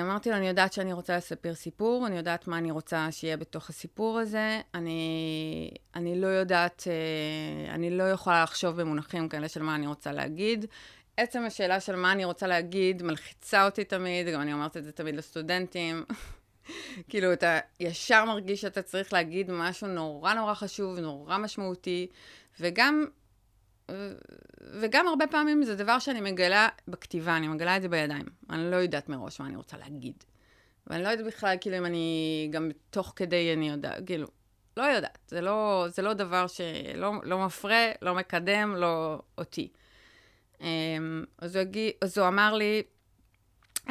אמרתי 0.02 0.30
לו, 0.30 0.36
אני 0.36 0.48
יודעת 0.48 0.72
שאני 0.72 0.92
רוצה 0.92 1.16
לספר 1.16 1.54
סיפור, 1.54 2.06
אני 2.06 2.16
יודעת 2.16 2.46
מה 2.46 2.58
אני 2.58 2.70
רוצה 2.70 3.08
שיהיה 3.10 3.36
בתוך 3.36 3.70
הסיפור 3.70 4.18
הזה. 4.18 4.60
אני, 4.74 5.70
אני 5.94 6.20
לא 6.20 6.26
יודעת, 6.26 6.86
uh, 6.86 7.70
אני 7.74 7.90
לא 7.90 8.10
יכולה 8.10 8.42
לחשוב 8.42 8.80
במונחים 8.80 9.28
כאלה 9.28 9.48
של 9.48 9.62
מה 9.62 9.74
אני 9.74 9.86
רוצה 9.86 10.12
להגיד. 10.12 10.66
עצם 11.20 11.44
השאלה 11.44 11.80
של 11.80 11.96
מה 11.96 12.12
אני 12.12 12.24
רוצה 12.24 12.46
להגיד 12.46 13.02
מלחיצה 13.02 13.64
אותי 13.64 13.84
תמיד, 13.84 14.28
גם 14.28 14.40
אני 14.40 14.52
אומרת 14.52 14.76
את 14.76 14.84
זה 14.84 14.92
תמיד 14.92 15.16
לסטודנטים. 15.16 16.04
כאילו, 17.08 17.32
אתה 17.32 17.58
ישר 17.80 18.24
מרגיש 18.24 18.60
שאתה 18.60 18.82
צריך 18.82 19.12
להגיד 19.12 19.50
משהו 19.50 19.88
נורא 19.88 20.34
נורא 20.34 20.54
חשוב, 20.54 20.98
נורא 20.98 21.38
משמעותי, 21.38 22.06
וגם, 22.60 23.06
וגם 24.80 25.08
הרבה 25.08 25.26
פעמים 25.26 25.64
זה 25.64 25.74
דבר 25.76 25.98
שאני 25.98 26.20
מגלה 26.20 26.68
בכתיבה, 26.88 27.36
אני 27.36 27.48
מגלה 27.48 27.76
את 27.76 27.82
זה 27.82 27.88
בידיים. 27.88 28.26
אני 28.50 28.70
לא 28.70 28.76
יודעת 28.76 29.08
מראש 29.08 29.40
מה 29.40 29.46
אני 29.46 29.56
רוצה 29.56 29.76
להגיד. 29.76 30.24
ואני 30.86 31.02
לא 31.02 31.08
יודעת 31.08 31.26
בכלל, 31.26 31.56
כאילו, 31.60 31.78
אם 31.78 31.86
אני, 31.86 32.48
גם 32.52 32.70
תוך 32.90 33.12
כדי 33.16 33.52
אני 33.52 33.68
יודעת, 33.68 34.06
כאילו, 34.06 34.26
לא 34.76 34.82
יודעת. 34.82 35.18
זה 35.28 35.40
לא, 35.40 35.86
זה 35.88 36.02
לא 36.02 36.12
דבר 36.14 36.46
שלא 36.46 37.12
לא 37.22 37.46
מפרה, 37.46 37.90
לא 38.02 38.14
מקדם, 38.14 38.74
לא 38.76 39.22
אותי. 39.38 39.68
Um, 40.60 40.62
אז, 41.38 41.56
הוא 41.56 41.60
הגיע, 41.60 41.90
אז 42.00 42.18
הוא 42.18 42.28
אמר 42.28 42.54
לי, 42.54 42.82
um, 43.86 43.90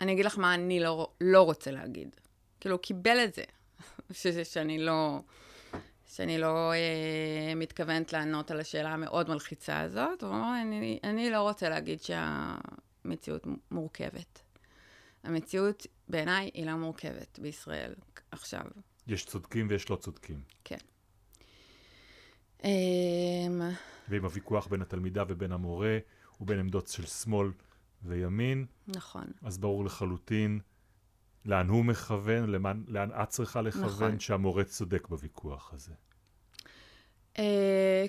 אני 0.00 0.12
אגיד 0.12 0.24
לך 0.24 0.38
מה 0.38 0.54
אני 0.54 0.80
לא, 0.80 1.12
לא 1.20 1.42
רוצה 1.42 1.70
להגיד. 1.70 2.16
כאילו, 2.60 2.74
הוא 2.74 2.82
קיבל 2.82 3.24
את 3.24 3.34
זה, 3.34 3.44
שזה 4.20 4.44
שאני 4.44 4.78
לא, 4.78 5.20
שאני 6.06 6.38
לא 6.38 6.72
uh, 6.72 7.54
מתכוונת 7.56 8.12
לענות 8.12 8.50
על 8.50 8.60
השאלה 8.60 8.92
המאוד 8.92 9.28
מלחיצה 9.28 9.80
הזאת. 9.80 10.22
הוא 10.22 10.30
אמר, 10.30 10.62
אני, 10.62 10.98
אני 11.04 11.30
לא 11.30 11.42
רוצה 11.42 11.68
להגיד 11.68 11.98
שהמציאות 12.02 13.46
מורכבת. 13.70 14.42
המציאות 15.24 15.86
בעיניי 16.08 16.50
היא 16.54 16.66
לא 16.66 16.72
מורכבת 16.72 17.38
בישראל 17.38 17.94
עכשיו. 18.30 18.64
יש 19.06 19.24
צודקים 19.24 19.66
ויש 19.70 19.90
לא 19.90 19.96
צודקים. 19.96 20.42
כן. 20.64 20.76
Um, 22.62 22.66
ועם 24.08 24.24
הוויכוח 24.24 24.66
בין 24.66 24.82
התלמידה 24.82 25.24
ובין 25.28 25.52
המורה, 25.52 25.98
ובין 26.40 26.58
עמדות 26.58 26.88
של 26.88 27.06
שמאל 27.06 27.50
וימין, 28.02 28.66
נכון. 28.88 29.24
אז 29.42 29.58
ברור 29.58 29.84
לחלוטין 29.84 30.60
לאן 31.44 31.68
הוא 31.68 31.84
מכוון, 31.84 32.50
לאן, 32.50 32.84
לאן 32.88 33.10
את 33.22 33.28
צריכה 33.28 33.62
לכוון, 33.62 33.84
נכון. 33.86 34.20
שהמורה 34.20 34.64
צודק 34.64 35.08
בוויכוח 35.08 35.74
הזה. 35.74 35.92
Uh, 37.34 37.38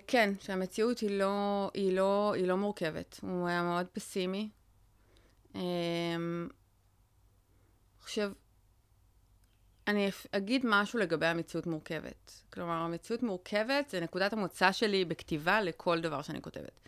כן, 0.08 0.34
שהמציאות 0.40 1.00
היא 1.00 1.20
לא, 1.20 1.72
היא, 1.74 1.94
לא, 1.94 2.34
היא 2.36 2.48
לא 2.48 2.58
מורכבת. 2.58 3.20
הוא 3.22 3.48
היה 3.48 3.64
מאוד 3.64 3.86
פסימי. 3.88 4.50
Uh, 5.54 5.58
עכשיו, 8.02 8.32
אני 9.88 10.10
אגיד 10.32 10.62
משהו 10.66 11.00
לגבי 11.00 11.26
המציאות 11.26 11.68
מורכבת. 11.68 12.32
כלומר, 12.54 12.74
המציאות 12.74 13.24
מורכבת 13.24 13.90
זה 13.90 14.00
נקודת 14.00 14.34
המוצא 14.34 14.72
שלי 14.72 15.06
בכתיבה 15.06 15.62
לכל 15.62 16.02
דבר 16.02 16.22
שאני 16.22 16.42
כותבת. 16.42 16.80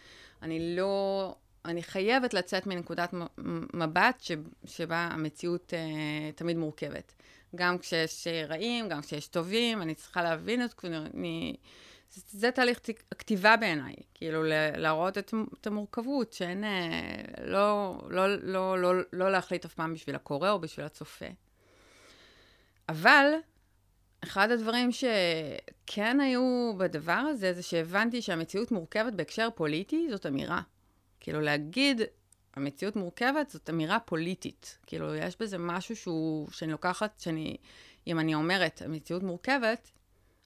אני 0.42 0.76
לא... 0.76 1.36
אני 1.66 1.84
חייבת 1.84 2.34
לצאת 2.34 2.68
מנקודת 2.68 3.14
מבט 3.74 4.22
ש, 4.22 4.32
שבה 4.66 4.98
המציאות 4.98 5.74
אה, 5.74 6.32
תמיד 6.32 6.58
מורכבת. 6.58 7.14
גם 7.56 7.78
כשיש 7.78 8.28
רעים, 8.48 8.90
גם 8.90 9.02
כשיש 9.02 9.28
טובים, 9.28 9.82
אני 9.82 9.96
צריכה 9.96 10.24
להבין 10.24 10.66
את... 10.66 10.86
אני, 11.14 11.56
זה, 12.12 12.22
זה 12.28 12.52
תהליך 12.52 12.80
הכתיבה 13.12 13.58
בעיניי, 13.58 13.96
כאילו 14.14 14.44
להראות 14.78 15.18
את, 15.18 15.34
את 15.62 15.68
המורכבות, 15.68 16.34
שאין... 16.34 16.64
אה, 16.64 17.22
לא, 17.44 17.98
לא, 18.10 18.36
לא, 18.36 18.82
לא, 18.82 18.94
לא 19.14 19.32
להחליט 19.32 19.66
אף 19.66 19.74
פעם 19.74 19.94
בשביל 19.94 20.16
הקורא 20.16 20.52
או 20.52 20.60
בשביל 20.60 20.86
הצופה. 20.86 21.26
אבל 22.90 23.32
אחד 24.24 24.52
הדברים 24.52 24.90
שכן 24.92 26.20
היו 26.20 26.74
בדבר 26.78 27.12
הזה, 27.12 27.54
זה 27.54 27.64
שהבנתי 27.64 28.22
שהמציאות 28.22 28.72
מורכבת 28.72 29.14
בהקשר 29.14 29.50
פוליטי, 29.56 30.08
זאת 30.10 30.26
אמירה. 30.26 30.62
כאילו 31.20 31.42
להגיד, 31.42 32.02
המציאות 32.56 32.96
מורכבת, 32.96 33.50
זאת 33.50 33.70
אמירה 33.70 34.00
פוליטית. 34.00 34.78
כאילו, 34.88 35.16
יש 35.16 35.38
בזה 35.40 35.58
משהו 35.58 35.96
שהוא, 35.96 36.48
שאני 36.52 36.72
לוקחת, 36.72 37.20
שאני, 37.20 37.58
אם 38.08 38.20
אני 38.20 38.36
אומרת, 38.36 38.82
המציאות 38.86 39.24
מורכבת, 39.24 39.92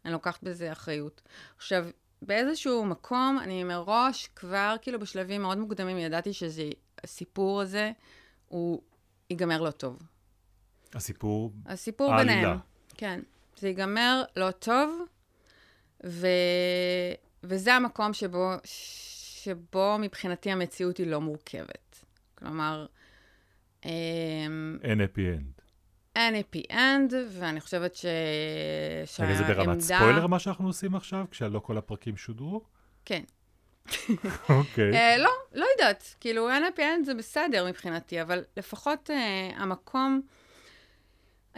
אני 0.05 0.13
לוקחת 0.13 0.43
בזה 0.43 0.71
אחריות. 0.71 1.21
עכשיו, 1.57 1.85
באיזשהו 2.21 2.85
מקום, 2.85 3.39
אני 3.41 3.63
מראש 3.63 4.27
כבר, 4.35 4.75
כאילו, 4.81 4.99
בשלבים 4.99 5.41
מאוד 5.41 5.57
מוקדמים, 5.57 5.97
ידעתי 5.97 6.31
שהסיפור 6.33 7.61
הזה, 7.61 7.91
הוא 8.47 8.81
ייגמר 9.29 9.61
לא 9.61 9.71
טוב. 9.71 9.99
הסיפור? 10.93 11.53
הסיפור 11.65 12.13
העלילה. 12.13 12.35
ביניהם. 12.35 12.57
כן. 12.97 13.19
זה 13.57 13.67
ייגמר 13.67 14.23
לא 14.35 14.51
טוב, 14.51 15.01
ו... 16.05 16.27
וזה 17.43 17.73
המקום 17.73 18.13
שבו, 18.13 18.51
שבו 18.63 19.95
מבחינתי 19.99 20.51
המציאות 20.51 20.97
היא 20.97 21.07
לא 21.07 21.21
מורכבת. 21.21 22.05
כלומר... 22.35 22.85
אמ, 23.85 24.77
אין 24.83 25.01
happy 25.01 25.29
end. 25.29 25.61
אין 26.15 26.35
happy 26.35 26.63
end, 26.71 27.13
ואני 27.31 27.61
חושבת 27.61 27.95
ש... 27.95 28.05
רגע, 29.19 29.35
זה 29.35 29.43
ברמת 29.43 29.79
ספוילר 29.79 30.27
מה 30.27 30.39
שאנחנו 30.39 30.67
עושים 30.67 30.95
עכשיו, 30.95 31.25
כשלא 31.31 31.59
כל 31.59 31.77
הפרקים 31.77 32.17
שודרו? 32.17 32.61
כן. 33.05 33.23
אוקיי. 34.49 35.15
uh, 35.15 35.19
לא, 35.19 35.31
לא 35.53 35.65
יודעת. 35.77 36.15
כאילו, 36.19 36.49
אין 36.49 36.63
happy 36.63 36.81
end 36.83 37.05
זה 37.05 37.13
בסדר 37.13 37.67
מבחינתי, 37.67 38.21
אבל 38.21 38.43
לפחות 38.57 39.09
uh, 39.09 39.13
המקום... 39.55 40.21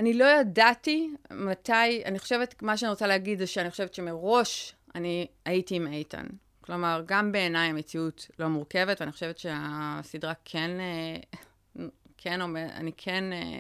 אני 0.02 0.14
לא 0.14 0.26
ידעתי 0.26 1.10
מתי, 1.32 2.04
אני 2.06 2.20
חושבת, 2.20 2.62
מה 2.62 2.78
שאני 2.78 2.90
רוצה 2.90 3.08
להגיד 3.08 3.40
זה 3.40 3.48
שאני 3.48 3.72
חושבת 3.72 3.94
שמראש 3.94 4.76
אני 4.96 5.28
הייתי 5.46 5.76
עם 5.76 5.88
איתן. 5.88 6.26
כלומר, 6.62 7.04
גם 7.06 7.32
בעיניי 7.32 7.70
המציאות 7.70 8.28
לא 8.40 8.48
מורכבת, 8.48 9.02
ואני 9.02 9.12
חושבת 9.12 9.38
שהסדרה 9.38 10.34
כן, 10.46 10.72
אה, 10.80 11.86
כן 12.18 12.42
אומר, 12.42 12.66
אני 12.74 12.92
כן, 12.98 13.34
אה, 13.34 13.60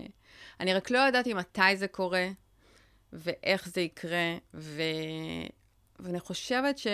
אני 0.59 0.73
רק 0.73 0.91
לא 0.91 0.97
ידעתי 1.07 1.33
מתי 1.33 1.75
זה 1.75 1.87
קורה, 1.87 2.27
ואיך 3.13 3.69
זה 3.69 3.81
יקרה, 3.81 4.37
ו... 4.53 4.81
ואני 5.99 6.19
חושבת 6.19 6.77
ש... 6.77 6.87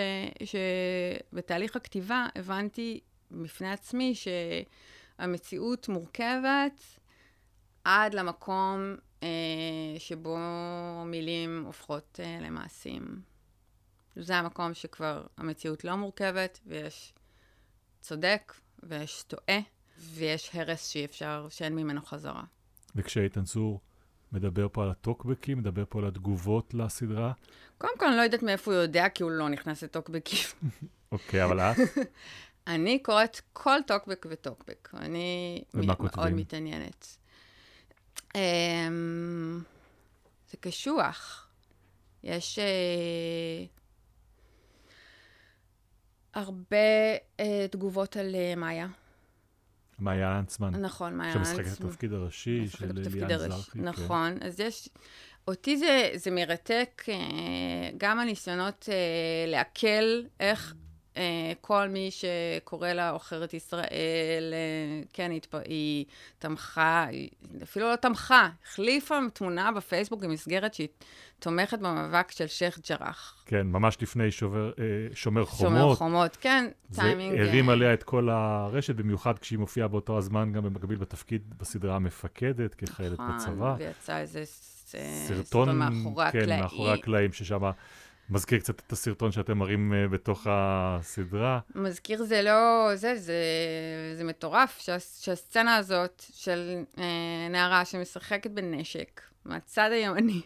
שבתהליך 0.44 1.76
הכתיבה 1.76 2.26
הבנתי 2.36 3.00
בפני 3.30 3.70
עצמי 3.70 4.14
שהמציאות 4.14 5.88
מורכבת 5.88 6.80
עד 7.84 8.14
למקום 8.14 8.96
שבו 9.98 10.38
מילים 11.06 11.62
הופכות 11.66 12.20
אה, 12.22 12.38
למעשים. 12.40 13.20
זה 14.16 14.36
המקום 14.36 14.74
שכבר 14.74 15.26
המציאות 15.36 15.84
לא 15.84 15.96
מורכבת, 15.96 16.60
ויש 16.66 17.14
צודק, 18.00 18.54
ויש 18.82 19.22
טועה, 19.22 19.58
ויש 19.98 20.50
הרס 20.54 20.86
שאי 20.86 21.04
אפשר, 21.04 21.46
שאין 21.50 21.76
ממנו 21.76 22.02
חזרה. 22.02 22.44
וכשאיתן 22.94 23.44
צור 23.44 23.80
מדבר 24.32 24.66
פה 24.72 24.82
על 24.82 24.90
הטוקבקים, 24.90 25.58
מדבר 25.58 25.84
פה 25.88 25.98
על 25.98 26.06
התגובות 26.06 26.74
לסדרה? 26.74 27.32
קודם 27.78 27.98
כל, 27.98 28.06
אני 28.06 28.16
לא 28.16 28.22
יודעת 28.22 28.42
מאיפה 28.42 28.70
הוא 28.70 28.80
יודע, 28.80 29.08
כי 29.08 29.22
הוא 29.22 29.30
לא 29.30 29.48
נכנס 29.48 29.82
לטוקבקים. 29.84 30.48
אוקיי, 31.12 31.44
אבל 31.44 31.60
את? 31.60 31.76
אני 32.66 32.98
קוראת 32.98 33.40
כל 33.52 33.78
טוקבק 33.86 34.26
וטוקבק. 34.30 34.88
אני 34.94 35.62
מאוד 35.74 36.30
מתעניינת. 36.30 37.17
Um, 38.32 38.38
זה 40.50 40.56
קשוח. 40.60 41.48
יש 42.22 42.58
uh, 42.58 43.68
הרבה 46.34 46.76
uh, 47.16 47.42
תגובות 47.70 48.16
על 48.16 48.34
uh, 48.34 48.58
מאיה. 48.58 48.86
מאיה 49.98 50.38
אנצמן. 50.38 50.74
נכון, 50.74 51.16
מאיה 51.16 51.34
אנצמן. 51.34 51.44
שמשחקת 51.44 51.78
את 51.78 51.84
התפקיד 51.84 52.12
הראשי 52.12 52.68
של 52.68 52.92
ליאן 52.94 53.38
זרחי. 53.38 53.70
כן. 53.70 53.80
נכון, 53.80 54.38
כן. 54.40 54.46
אז 54.46 54.60
יש... 54.60 54.88
אותי 55.48 55.76
זה, 55.76 56.10
זה 56.14 56.30
מרתק, 56.30 57.04
גם 57.98 58.20
הניסיונות 58.20 58.88
לעכל 59.46 60.22
איך 60.40 60.72
אה, 60.72 60.87
כל 61.60 61.88
מי 61.88 62.10
שקורא 62.10 62.88
לה 62.88 63.10
עוכרת 63.10 63.54
ישראל, 63.54 64.52
אה, 64.52 65.02
כן, 65.12 65.30
היא, 65.30 65.40
היא 65.64 66.04
תמכה, 66.38 67.04
היא 67.04 67.28
אפילו 67.62 67.90
לא 67.90 67.96
תמכה, 67.96 68.48
החליפה 68.66 69.18
תמונה 69.32 69.72
בפייסבוק 69.72 70.22
במסגרת 70.22 70.74
שהיא 70.74 70.88
תומכת 71.38 71.78
במאבק 71.78 72.30
של 72.30 72.46
שייח' 72.46 72.78
ג'ראח. 72.90 73.44
כן, 73.46 73.66
ממש 73.66 73.96
לפני 74.02 74.30
שובר, 74.30 74.70
אה, 74.78 74.84
שומר 75.14 75.44
חומות. 75.44 75.72
שומר 75.72 75.94
חומות, 75.94 76.36
כן, 76.36 76.68
טיימינג. 76.94 77.38
זה 77.38 77.48
הרים 77.48 77.68
עליה 77.68 77.94
את 77.94 78.02
כל 78.02 78.28
הרשת, 78.28 78.94
במיוחד 78.94 79.38
כשהיא 79.38 79.58
מופיעה 79.58 79.88
באותו 79.88 80.18
הזמן 80.18 80.52
גם 80.52 80.62
במקביל 80.62 80.98
בתפקיד 80.98 81.42
בסדרה 81.58 81.96
המפקדת, 81.96 82.74
כחיילת 82.74 83.12
נכון, 83.12 83.36
בצבא. 83.36 83.52
נכון, 83.52 83.76
ויצא 83.78 84.18
איזה 84.18 84.42
סרטון 85.26 85.78
מאחורי 85.78 86.24
הקלעים. 86.24 86.48
כן, 86.48 86.60
מאחורי 86.60 86.92
הקלעים, 86.92 87.32
ששם... 87.32 87.70
מזכיר 88.30 88.58
קצת 88.58 88.80
את 88.86 88.92
הסרטון 88.92 89.32
שאתם 89.32 89.58
מראים 89.58 89.92
uh, 89.92 90.12
בתוך 90.12 90.46
הסדרה. 90.50 91.60
מזכיר 91.74 92.22
זה 92.22 92.42
לא, 92.42 92.90
זה, 92.94 93.16
זה, 93.16 93.42
זה 94.16 94.24
מטורף, 94.24 94.78
שה, 94.80 95.00
שהסצנה 95.00 95.76
הזאת 95.76 96.22
של 96.32 96.82
uh, 96.94 97.00
נערה 97.50 97.84
שמשחקת 97.84 98.50
בנשק 98.50 99.20
מהצד 99.44 99.90
הימני, 99.92 100.40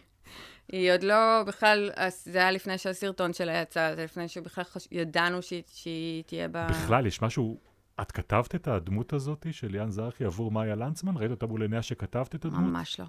היא 0.71 0.91
עוד 0.93 1.03
לא 1.03 1.43
בכלל, 1.47 1.91
זה 2.09 2.39
היה 2.39 2.51
לפני 2.51 2.77
שהסרטון 2.77 3.33
שלה 3.33 3.61
יצא, 3.61 3.95
זה 3.95 4.03
לפני 4.03 4.27
שבכלל 4.27 4.63
חש... 4.63 4.87
ידענו 4.91 5.41
שהיא, 5.41 5.63
שהיא 5.67 6.23
תהיה 6.23 6.47
ב... 6.47 6.57
בכלל, 6.69 7.05
יש 7.05 7.21
משהו... 7.21 7.59
את 8.01 8.11
כתבת 8.11 8.55
את 8.55 8.67
הדמות 8.67 9.13
הזאת 9.13 9.45
של 9.51 9.67
ליאן 9.67 9.91
זרחי 9.91 10.25
עבור 10.25 10.51
מאיה 10.51 10.75
לנצמן? 10.75 11.17
ראית 11.17 11.31
אותה 11.31 11.45
מול 11.45 11.61
עיניה 11.61 11.81
שכתבת 11.81 12.35
את 12.35 12.45
הדמות? 12.45 12.61
ממש 12.61 12.99
לא. 12.99 13.05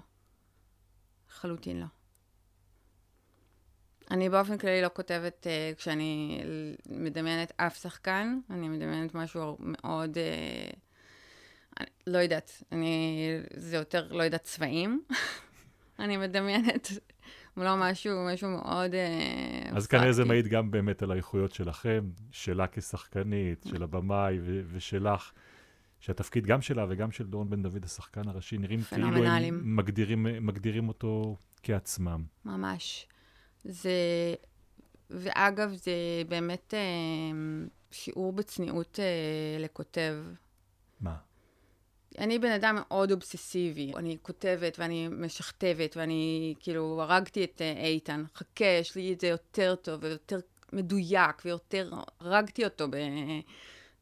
לחלוטין 1.29 1.79
לא. 1.79 1.85
אני 4.11 4.29
באופן 4.29 4.57
כללי 4.57 4.81
לא 4.81 4.89
כותבת 4.93 5.47
uh, 5.47 5.75
כשאני 5.77 6.41
מדמיינת 6.89 7.53
אף 7.57 7.81
שחקן, 7.81 8.39
אני 8.49 8.69
מדמיינת 8.69 9.15
משהו 9.15 9.57
מאוד, 9.59 10.17
uh, 10.17 10.75
אני, 11.79 11.87
לא 12.07 12.17
יודעת, 12.17 12.63
אני, 12.71 13.19
זה 13.55 13.77
יותר, 13.77 14.13
לא 14.13 14.23
יודעת, 14.23 14.43
צבעים. 14.43 15.01
אני 15.99 16.17
מדמיינת, 16.17 16.87
לא 17.57 17.75
משהו, 17.77 18.13
משהו 18.33 18.49
מאוד... 18.49 18.91
Uh, 18.91 19.77
אז 19.77 19.87
כנראה 19.87 20.11
זה 20.11 20.25
מעיד 20.25 20.47
גם 20.47 20.71
באמת 20.71 21.03
על 21.03 21.11
האיכויות 21.11 21.53
שלכם, 21.53 22.09
שלה 22.31 22.65
כשחקנית, 22.71 23.65
של 23.69 23.83
הבמאי 23.83 24.39
ו- 24.41 24.61
ושלך. 24.71 25.31
שהתפקיד 25.99 26.45
גם 26.45 26.61
שלה 26.61 26.85
וגם 26.89 27.11
של 27.11 27.27
דורון 27.27 27.49
בן 27.49 27.63
דוד, 27.63 27.85
השחקן 27.85 28.27
הראשי, 28.27 28.57
נראים 28.57 28.81
כאילו 28.81 29.07
הם 29.07 29.75
מגדירים, 29.75 30.25
מגדירים 30.41 30.87
אותו 30.87 31.37
כעצמם. 31.63 32.23
ממש. 32.45 33.07
זה, 33.65 33.91
ואגב, 35.09 35.73
זה 35.73 35.91
באמת 36.27 36.73
אה, 36.73 36.79
שיעור 37.91 38.33
בצניעות 38.33 38.99
אה, 38.99 39.59
לכותב. 39.59 40.15
מה? 40.99 41.15
אני 42.17 42.39
בן 42.39 42.51
אדם 42.51 42.75
מאוד 42.75 43.11
אובססיבי. 43.11 43.91
אני 43.95 44.17
כותבת 44.21 44.79
ואני 44.79 45.07
משכתבת 45.07 45.97
ואני 45.97 46.53
כאילו 46.59 47.01
הרגתי 47.01 47.43
את 47.43 47.61
אה, 47.61 47.85
איתן. 47.85 48.23
חכה, 48.35 48.65
יש 48.65 48.95
לי 48.95 49.13
את 49.13 49.19
זה 49.19 49.27
יותר 49.27 49.75
טוב 49.75 50.03
ויותר 50.03 50.39
מדויק 50.73 51.41
ויותר, 51.45 51.91
הרגתי 52.19 52.63
אותו 52.65 52.87
ב... 52.89 52.95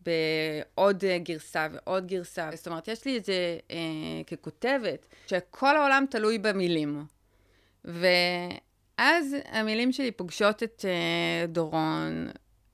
בעוד 0.05 1.03
גרסה 1.23 1.67
ועוד 1.71 2.07
גרסה. 2.07 2.49
זאת 2.53 2.67
אומרת, 2.67 2.87
יש 2.87 3.05
לי 3.05 3.17
את 3.17 3.25
זה 3.25 3.57
אה, 3.71 4.21
ככותבת, 4.27 5.07
שכל 5.27 5.77
העולם 5.77 6.05
תלוי 6.09 6.37
במילים. 6.37 7.05
ו... 7.85 8.07
אז 9.05 9.35
המילים 9.45 9.91
שלי 9.91 10.11
פוגשות 10.11 10.63
את 10.63 10.85
uh, 10.85 11.47
דורון 11.47 12.29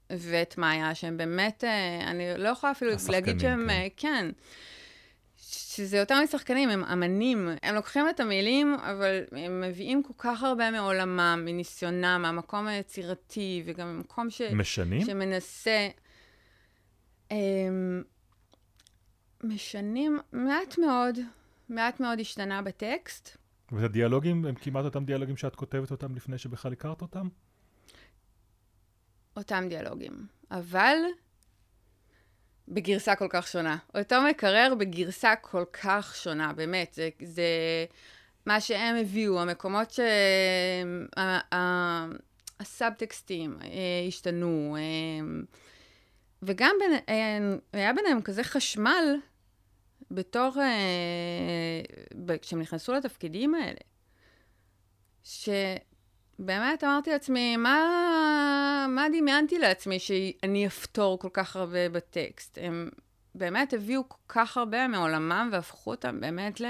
ואת 0.09 0.57
מאיה, 0.57 0.95
שהם 0.95 1.17
באמת, 1.17 1.63
uh, 1.63 2.03
אני 2.07 2.23
לא 2.37 2.49
יכולה 2.49 2.71
אפילו 2.71 2.91
להגיד 3.09 3.39
שהם, 3.39 3.67
כן. 3.69 3.87
Uh, 3.87 3.93
כן, 3.97 4.29
שזה 5.37 6.01
אותם 6.01 6.15
שחקנים, 6.31 6.69
הם 6.69 6.83
אמנים, 6.83 7.49
הם 7.63 7.75
לוקחים 7.75 8.09
את 8.09 8.19
המילים, 8.19 8.73
אבל 8.73 9.23
הם 9.31 9.61
מביאים 9.61 10.03
כל 10.03 10.13
כך 10.17 10.43
הרבה 10.43 10.71
מעולמם, 10.71 11.41
מניסיונם, 11.45 12.19
מהמקום 12.21 12.67
היצירתי, 12.67 13.63
וגם 13.65 13.97
ממקום 13.97 14.29
ש... 14.29 14.41
משנים? 14.41 15.05
שמנסה... 15.05 15.89
הם... 17.31 18.03
משנים 19.43 20.19
מעט 20.31 20.77
מאוד, 20.77 21.19
מעט 21.69 21.99
מאוד 21.99 22.19
השתנה 22.19 22.61
בטקסט. 22.61 23.37
והדיאלוגים 23.71 24.45
הם 24.45 24.55
כמעט 24.55 24.85
אותם 24.85 25.05
דיאלוגים 25.05 25.37
שאת 25.37 25.55
כותבת 25.55 25.91
אותם 25.91 26.15
לפני 26.15 26.37
שבכלל 26.37 26.73
הכרת 26.73 27.01
אותם? 27.01 27.27
אותם 29.37 29.65
דיאלוגים, 29.69 30.27
אבל 30.51 30.95
בגרסה 32.67 33.15
כל 33.15 33.27
כך 33.29 33.47
שונה. 33.47 33.77
אותו 33.95 34.15
מקרר 34.29 34.73
בגרסה 34.79 35.35
כל 35.35 35.63
כך 35.73 36.15
שונה, 36.15 36.53
באמת. 36.53 36.93
זה, 36.93 37.09
זה 37.23 37.45
מה 38.45 38.61
שהם 38.61 38.95
הביאו, 38.95 39.41
המקומות 39.41 39.91
ש... 39.91 39.99
הסאבטקסטים 42.59 43.57
אה, 43.61 43.69
השתנו, 44.07 44.77
אה, 44.79 45.27
וגם 46.41 46.75
בין, 46.79 46.93
אה, 47.09 47.57
היה 47.73 47.93
ביניהם 47.93 48.21
כזה 48.21 48.43
חשמל 48.43 49.15
בתור, 50.11 50.51
כשהם 52.41 52.61
נכנסו 52.61 52.93
לתפקידים 52.93 53.55
האלה, 53.55 53.79
שבאמת 55.23 56.83
אמרתי 56.83 57.09
לעצמי, 57.11 57.57
מה, 57.57 58.85
מה 58.89 59.05
דמיינתי 59.17 59.59
לעצמי 59.59 59.99
שאני 59.99 60.67
אפתור 60.67 61.19
כל 61.19 61.29
כך 61.33 61.55
הרבה 61.55 61.89
בטקסט? 61.89 62.57
הם 62.61 62.89
באמת 63.35 63.73
הביאו 63.73 64.09
כל 64.09 64.17
כך 64.27 64.57
הרבה 64.57 64.87
מעולמם 64.87 65.49
והפכו 65.51 65.91
אותם 65.91 66.19
באמת 66.19 66.61
ל... 66.61 66.65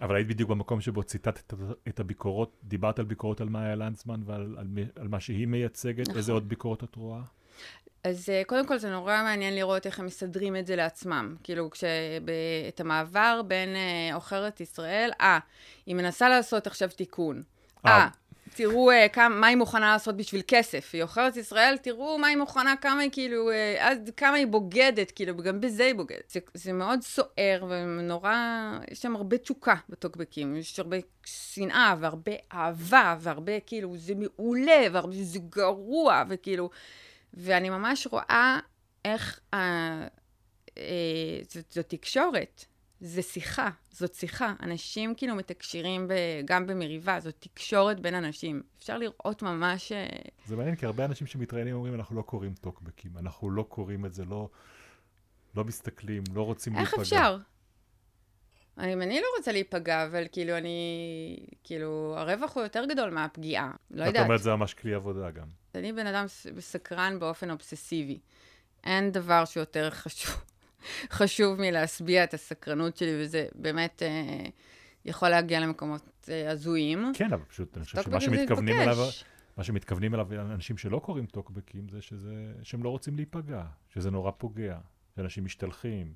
אבל 0.00 0.16
היית 0.16 0.28
בדיוק 0.28 0.50
במקום 0.50 0.80
שבו 0.80 1.02
ציטטת 1.02 1.54
את 1.88 2.00
הביקורות, 2.00 2.56
דיברת 2.64 2.98
על 2.98 3.04
ביקורות 3.04 3.40
על 3.40 3.48
מאיה 3.48 3.74
לנדסמן 3.74 4.22
ועל 4.24 4.56
על, 4.58 4.66
על 4.96 5.08
מה 5.08 5.20
שהיא 5.20 5.46
מייצגת, 5.46 6.08
נכון. 6.08 6.16
איזה 6.16 6.32
עוד 6.32 6.48
ביקורות 6.48 6.84
את 6.84 6.96
רואה? 6.96 7.22
אז 8.04 8.28
uh, 8.28 8.46
קודם 8.46 8.66
כל 8.66 8.78
זה 8.78 8.90
נורא 8.90 9.22
מעניין 9.22 9.54
לראות 9.54 9.86
איך 9.86 9.98
הם 9.98 10.06
מסדרים 10.06 10.56
את 10.56 10.66
זה 10.66 10.76
לעצמם. 10.76 11.36
כאילו, 11.42 11.70
את 12.68 12.80
המעבר 12.80 13.40
בין 13.46 13.68
uh, 13.74 14.14
עוכרת 14.14 14.60
ישראל, 14.60 15.10
אה, 15.20 15.38
היא 15.86 15.94
מנסה 15.94 16.28
לעשות 16.28 16.66
עכשיו 16.66 16.88
תיקון. 16.88 17.42
אה, 17.86 18.08
תראו 18.54 18.90
uh, 18.90 19.08
כמה, 19.08 19.28
מה 19.28 19.46
היא 19.46 19.56
מוכנה 19.56 19.92
לעשות 19.92 20.16
בשביל 20.16 20.42
כסף. 20.48 20.90
היא 20.92 21.02
עוכרת 21.02 21.36
ישראל, 21.36 21.76
תראו 21.82 22.18
מה 22.18 22.26
היא 22.26 22.36
מוכנה, 22.36 22.74
כמה 22.76 23.00
היא 23.00 23.10
כאילו, 23.12 23.50
uh, 23.50 23.54
עד 23.78 24.10
כמה 24.16 24.36
היא 24.36 24.46
בוגדת, 24.46 25.10
כאילו, 25.10 25.36
גם 25.36 25.60
בזה 25.60 25.84
היא 25.84 25.94
בוגדת. 25.94 26.30
זה, 26.30 26.40
זה 26.54 26.72
מאוד 26.72 27.02
סוער 27.02 27.64
ונורא, 27.68 28.34
יש 28.90 28.98
שם 28.98 29.16
הרבה 29.16 29.38
תשוקה 29.38 29.74
בטוקבקים, 29.88 30.56
יש 30.56 30.78
הרבה 30.78 30.96
שנאה 31.24 31.94
והרבה 32.00 32.32
אהבה 32.52 33.16
והרבה 33.20 33.60
כאילו, 33.60 33.96
זה 33.96 34.14
מעולה 34.14 34.82
והרבה 34.92 35.16
זה 35.22 35.38
גרוע, 35.38 36.22
וכאילו, 36.28 36.70
ואני 37.34 37.70
ממש 37.70 38.06
רואה 38.10 38.58
איך, 39.04 39.40
uh, 39.54 39.58
זאת, 41.48 41.72
זאת 41.72 41.88
תקשורת. 41.88 42.64
זה 43.00 43.22
שיחה, 43.22 43.70
זאת 43.90 44.14
שיחה. 44.14 44.54
אנשים 44.62 45.14
כאילו 45.14 45.34
מתקשרים 45.34 46.08
ב, 46.08 46.12
גם 46.44 46.66
במריבה, 46.66 47.20
זאת 47.20 47.34
תקשורת 47.38 48.00
בין 48.00 48.14
אנשים. 48.14 48.62
אפשר 48.78 48.98
לראות 48.98 49.42
ממש... 49.42 49.92
אה, 49.92 50.06
זה 50.46 50.56
מעניין, 50.56 50.76
כי 50.76 50.86
הרבה 50.86 51.04
אנשים 51.04 51.26
שמתראיינים 51.26 51.74
אומרים, 51.74 51.94
אנחנו 51.94 52.16
לא 52.16 52.22
קוראים 52.22 52.54
טוקבקים, 52.54 53.10
אנחנו 53.18 53.50
לא 53.50 53.62
קוראים 53.62 54.06
את 54.06 54.14
זה, 54.14 54.24
לא, 54.24 54.48
לא 55.56 55.64
מסתכלים, 55.64 56.22
לא 56.34 56.42
רוצים 56.42 56.74
להיפגע. 56.74 56.92
איך 56.92 57.00
אפשר? 57.00 57.38
אני, 58.78 58.94
אני 58.94 59.20
לא 59.20 59.26
רוצה 59.38 59.52
להיפגע, 59.52 60.04
אבל 60.04 60.24
כאילו 60.32 60.56
אני... 60.58 61.36
כאילו, 61.64 62.14
הרווח 62.16 62.54
הוא 62.54 62.62
יותר 62.62 62.84
גדול 62.84 63.10
מהפגיעה. 63.10 63.70
לא 63.90 64.04
יודעת. 64.04 64.22
את 64.22 64.26
אומרת, 64.26 64.42
זה 64.42 64.50
ממש 64.50 64.74
כלי 64.74 64.94
עבודה 64.94 65.30
גם. 65.30 65.63
אני 65.76 65.92
בן 65.92 66.06
אדם 66.06 66.24
סקרן 66.58 67.18
באופן 67.20 67.50
אובססיבי. 67.50 68.18
אין 68.84 69.12
דבר 69.12 69.44
שיותר 69.44 69.90
חשוב. 69.90 70.44
חשוב 71.18 71.60
מלהשביע 71.60 72.24
את 72.24 72.34
הסקרנות 72.34 72.96
שלי, 72.96 73.22
וזה 73.22 73.46
באמת 73.54 74.02
אה, 74.02 74.46
יכול 75.04 75.28
להגיע 75.28 75.60
למקומות 75.60 76.28
אה, 76.28 76.50
הזויים. 76.50 77.12
כן, 77.14 77.32
אבל 77.32 77.44
פשוט 77.44 77.76
אני 77.76 77.84
חושב 77.84 78.02
שמה 78.02 78.20
שמתכוונים 78.20 78.80
אליו, 78.80 78.96
מה 79.56 79.64
שמתכוונים 79.64 80.14
אליו 80.14 80.40
אנשים 80.40 80.76
שלא 80.76 80.98
קוראים 80.98 81.26
טוקבקים, 81.26 81.88
זה 81.88 82.02
שזה, 82.02 82.52
שהם 82.62 82.82
לא 82.82 82.88
רוצים 82.88 83.16
להיפגע, 83.16 83.62
שזה 83.88 84.10
נורא 84.10 84.30
פוגע, 84.30 84.78
שאנשים 85.16 85.44
משתלחים. 85.44 86.14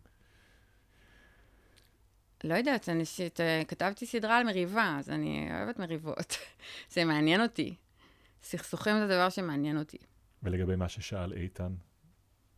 לא 2.44 2.54
יודעת, 2.54 2.88
אני 2.88 3.04
שית, 3.04 3.40
כתבתי 3.68 4.06
סדרה 4.06 4.38
על 4.38 4.46
מריבה, 4.46 4.96
אז 4.98 5.10
אני 5.10 5.48
אוהבת 5.50 5.78
מריבות. 5.78 6.36
זה 6.94 7.04
מעניין 7.04 7.40
אותי. 7.40 7.74
סכסוכים 8.42 8.98
זה 8.98 9.06
דבר 9.06 9.30
שמעניין 9.30 9.78
אותי. 9.78 9.98
ולגבי 10.42 10.76
מה 10.76 10.88
ששאל 10.88 11.32
איתן, 11.32 11.74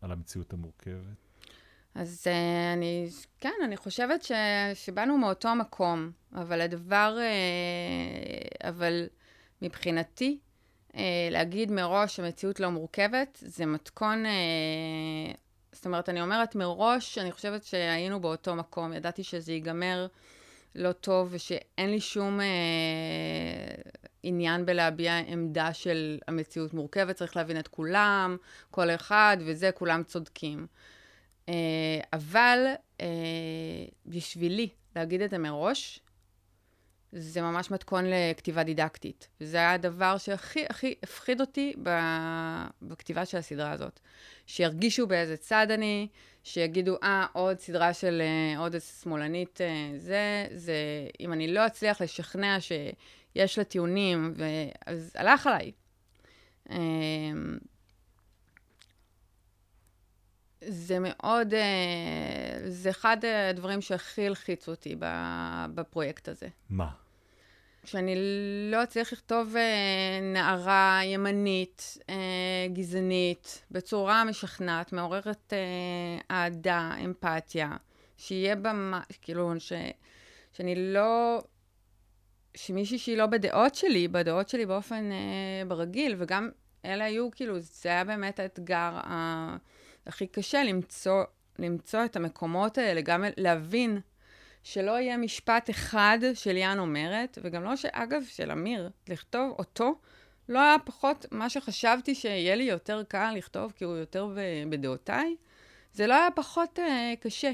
על 0.00 0.12
המציאות 0.12 0.52
המורכבת? 0.52 1.30
אז 1.94 2.26
uh, 2.26 2.76
אני, 2.76 3.08
כן, 3.40 3.54
אני 3.64 3.76
חושבת 3.76 4.22
ש, 4.22 4.32
שבאנו 4.74 5.18
מאותו 5.18 5.54
מקום, 5.54 6.10
אבל 6.34 6.60
הדבר, 6.60 7.16
uh, 7.18 8.68
אבל 8.68 9.06
מבחינתי, 9.62 10.38
uh, 10.88 10.96
להגיד 11.30 11.70
מראש 11.70 12.16
שהמציאות 12.16 12.60
לא 12.60 12.68
מורכבת, 12.68 13.38
זה 13.42 13.66
מתכון, 13.66 14.24
uh, 14.26 15.36
זאת 15.72 15.86
אומרת, 15.86 16.08
אני 16.08 16.22
אומרת 16.22 16.54
מראש, 16.54 17.18
אני 17.18 17.32
חושבת 17.32 17.64
שהיינו 17.64 18.20
באותו 18.20 18.54
מקום, 18.54 18.92
ידעתי 18.92 19.24
שזה 19.24 19.52
ייגמר 19.52 20.06
לא 20.74 20.92
טוב 20.92 21.28
ושאין 21.30 21.90
לי 21.90 22.00
שום 22.00 22.40
uh, 22.40 22.42
עניין 24.22 24.66
בלהביע 24.66 25.18
עמדה 25.18 25.74
של 25.74 26.18
המציאות 26.28 26.74
מורכבת, 26.74 27.16
צריך 27.16 27.36
להבין 27.36 27.58
את 27.58 27.68
כולם, 27.68 28.36
כל 28.70 28.90
אחד, 28.90 29.36
וזה, 29.46 29.72
כולם 29.72 30.02
צודקים. 30.02 30.66
אה, 31.48 31.54
אבל 32.12 32.66
אה, 33.00 33.06
בשבילי, 34.06 34.68
להגיד 34.96 35.22
את 35.22 35.30
זה 35.30 35.38
מראש, 35.38 36.00
זה 37.12 37.42
ממש 37.42 37.70
מתכון 37.70 38.04
לכתיבה 38.06 38.62
דידקטית. 38.62 39.28
וזה 39.40 39.56
היה 39.56 39.72
הדבר 39.72 40.18
שהכי 40.18 40.64
הכי 40.70 40.94
הפחיד 41.02 41.40
אותי 41.40 41.74
בכתיבה 42.82 43.24
של 43.24 43.38
הסדרה 43.38 43.70
הזאת. 43.70 44.00
שירגישו 44.46 45.06
באיזה 45.06 45.36
צד 45.36 45.66
אני, 45.70 46.08
שיגידו, 46.44 46.96
אה, 47.02 47.26
עוד 47.32 47.58
סדרה 47.58 47.94
של 47.94 48.22
אה, 48.24 48.58
עוד 48.58 48.74
איזה 48.74 48.86
שמאלנית 49.02 49.60
זה, 49.96 50.46
זה, 50.54 50.74
אם 51.20 51.32
אני 51.32 51.54
לא 51.54 51.66
אצליח 51.66 52.02
לשכנע 52.02 52.56
שיש 53.32 53.58
לה 53.58 53.64
טיעונים, 53.64 54.34
אז 54.86 55.12
הלך 55.16 55.46
עליי. 55.46 55.72
זה 60.64 60.98
מאוד, 61.00 61.54
אה, 61.54 62.60
זה 62.68 62.90
אחד 62.90 63.16
הדברים 63.50 63.80
שהכי 63.80 64.26
הלחיצו 64.26 64.70
אותי 64.70 64.96
בפרויקט 65.74 66.28
הזה. 66.28 66.48
מה? 66.70 66.90
שאני 67.84 68.14
לא 68.70 68.82
אצליח 68.82 69.12
לכתוב 69.12 69.56
אה, 69.56 70.20
נערה 70.22 71.00
ימנית, 71.04 71.98
אה, 72.10 72.66
גזענית, 72.72 73.62
בצורה 73.70 74.24
משכנעת, 74.24 74.92
מעוררת 74.92 75.52
אהדה, 76.30 76.92
אמפתיה, 77.04 77.76
שיהיה 78.16 78.56
בה, 78.56 79.00
כאילו, 79.22 79.52
ש, 79.58 79.72
שאני 80.52 80.74
לא, 80.92 81.42
שמישהי 82.54 82.98
שהיא 82.98 83.16
לא 83.16 83.26
בדעות 83.26 83.74
שלי, 83.74 84.08
בדעות 84.08 84.48
שלי 84.48 84.66
באופן 84.66 85.10
ברגיל, 85.68 86.14
וגם 86.18 86.50
אלה 86.84 87.04
היו, 87.04 87.30
כאילו, 87.30 87.58
זה 87.58 87.88
היה 87.88 88.04
באמת 88.04 88.40
האתגר 88.40 88.98
ה... 89.04 89.56
הכי 90.06 90.26
קשה 90.26 90.64
למצוא, 90.64 91.24
למצוא 91.58 92.04
את 92.04 92.16
המקומות 92.16 92.78
האלה, 92.78 93.00
גם 93.00 93.24
להבין 93.36 94.00
שלא 94.62 94.90
יהיה 94.90 95.16
משפט 95.16 95.70
אחד 95.70 96.18
שליאן 96.34 96.78
אומרת, 96.78 97.38
וגם 97.42 97.64
לא, 97.64 97.76
שאגב, 97.76 98.22
של 98.28 98.50
אמיר, 98.50 98.90
לכתוב 99.08 99.54
אותו, 99.58 99.94
לא 100.48 100.58
היה 100.58 100.76
פחות 100.84 101.26
מה 101.30 101.50
שחשבתי 101.50 102.14
שיהיה 102.14 102.54
לי 102.54 102.64
יותר 102.64 103.02
קל 103.08 103.32
לכתוב, 103.36 103.72
כי 103.76 103.84
הוא 103.84 103.96
יותר 103.96 104.28
בדעותיי, 104.70 105.36
זה 105.92 106.06
לא 106.06 106.14
היה 106.14 106.28
פחות 106.34 106.78
uh, 106.78 106.82
קשה. 107.20 107.52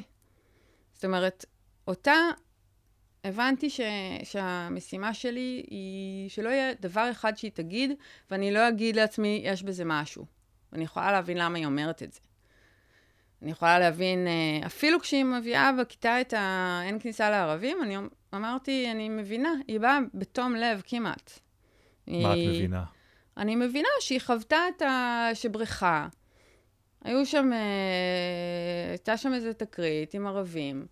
זאת 0.92 1.04
אומרת, 1.04 1.44
אותה 1.88 2.14
הבנתי 3.26 3.70
ש, 3.70 3.80
שהמשימה 4.24 5.14
שלי 5.14 5.64
היא 5.70 6.28
שלא 6.30 6.48
יהיה 6.48 6.72
דבר 6.80 7.10
אחד 7.10 7.36
שהיא 7.36 7.50
תגיד, 7.54 7.92
ואני 8.30 8.52
לא 8.52 8.68
אגיד 8.68 8.96
לעצמי, 8.96 9.40
יש 9.44 9.62
בזה 9.62 9.84
משהו. 9.84 10.26
אני 10.72 10.84
יכולה 10.84 11.12
להבין 11.12 11.38
למה 11.38 11.58
היא 11.58 11.66
אומרת 11.66 12.02
את 12.02 12.12
זה. 12.12 12.20
אני 13.42 13.50
יכולה 13.50 13.78
להבין, 13.78 14.26
אה, 14.26 14.66
אפילו 14.66 15.00
כשהיא 15.00 15.24
מביאה 15.24 15.72
בכיתה 15.72 16.20
את 16.20 16.34
האין 16.36 17.00
כניסה 17.00 17.30
לערבים, 17.30 17.78
אני 17.82 17.96
אמרתי, 18.34 18.90
אני 18.90 19.08
מבינה, 19.08 19.52
היא 19.68 19.80
באה 19.80 19.98
בתום 20.14 20.54
לב 20.54 20.82
כמעט. 20.86 21.40
מה 22.06 22.32
היא... 22.32 22.48
את 22.48 22.54
מבינה? 22.54 22.84
אני 23.36 23.56
מבינה 23.56 23.88
שהיא 24.00 24.20
חוותה 24.20 24.58
את 24.76 24.82
ה... 24.82 25.28
שבריכה. 25.34 26.08
היו 27.04 27.26
שם, 27.26 27.52
אה, 27.52 28.88
הייתה 28.90 29.16
שם 29.16 29.34
איזו 29.34 29.52
תקרית 29.52 30.14
עם 30.14 30.26
ערבים, 30.26 30.86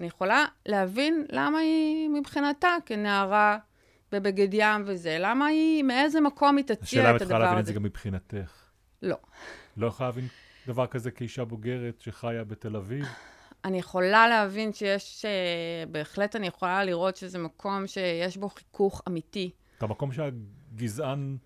אני 0.00 0.06
יכולה 0.06 0.44
להבין 0.66 1.26
למה 1.32 1.58
היא 1.58 2.08
מבחינתה 2.08 2.68
כנערה 2.86 3.58
בבגד 4.12 4.48
ים 4.52 4.82
וזה, 4.86 5.16
למה 5.20 5.46
היא, 5.46 5.82
מאיזה 5.82 6.20
מקום 6.20 6.56
היא 6.56 6.64
תציע 6.64 6.76
השאלה 6.82 7.10
אם 7.10 7.16
את 7.16 7.22
את 7.22 7.26
יכולה 7.26 7.36
הדבר 7.36 7.44
להבין 7.46 7.60
את 7.60 7.66
זה 7.66 7.72
הזה. 7.72 7.78
גם 7.78 7.82
מבחינתך. 7.82 8.64
לא. 9.02 9.16
לא 9.76 9.86
יכולה 9.86 10.08
להבין 10.08 10.28
דבר 10.66 10.86
כזה 10.86 11.10
כאישה 11.10 11.44
בוגרת 11.44 12.00
שחיה 12.00 12.44
בתל 12.44 12.76
אביב? 12.76 13.06
אני 13.64 13.78
יכולה 13.78 14.28
להבין 14.28 14.72
שיש, 14.72 15.24
אה, 15.24 15.30
בהחלט 15.90 16.36
אני 16.36 16.46
יכולה 16.46 16.84
לראות 16.84 17.16
שזה 17.16 17.38
מקום 17.38 17.86
שיש 17.86 18.36
בו 18.36 18.48
חיכוך 18.48 19.02
אמיתי. 19.08 19.50
את 19.78 19.82
המקום 19.82 20.10
שהגזען 20.12 21.36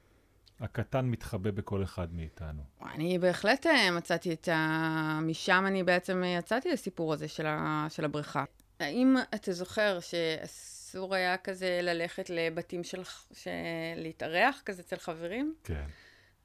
הקטן 0.60 1.06
מתחבא 1.06 1.50
בכל 1.50 1.82
אחד 1.82 2.14
מאיתנו. 2.14 2.62
אני 2.94 3.18
בהחלט 3.18 3.66
אה, 3.66 3.90
מצאתי 3.90 4.32
את 4.32 4.48
ה... 4.48 5.18
משם 5.22 5.64
אני 5.66 5.82
בעצם 5.82 6.22
אה, 6.24 6.28
יצאתי 6.28 6.72
לסיפור 6.72 7.12
הזה 7.12 7.28
של, 7.28 7.46
ה... 7.46 7.86
של 7.90 8.04
הבריכה. 8.04 8.44
האם 8.80 9.16
אתה 9.34 9.52
זוכר 9.52 10.00
שאסור 10.00 11.14
היה 11.14 11.36
כזה 11.36 11.80
ללכת 11.82 12.30
לבתים 12.30 12.84
של... 12.84 13.02
ש... 13.32 13.48
להתארח 13.96 14.62
כזה 14.64 14.82
אצל 14.82 14.96
חברים? 14.96 15.54
כן. 15.64 15.86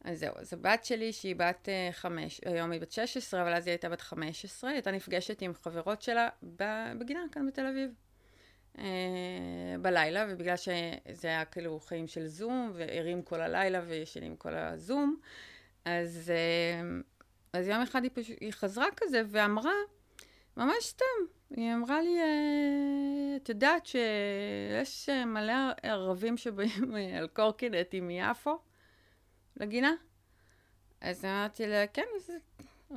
אז 0.03 0.20
זהו, 0.20 0.34
אז 0.38 0.53
הבת 0.53 0.86
שלי, 0.86 1.14
שהיא 1.14 1.36
בת 1.36 1.70
אה, 1.70 1.89
חמש, 1.91 2.41
היום 2.45 2.72
היא 2.72 2.82
בת 2.82 2.91
16, 2.91 3.41
אבל 3.41 3.53
אז 3.53 3.68
היא 3.68 3.72
הייתה 3.72 3.89
בת 3.89 4.01
15, 4.01 4.70
היא 4.70 4.76
הייתה 4.76 4.91
נפגשת 4.91 5.41
עם 5.41 5.53
חברות 5.53 6.01
שלה 6.01 6.30
בגינה 6.97 7.22
כאן 7.32 7.47
בתל 7.47 7.66
אביב. 7.66 7.91
אה, 8.80 9.77
בלילה, 9.82 10.25
ובגלל 10.30 10.57
שזה 10.57 11.27
היה 11.27 11.45
כאילו 11.45 11.80
חיים 11.80 12.07
של 12.07 12.27
זום, 12.27 12.71
וערים 12.73 13.21
כל 13.21 13.41
הלילה 13.41 13.82
וישנים 13.88 14.36
כל 14.36 14.53
הזום, 14.53 15.17
אז, 15.86 16.32
אה, 16.36 16.99
אז 17.53 17.67
יום 17.67 17.82
אחד 17.82 18.03
היא, 18.03 18.11
פשוט, 18.13 18.38
היא 18.41 18.53
חזרה 18.53 18.88
כזה 18.97 19.21
ואמרה, 19.27 19.73
ממש 20.57 20.84
סתם, 20.84 21.05
היא 21.49 21.73
אמרה 21.73 22.01
לי, 22.01 22.19
אה, 22.19 23.36
את 23.36 23.49
יודעת 23.49 23.86
שיש 23.86 25.09
מלא 25.09 25.53
ערבים 25.84 26.38
שבאים 26.38 26.93
על 27.17 27.27
קורקינטים 27.27 28.07
מיפו? 28.07 28.59
לגינה? 29.57 29.93
אז 31.01 31.25
אמרתי 31.25 31.67
לה, 31.67 31.88
כן, 31.88 32.05
אז, 32.17 32.32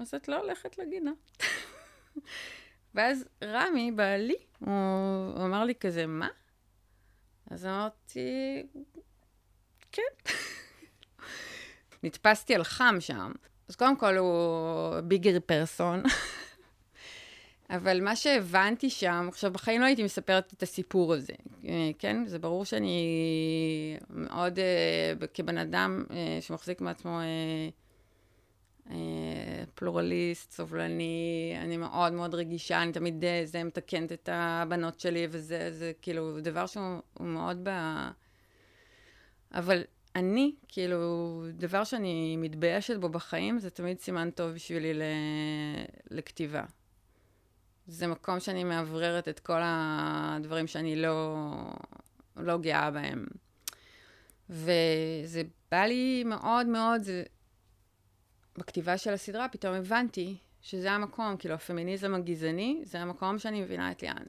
אז 0.01 0.15
את 0.15 0.29
לא 0.29 0.37
הולכת 0.37 0.79
לגינה. 0.79 1.13
ואז 2.95 3.25
רמי, 3.45 3.93
בעלי, 3.93 4.37
הוא, 4.67 5.45
אמר 5.45 5.65
לי 5.65 5.75
כזה, 5.75 6.07
מה? 6.07 6.29
אז 7.51 7.67
אמרתי, 7.67 8.63
כן. 9.93 10.33
נתפסתי 12.03 12.55
על 12.55 12.65
חם 12.65 12.97
שם. 13.01 13.33
אז 13.69 13.77
קודם 13.77 13.97
כל 13.97 14.17
הוא 14.17 15.01
ביגר 15.01 15.41
פרסון. 15.47 16.03
אבל 17.71 18.01
מה 18.01 18.17
שהבנתי 18.17 18.91
שם, 18.91 19.27
עכשיו 19.29 19.53
בחיים 19.53 19.81
לא 19.81 19.87
הייתי 19.87 20.03
מספרת 20.03 20.53
את 20.53 20.63
הסיפור 20.63 21.15
הזה, 21.15 21.33
אה, 21.69 21.91
כן? 21.99 22.27
זה 22.27 22.39
ברור 22.39 22.65
שאני 22.65 22.99
מאוד, 24.11 24.59
אה, 24.59 25.27
כבן 25.35 25.59
אדם 25.59 26.05
אה, 26.11 26.39
שמחזיק 26.41 26.81
מעצמו 26.81 27.21
פלורליסט, 29.75 30.53
סובלני, 30.53 31.55
אני 31.61 31.77
מאוד 31.77 32.13
מאוד 32.13 32.35
רגישה, 32.35 32.83
אני 32.83 32.93
תמיד 32.93 33.25
זה 33.45 33.65
מתקנת 33.65 34.13
את 34.13 34.29
הבנות 34.33 35.01
שלי, 35.01 35.27
וזה 35.31 35.73
זה, 35.73 35.93
כאילו 36.03 36.41
דבר 36.41 36.67
שהוא 36.67 37.03
מאוד 37.21 37.69
ב... 37.69 37.71
אבל 39.55 39.83
אני, 40.17 40.55
כאילו, 40.69 41.43
דבר 41.53 41.85
שאני 41.85 42.37
מתביישת 42.37 42.97
בו 42.97 43.09
בחיים, 43.09 43.59
זה 43.59 43.71
תמיד 43.71 43.99
סימן 43.99 44.31
טוב 44.31 44.51
בשבילי 44.51 44.93
לכתיבה. 46.11 46.63
זה 47.87 48.07
מקום 48.07 48.41
שאני 48.41 48.65
מאווררת 48.65 49.29
את 49.29 49.41
כל 49.41 49.61
הדברים 49.63 50.67
שאני 50.67 50.97
לא, 50.97 51.47
לא 52.37 52.59
גאה 52.59 52.91
בהם. 52.91 53.27
וזה 54.51 55.43
בא 55.71 55.85
לי 55.85 56.25
מאוד 56.25 56.67
מאוד, 56.67 57.03
זה... 57.03 57.23
בכתיבה 58.59 58.99
של 58.99 59.13
הסדרה 59.13 59.49
פתאום 59.49 59.75
הבנתי 59.75 60.37
שזה 60.61 60.93
המקום, 60.93 61.37
כאילו 61.37 61.55
הפמיניזם 61.55 62.15
הגזעני, 62.15 62.81
זה 62.85 63.01
המקום 63.01 63.39
שאני 63.39 63.63
מבינה 63.63 63.91
את 63.91 64.03
ליאן. 64.03 64.25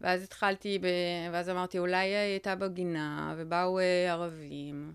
ואז 0.00 0.22
התחלתי, 0.22 0.78
ב... 0.78 0.86
ואז 1.32 1.48
אמרתי, 1.48 1.78
אולי 1.78 1.96
היא 1.96 2.16
הייתה 2.16 2.54
בגינה, 2.54 3.34
ובאו 3.38 3.78
אה, 3.78 4.12
ערבים. 4.12 4.94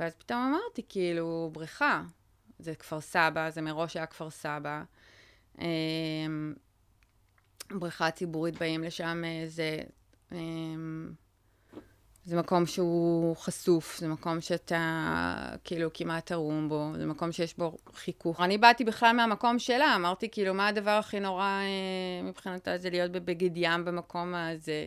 ואז 0.00 0.14
פתאום 0.14 0.38
אמרתי, 0.40 0.82
כאילו, 0.88 1.50
בריכה. 1.52 2.02
זה 2.58 2.74
כפר 2.74 3.00
סבא, 3.00 3.50
זה 3.50 3.62
מראש 3.62 3.96
היה 3.96 4.06
כפר 4.06 4.30
סבא. 4.30 4.82
בריכה 7.70 8.10
ציבורית 8.10 8.58
באים 8.58 8.84
לשם, 8.84 9.22
זה, 9.46 9.80
זה 12.26 12.36
מקום 12.36 12.66
שהוא 12.66 13.36
חשוף, 13.36 13.98
זה 13.98 14.08
מקום 14.08 14.40
שאתה 14.40 15.54
כאילו 15.64 15.90
כמעט 15.94 16.32
ערום 16.32 16.68
בו, 16.68 16.90
זה 16.96 17.06
מקום 17.06 17.32
שיש 17.32 17.56
בו 17.58 17.76
חיכוך. 17.94 18.40
אני 18.40 18.58
באתי 18.58 18.84
בכלל 18.84 19.16
מהמקום 19.16 19.58
שלה, 19.58 19.94
אמרתי 19.96 20.28
כאילו, 20.30 20.54
מה 20.54 20.68
הדבר 20.68 20.90
הכי 20.90 21.20
נורא 21.20 21.60
מבחינתה 22.22 22.78
זה 22.78 22.90
להיות 22.90 23.12
בבגד 23.12 23.50
ים 23.56 23.84
במקום 23.84 24.34
הזה. 24.34 24.86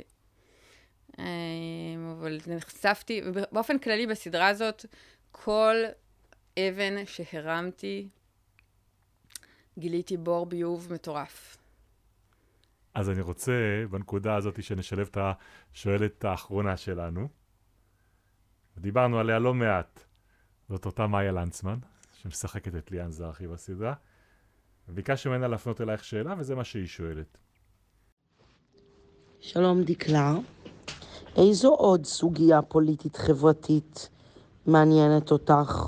אבל 2.12 2.38
נחשפתי, 2.48 3.22
באופן 3.52 3.80
כללי 3.80 4.08
בסדרה 4.08 4.48
הזאת, 4.48 4.86
כל 5.32 5.76
אבן 6.60 7.06
שהרמתי, 7.06 8.08
גיליתי 9.80 10.18
בור 10.18 10.46
ביוב 10.46 10.94
מטורף. 10.94 11.58
אז 12.98 13.10
אני 13.10 13.22
רוצה, 13.22 13.52
בנקודה 13.92 14.36
הזאת, 14.36 14.64
שנשלב 14.64 15.08
את 15.12 15.18
השואלת 15.22 16.26
האחרונה 16.26 16.78
שלנו. 16.78 17.28
דיברנו 18.78 19.20
עליה 19.20 19.40
לא 19.40 19.54
מעט. 19.54 20.04
זאת 20.70 20.86
אותה 20.86 21.08
מאיה 21.08 21.32
לנצמן, 21.32 21.78
שמשחקת 22.14 22.76
את 22.76 22.92
ליאן 22.92 23.12
זרחי 23.12 23.48
בסדרה. 23.48 23.94
וביקשתי 24.90 25.30
ממנה 25.30 25.48
להפנות 25.48 25.82
אלייך 25.82 26.04
שאלה, 26.04 26.36
וזה 26.38 26.56
מה 26.56 26.64
שהיא 26.64 26.88
שואלת. 26.88 27.38
שלום 29.40 29.84
דקלה, 29.84 30.36
איזו 31.36 31.70
עוד 31.74 32.06
סוגיה 32.06 32.62
פוליטית 32.62 33.16
חברתית 33.16 34.10
מעניינת 34.66 35.32
אותך? 35.32 35.84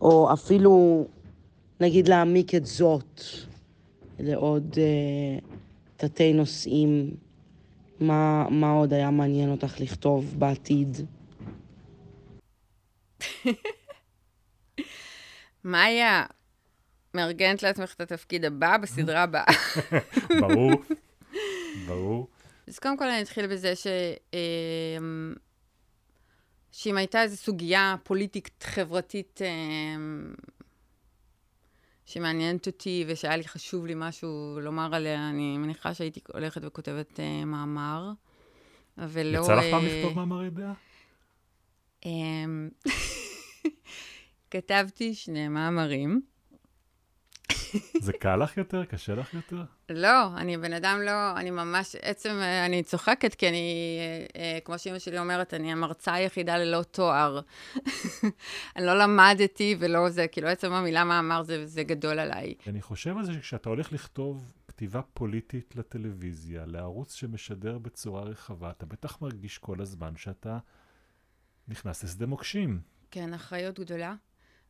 או 0.00 0.32
אפילו 0.32 1.06
נגיד 1.80 2.08
להעמיק 2.08 2.54
את 2.54 2.66
זאת 2.66 3.20
לעוד 4.18 4.74
uh, 4.74 5.44
תתי 6.00 6.32
נושאים, 6.32 7.16
מה, 8.00 8.48
מה 8.50 8.70
עוד 8.70 8.92
היה 8.92 9.10
מעניין 9.10 9.50
אותך 9.50 9.80
לכתוב 9.80 10.34
בעתיד? 10.38 10.96
מאיה, 15.64 16.24
מארגנת 17.14 17.62
לעצמך 17.62 17.94
את 17.94 18.00
התפקיד 18.00 18.44
הבא 18.44 18.76
בסדרה 18.76 19.22
הבאה. 19.22 19.44
ברור, 20.40 20.70
ברור. 21.86 22.28
אז 22.68 22.78
קודם 22.78 22.96
כל 22.96 23.08
אני 23.08 23.22
אתחיל 23.22 23.46
בזה 23.46 23.76
ש... 23.76 23.86
שאם 26.72 26.96
הייתה 26.96 27.22
איזו 27.22 27.36
סוגיה 27.36 27.96
פוליטית 28.02 28.64
חברתית 28.66 29.40
שמעניינת 32.10 32.66
אותי 32.66 33.04
ושהיה 33.08 33.36
לי 33.36 33.48
חשוב 33.48 33.86
לי 33.86 33.94
משהו 33.96 34.58
לומר 34.62 34.94
עליה, 34.94 35.30
אני 35.30 35.58
מניחה 35.58 35.94
שהייתי 35.94 36.20
הולכת 36.34 36.60
וכותבת 36.64 37.16
uh, 37.16 37.44
מאמר, 37.46 38.12
ולא... 38.98 39.38
יצא 39.38 39.54
לך 39.54 39.64
פעם 39.70 39.84
לכתוב 39.84 40.16
מאמר 40.16 40.44
ידע? 40.44 40.72
כתבתי 44.50 45.14
שני 45.14 45.48
מאמרים. 45.48 46.20
זה 48.06 48.12
קל 48.12 48.36
לך 48.36 48.56
יותר? 48.56 48.84
קשה 48.84 49.14
לך 49.14 49.34
יותר? 49.34 49.62
לא, 49.90 50.36
אני 50.36 50.56
בן 50.56 50.72
אדם 50.72 51.00
לא, 51.04 51.36
אני 51.36 51.50
ממש, 51.50 51.96
עצם, 52.02 52.40
אני 52.66 52.82
צוחקת, 52.82 53.34
כי 53.34 53.48
אני, 53.48 53.98
כמו 54.64 54.78
שאימא 54.78 54.98
שלי 54.98 55.18
אומרת, 55.18 55.54
אני 55.54 55.72
המרצה 55.72 56.14
היחידה 56.14 56.58
ללא 56.58 56.82
תואר. 56.82 57.40
אני 58.76 58.86
לא 58.86 58.98
למדתי 58.98 59.76
ולא 59.78 60.10
זה, 60.10 60.26
כאילו 60.28 60.48
עצם 60.48 60.72
המילה 60.72 61.04
מאמר 61.04 61.42
זה, 61.42 61.66
זה 61.66 61.82
גדול 61.82 62.18
עליי. 62.18 62.54
אני 62.66 62.82
חושב 62.82 63.16
על 63.16 63.24
זה 63.24 63.32
שכשאתה 63.32 63.68
הולך 63.68 63.92
לכתוב 63.92 64.52
כתיבה 64.68 65.02
פוליטית 65.02 65.76
לטלוויזיה, 65.76 66.66
לערוץ 66.66 67.14
שמשדר 67.14 67.78
בצורה 67.78 68.22
רחבה, 68.22 68.70
אתה 68.70 68.86
בטח 68.86 69.22
מרגיש 69.22 69.58
כל 69.58 69.80
הזמן 69.80 70.16
שאתה 70.16 70.58
נכנס 71.68 72.04
לשדה 72.04 72.26
מוקשים. 72.26 72.80
כן, 73.10 73.34
אחריות 73.34 73.80
גדולה. 73.80 74.14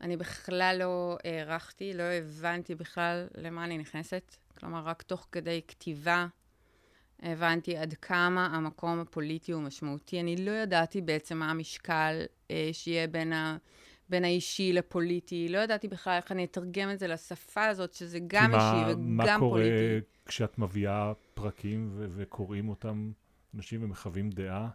אני 0.01 0.16
בכלל 0.16 0.77
לא 0.78 1.18
הערכתי, 1.24 1.94
לא 1.94 2.02
הבנתי 2.02 2.74
בכלל 2.74 3.27
למה 3.36 3.64
אני 3.64 3.78
נכנסת. 3.78 4.36
כלומר, 4.59 4.82
רק 4.85 5.02
תוך 5.02 5.27
כדי 5.32 5.60
כתיבה 5.68 6.27
הבנתי 7.22 7.77
עד 7.77 7.94
כמה 7.94 8.47
המקום 8.47 8.98
הפוליטי 8.98 9.52
הוא 9.52 9.62
משמעותי. 9.62 10.20
אני 10.20 10.36
לא 10.36 10.51
ידעתי 10.51 11.01
בעצם 11.01 11.39
מה 11.39 11.51
המשקל 11.51 12.22
אה, 12.51 12.68
שיהיה 12.72 13.06
בין, 13.06 13.32
ה, 13.32 13.56
בין 14.09 14.24
האישי 14.24 14.72
לפוליטי. 14.72 15.48
לא 15.48 15.59
ידעתי 15.59 15.89
בכלל 15.89 16.16
איך 16.16 16.32
אני 16.32 16.44
אתרגם 16.44 16.90
את 16.90 16.98
זה 16.98 17.06
לשפה 17.06 17.66
הזאת, 17.66 17.94
שזה 17.94 18.18
גם 18.27 18.51
מה, 18.51 18.56
אישי 18.56 18.93
וגם 18.93 19.16
מה 19.16 19.24
קורה 19.24 19.39
פוליטי. 19.39 20.06
כשאת 20.27 20.59
מביאה 20.59 21.12
פרקים 21.35 21.90
ו- 21.93 22.06
וקוראים 22.10 22.68
אותם 22.68 23.12
אנשים 23.55 23.85
ומחווים 23.85 24.31
דעה? 24.31 24.68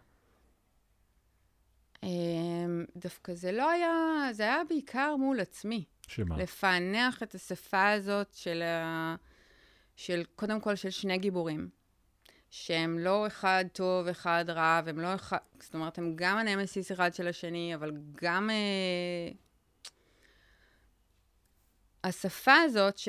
אמ, 2.02 2.84
דווקא 2.96 3.34
זה 3.34 3.52
לא 3.52 3.70
היה, 3.70 3.92
זה 4.32 4.42
היה 4.42 4.62
בעיקר 4.68 5.16
מול 5.16 5.40
עצמי. 5.40 5.84
שמה? 6.08 6.36
לפענח 6.38 7.22
את 7.22 7.34
השפה 7.34 7.90
הזאת 7.90 8.34
של, 8.34 8.62
ה... 8.62 9.16
של 9.96 10.24
קודם 10.36 10.60
כל 10.60 10.74
של 10.74 10.90
שני 10.90 11.18
גיבורים, 11.18 11.68
שהם 12.50 12.98
לא 12.98 13.26
אחד 13.26 13.64
טוב, 13.72 14.06
אחד 14.06 14.44
רע, 14.48 14.80
והם 14.84 15.00
לא 15.00 15.14
אחד, 15.14 15.38
זאת 15.60 15.74
אומרת, 15.74 15.98
הם 15.98 16.12
גם 16.16 16.38
הנמסיס 16.38 16.92
אחד 16.92 17.14
של 17.14 17.28
השני, 17.28 17.74
אבל 17.74 17.92
גם... 18.22 18.50
אה... 18.50 19.32
השפה 22.04 22.54
הזאת 22.54 22.98
ש... 22.98 23.08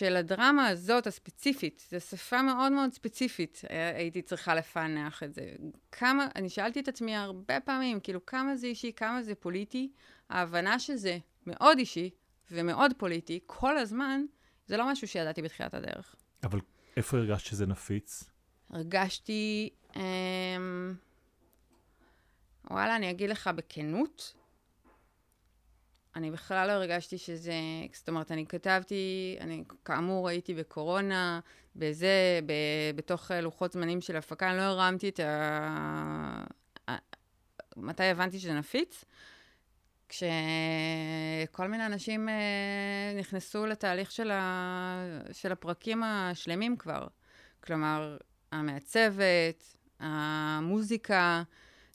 של 0.00 0.16
הדרמה 0.16 0.68
הזאת, 0.68 1.06
הספציפית, 1.06 1.86
זו 1.90 2.00
שפה 2.00 2.42
מאוד 2.42 2.72
מאוד 2.72 2.92
ספציפית, 2.92 3.62
אה, 3.70 3.96
הייתי 3.96 4.22
צריכה 4.22 4.54
לפענח 4.54 5.22
את 5.22 5.34
זה. 5.34 5.52
כמה, 5.92 6.28
אני 6.36 6.48
שאלתי 6.48 6.80
את 6.80 6.88
עצמי 6.88 7.16
הרבה 7.16 7.60
פעמים, 7.60 8.00
כאילו, 8.00 8.26
כמה 8.26 8.56
זה 8.56 8.66
אישי, 8.66 8.92
כמה 8.96 9.22
זה 9.22 9.34
פוליטי, 9.34 9.90
ההבנה 10.30 10.78
שזה 10.78 11.18
מאוד 11.46 11.78
אישי 11.78 12.10
ומאוד 12.50 12.92
פוליטי, 12.98 13.40
כל 13.46 13.78
הזמן, 13.78 14.22
זה 14.66 14.76
לא 14.76 14.90
משהו 14.90 15.08
שידעתי 15.08 15.42
בתחילת 15.42 15.74
הדרך. 15.74 16.14
אבל 16.42 16.60
איפה 16.96 17.16
הרגשת 17.16 17.46
שזה 17.46 17.66
נפיץ? 17.66 18.24
הרגשתי, 18.70 19.70
אמ... 19.96 20.94
וואלה, 22.70 22.96
אני 22.96 23.10
אגיד 23.10 23.30
לך 23.30 23.50
בכנות, 23.56 24.34
אני 26.16 26.30
בכלל 26.30 26.66
לא 26.66 26.72
הרגשתי 26.72 27.18
שזה, 27.18 27.52
זאת 27.92 28.08
אומרת, 28.08 28.32
אני 28.32 28.46
כתבתי, 28.46 29.36
אני 29.40 29.64
כאמור 29.84 30.28
הייתי 30.28 30.54
בקורונה, 30.54 31.40
בזה, 31.76 32.40
ב, 32.46 32.52
בתוך 32.96 33.30
לוחות 33.30 33.72
זמנים 33.72 34.00
של 34.00 34.16
הפקה, 34.16 34.50
אני 34.50 34.56
לא 34.56 34.62
הרמתי 34.62 35.08
את 35.08 35.20
ה... 35.20 36.44
מתי 37.76 38.04
הבנתי 38.04 38.38
שזה 38.38 38.52
נפיץ? 38.54 39.04
כשכל 40.08 41.68
מיני 41.68 41.86
אנשים 41.86 42.28
אה, 42.28 42.34
נכנסו 43.18 43.66
לתהליך 43.66 44.10
של, 44.10 44.30
ה... 44.30 45.20
של 45.32 45.52
הפרקים 45.52 46.02
השלמים 46.02 46.76
כבר. 46.76 47.06
כלומר, 47.64 48.16
המעצבת, 48.52 49.76
המוזיקה, 50.00 51.42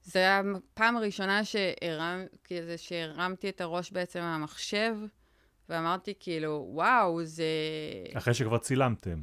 זה 0.06 0.20
היה 0.20 0.42
הפעם 0.56 0.98
הראשונה 0.98 1.46
שהרמ... 1.46 2.26
כזה 2.44 2.78
שהרמתי 2.78 3.50
את 3.50 3.62
הראש 3.62 3.92
בעצם 3.92 4.20
מהמחשב, 4.20 4.96
ואמרתי 5.70 6.14
כאילו, 6.20 6.68
וואו, 6.70 7.26
זה... 7.26 7.46
אחרי 8.14 8.34
שכבר 8.34 8.58
צילמתם. 8.58 9.22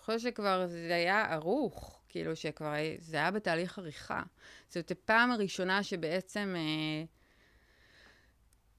אחרי 0.00 0.18
שכבר 0.18 0.66
זה 0.66 0.94
היה 0.94 1.24
ערוך, 1.32 2.00
כאילו 2.08 2.36
שכבר 2.36 2.72
זה 2.98 3.16
היה 3.16 3.30
בתהליך 3.30 3.78
עריכה. 3.78 4.22
זאת 4.68 4.90
הפעם 4.90 5.30
הראשונה 5.30 5.82
שבעצם... 5.82 6.54
אה, 6.56 7.04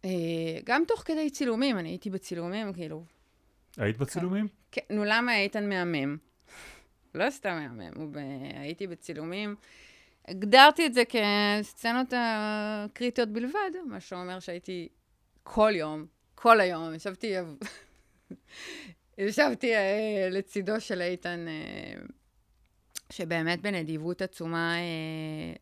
אה, 0.06 0.60
גם 0.64 0.84
תוך 0.88 1.04
כדי 1.06 1.30
צילומים, 1.30 1.78
אני 1.78 1.90
הייתי 1.90 2.10
בצילומים, 2.10 2.74
כאילו... 2.74 3.06
היית 3.78 3.98
בצילומים? 3.98 4.48
כן, 4.72 4.82
נו 4.90 5.04
למה 5.04 5.40
איתן 5.40 5.70
מהמם? 5.70 6.18
לא 7.16 7.30
סתם 7.30 7.68
מהמם, 7.78 8.12
ב... 8.12 8.18
הייתי 8.56 8.88
בצילומים. 8.88 9.56
הגדרתי 10.28 10.86
את 10.86 10.94
זה 10.94 11.04
כסצנות 11.06 12.14
הקריטיות 12.18 13.30
בלבד, 13.30 13.72
מה 13.88 14.00
שאומר 14.00 14.40
שהייתי 14.40 14.90
כל 15.44 15.72
יום, 15.76 16.06
כל 16.36 16.60
היום, 16.60 16.94
ישבתי, 16.94 17.34
ישבתי 19.18 19.76
uh, 19.76 19.80
לצידו 20.32 20.82
של 20.82 21.02
איתן, 21.02 21.46
uh, 21.48 22.12
שבאמת 23.10 23.62
בנדיבות 23.62 24.22
עצומה 24.22 24.76
uh, 24.76 25.60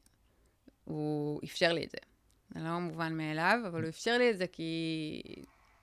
הוא 0.83 1.41
אפשר 1.43 1.73
לי 1.73 1.83
את 1.83 1.91
זה. 1.91 1.97
זה 2.53 2.59
לא 2.59 2.79
מובן 2.79 3.17
מאליו, 3.17 3.59
אבל 3.67 3.81
הוא 3.81 3.89
אפשר 3.89 4.17
לי 4.17 4.31
את 4.31 4.37
זה 4.37 4.47
כי 4.47 5.21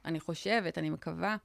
אני 0.05 0.21
חושבת, 0.21 0.79
אני 0.79 0.91
מקווה, 0.91 1.37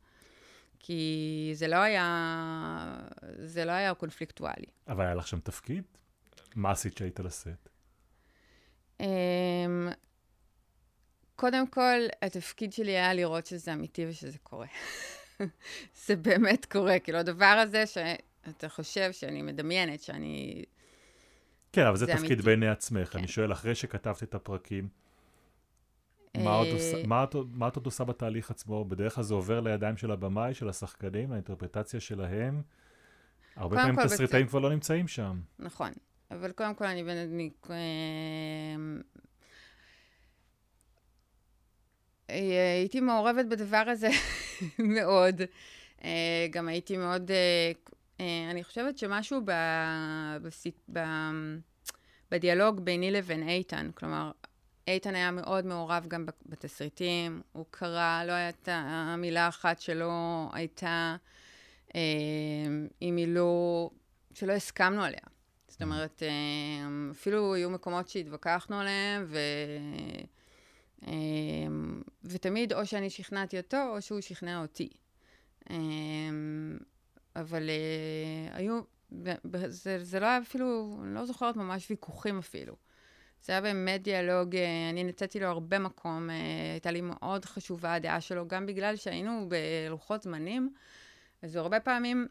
כי 0.79 1.51
זה 1.53 1.67
לא 1.67 1.75
היה, 1.75 2.97
זה 3.43 3.65
לא 3.65 3.71
היה 3.71 3.93
קונפליקטואלי. 3.93 4.65
אבל 4.87 5.05
היה 5.05 5.15
לך 5.15 5.27
שם 5.27 5.39
תפקיד? 5.39 5.83
מה 6.55 6.71
עשית 6.71 6.97
שהיית 6.97 7.19
לשאת? 7.19 7.69
Um, 9.01 9.03
קודם 11.35 11.67
כל, 11.67 11.99
התפקיד 12.21 12.73
שלי 12.73 12.91
היה 12.91 13.13
לראות 13.13 13.45
שזה 13.45 13.73
אמיתי 13.73 14.05
ושזה 14.07 14.37
קורה. 14.43 14.67
זה 16.05 16.15
באמת 16.15 16.65
קורה, 16.65 16.99
כאילו, 16.99 17.17
הדבר 17.17 17.45
הזה 17.45 17.83
שאתה 17.85 18.69
חושב 18.69 19.11
שאני 19.11 19.41
מדמיינת, 19.41 20.01
שאני... 20.01 20.63
כן, 21.71 21.85
אבל 21.85 21.97
זה, 21.97 22.05
זה 22.05 22.11
תפקיד 22.11 22.25
אמיתי. 22.25 22.43
בעיני 22.43 22.67
עצמך. 22.67 23.09
כן. 23.09 23.19
אני 23.19 23.27
שואל, 23.27 23.51
אחרי 23.51 23.75
שכתבת 23.75 24.23
את 24.23 24.35
הפרקים, 24.35 24.87
מה, 26.37 26.55
עוד 26.55 26.67
עושה, 26.67 26.97
אה, 26.97 27.07
מה, 27.07 27.23
את, 27.23 27.35
מה 27.51 27.67
את 27.67 27.75
עוד 27.75 27.85
עושה 27.85 28.03
בתהליך 28.03 28.51
עצמו? 28.51 28.85
בדרך 28.85 29.15
כלל 29.15 29.23
זה 29.23 29.33
עובר 29.33 29.59
לידיים 29.59 29.97
של 29.97 30.11
הבמאי, 30.11 30.53
של 30.53 30.69
השחקנים, 30.69 31.31
האינטרפטציה 31.31 31.99
שלהם. 31.99 32.61
הרבה 33.55 33.75
פעמים 33.75 34.05
תסריטאים 34.05 34.47
כבר 34.47 34.59
לא 34.59 34.69
נמצאים 34.69 35.07
שם. 35.07 35.41
נכון. 35.59 35.91
אבל 36.31 36.51
קודם 36.51 36.75
כל 36.75 36.85
אני... 36.85 37.01
אני 37.01 37.49
אה, 37.69 37.75
אה, 42.29 42.73
הייתי 42.79 42.99
מעורבת 42.99 43.45
בדבר 43.45 43.83
הזה 43.87 44.09
מאוד. 44.95 45.41
אה, 46.03 46.47
גם 46.51 46.67
הייתי 46.67 46.97
מאוד... 46.97 47.31
אני 48.51 48.63
חושבת 48.63 48.97
שמשהו 48.97 49.41
ב, 49.45 49.51
בס, 50.41 50.67
ב, 50.93 50.99
בדיאלוג 52.31 52.79
ביני 52.79 53.11
לבין 53.11 53.49
איתן, 53.49 53.89
כלומר, 53.95 54.31
איתן 54.87 55.15
היה 55.15 55.31
מאוד 55.31 55.65
מעורב 55.65 56.05
גם 56.07 56.25
בתסריטים, 56.45 57.41
הוא 57.51 57.65
קרא, 57.71 58.23
לא 58.27 58.31
הייתה 58.31 59.15
מילה 59.17 59.47
אחת 59.47 59.79
שלא 59.79 60.47
הייתה, 60.53 61.15
אם 63.01 63.15
היא 63.15 63.27
לא, 63.27 63.89
שלא 64.33 64.53
הסכמנו 64.53 65.03
עליה. 65.03 65.30
זאת 65.81 65.85
אומרת, 65.85 66.23
אה, 66.23 67.11
אפילו 67.11 67.53
היו 67.53 67.69
מקומות 67.69 68.09
שהתווכחנו 68.09 68.79
עליהם, 68.79 69.25
ו... 69.27 69.39
אה, 71.07 71.11
ותמיד 72.23 72.73
או 72.73 72.85
שאני 72.85 73.09
שכנעתי 73.09 73.57
אותו, 73.57 73.77
או 73.95 74.01
שהוא 74.01 74.21
שכנע 74.21 74.61
אותי. 74.61 74.89
אה, 75.69 75.75
אבל 77.35 77.69
היו, 78.51 78.81
זה, 79.69 80.03
זה 80.03 80.19
לא 80.19 80.25
היה 80.25 80.37
אפילו, 80.37 80.99
אני 81.03 81.13
לא 81.13 81.25
זוכרת 81.25 81.55
ממש 81.55 81.89
ויכוחים 81.89 82.37
אפילו. 82.37 82.75
זה 83.43 83.53
היה 83.53 83.61
באמת 83.61 84.03
דיאלוג, 84.03 84.55
אני 84.89 85.03
נתתי 85.03 85.39
לו 85.39 85.47
הרבה 85.47 85.79
מקום, 85.79 86.29
הייתה 86.73 86.91
לי 86.91 87.01
מאוד 87.01 87.45
חשובה 87.45 87.93
הדעה 87.93 88.21
שלו, 88.21 88.47
גם 88.47 88.65
בגלל 88.65 88.95
שהיינו 88.95 89.49
בלוחות 89.49 90.21
זמנים, 90.21 90.73
אז 91.41 91.55
הרבה 91.55 91.79
פעמים 91.79 92.27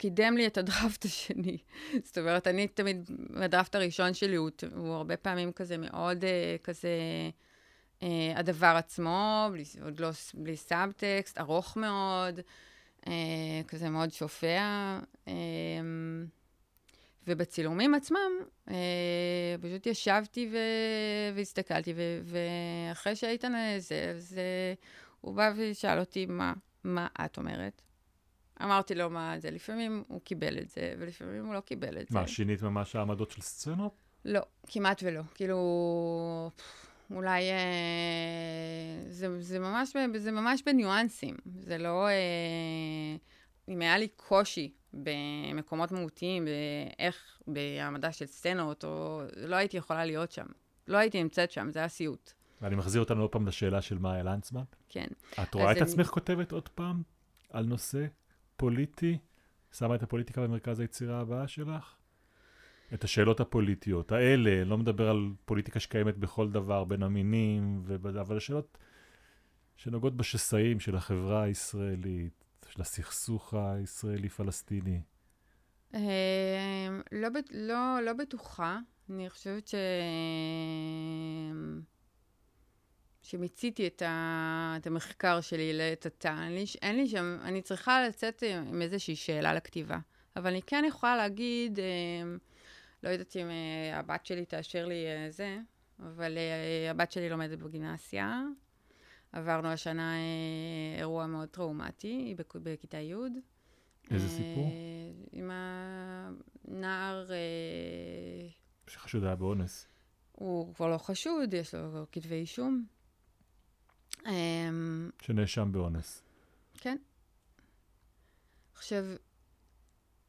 קידם 0.00 0.36
לי 0.36 0.46
את 0.46 0.58
הדראפט 0.58 1.04
השני. 1.04 1.58
זאת 2.04 2.18
אומרת, 2.18 2.46
אני 2.46 2.68
תמיד, 2.68 3.10
הדראפט 3.36 3.74
הראשון 3.74 4.14
שלי 4.14 4.36
הוא, 4.36 4.50
הוא 4.76 4.88
הרבה 4.88 5.16
פעמים 5.16 5.52
כזה 5.52 5.76
מאוד 5.78 6.24
uh, 6.24 6.62
כזה, 6.64 6.88
uh, 8.00 8.04
הדבר 8.34 8.74
עצמו, 8.76 9.48
בלי, 9.52 9.64
עוד 9.82 10.00
לא, 10.00 10.10
בלי 10.34 10.56
סאבטקסט, 10.56 11.38
ארוך 11.38 11.76
מאוד, 11.76 12.40
uh, 13.00 13.08
כזה 13.68 13.88
מאוד 13.88 14.12
שופע. 14.12 14.98
Uh, 15.26 15.30
ובצילומים 17.26 17.94
עצמם, 17.94 18.32
uh, 18.68 18.72
פשוט 19.62 19.86
ישבתי 19.86 20.50
ו- 20.52 21.36
והסתכלתי, 21.36 21.92
ו- 21.96 22.20
ואחרי 22.24 23.16
שהייתן 23.16 23.52
זה, 23.78 24.14
זה, 24.18 24.74
הוא 25.20 25.34
בא 25.34 25.52
ושאל 25.56 25.98
אותי, 25.98 26.26
מה, 26.26 26.52
מה 26.84 27.06
את 27.24 27.38
אומרת? 27.38 27.82
אמרתי 28.62 28.94
לו 28.94 29.10
מה 29.10 29.34
זה, 29.38 29.50
לפעמים 29.50 30.04
הוא 30.08 30.20
קיבל 30.20 30.58
את 30.58 30.70
זה, 30.70 30.94
ולפעמים 30.98 31.46
הוא 31.46 31.54
לא 31.54 31.60
קיבל 31.60 31.98
את 31.98 32.10
מה, 32.10 32.20
זה. 32.20 32.20
מה, 32.20 32.26
שינית 32.28 32.62
ממש 32.62 32.96
העמדות 32.96 33.30
של 33.30 33.40
סצנות? 33.40 33.92
לא, 34.24 34.40
כמעט 34.66 35.02
ולא. 35.04 35.22
כאילו, 35.34 35.58
אולי... 37.10 37.50
אה, 37.50 37.56
זה, 39.08 39.42
זה, 39.42 39.58
ממש, 39.58 39.96
זה 40.16 40.32
ממש 40.32 40.62
בניואנסים. 40.66 41.36
זה 41.60 41.78
לא... 41.78 42.08
אה, 42.08 43.16
אם 43.68 43.80
היה 43.80 43.98
לי 43.98 44.08
קושי 44.08 44.72
במקומות 44.94 45.92
מהותיים, 45.92 46.44
באיך, 46.44 47.40
בהעמדה 47.46 48.12
של 48.12 48.26
סצנות, 48.26 48.84
או... 48.84 49.22
לא 49.36 49.56
הייתי 49.56 49.76
יכולה 49.76 50.04
להיות 50.04 50.32
שם. 50.32 50.46
לא 50.88 50.96
הייתי 50.96 51.22
נמצאת 51.22 51.50
שם, 51.50 51.70
זה 51.70 51.78
היה 51.78 51.88
סיוט. 51.88 52.32
ואני 52.62 52.76
מחזיר 52.76 53.00
אותנו 53.00 53.20
עוד 53.20 53.30
פעם 53.30 53.46
לשאלה 53.46 53.82
של 53.82 53.98
מאיה 53.98 54.22
לנצמן. 54.22 54.62
כן. 54.88 55.06
את 55.42 55.54
רואה 55.54 55.72
את 55.72 55.76
אני... 55.76 55.84
עצמך 55.84 56.06
כותבת 56.06 56.52
עוד 56.52 56.68
פעם 56.68 57.02
על 57.50 57.64
נושא 57.64 58.06
פוליטי? 58.60 59.18
שמה 59.72 59.94
את 59.94 60.02
הפוליטיקה 60.02 60.40
במרכז 60.40 60.80
היצירה 60.80 61.20
הבאה 61.20 61.48
שלך? 61.48 61.94
את 62.94 63.04
השאלות 63.04 63.40
הפוליטיות 63.40 64.12
האלה, 64.12 64.64
לא 64.64 64.78
מדבר 64.78 65.10
על 65.10 65.32
פוליטיקה 65.44 65.80
שקיימת 65.80 66.16
בכל 66.18 66.50
דבר 66.50 66.84
בין 66.84 67.02
המינים, 67.02 67.82
אבל 68.20 68.36
השאלות 68.36 68.78
שנוגעות 69.76 70.16
בשסעים 70.16 70.80
של 70.80 70.96
החברה 70.96 71.42
הישראלית, 71.42 72.44
של 72.68 72.82
הסכסוך 72.82 73.54
הישראלי-פלסטיני? 73.54 75.00
אה, 75.94 77.00
לא, 77.12 77.28
לא, 77.50 78.00
לא 78.04 78.12
בטוחה. 78.12 78.78
אני 79.10 79.30
חושבת 79.30 79.68
ש... 79.68 79.74
שמיציתי 83.30 83.86
את, 83.86 84.02
ה... 84.02 84.74
את 84.80 84.86
המחקר 84.86 85.40
שלי 85.40 85.72
לעת 85.72 86.06
עתה. 86.06 86.36
אין 86.42 86.64
אין 86.82 86.96
לי 86.96 87.08
שם, 87.08 87.38
אני 87.42 87.62
צריכה 87.62 88.06
לצאת 88.08 88.42
עם 88.68 88.82
איזושהי 88.82 89.16
שאלה 89.16 89.54
לכתיבה. 89.54 89.98
אבל 90.36 90.46
אני 90.50 90.62
כן 90.62 90.84
יכולה 90.88 91.16
להגיד, 91.16 91.78
אה, 91.78 91.84
לא 93.02 93.08
יודעת 93.08 93.36
אם 93.36 93.50
אה, 93.50 93.98
הבת 93.98 94.26
שלי 94.26 94.44
תאשר 94.44 94.86
לי 94.86 95.06
אה, 95.06 95.30
זה, 95.30 95.58
אבל 95.98 96.38
אה, 96.38 96.90
הבת 96.90 97.12
שלי 97.12 97.28
לומדת 97.28 97.58
בגימנסיה. 97.58 98.42
עברנו 99.32 99.68
השנה 99.68 100.14
אה, 100.14 100.98
אירוע 100.98 101.26
מאוד 101.26 101.48
טראומטי, 101.48 102.08
היא 102.08 102.36
בכ- 102.36 102.56
בכיתה 102.62 102.98
י'. 102.98 103.14
איזה 104.10 104.26
אה, 104.26 104.30
סיפור? 104.30 104.70
עם 105.32 105.50
הנער, 106.68 107.30
אה, 107.30 107.36
שחשוד 108.86 109.24
היה 109.24 109.34
באונס. 109.34 109.86
הוא 110.32 110.74
כבר 110.74 110.88
לא 110.88 110.98
חשוד, 110.98 111.54
יש 111.54 111.74
לו 111.74 112.06
כתבי 112.12 112.34
אישום. 112.34 112.84
אמ, 114.26 115.10
שנאשם 115.22 115.72
באונס. 115.72 116.22
כן. 116.78 116.96
עכשיו, 118.74 119.04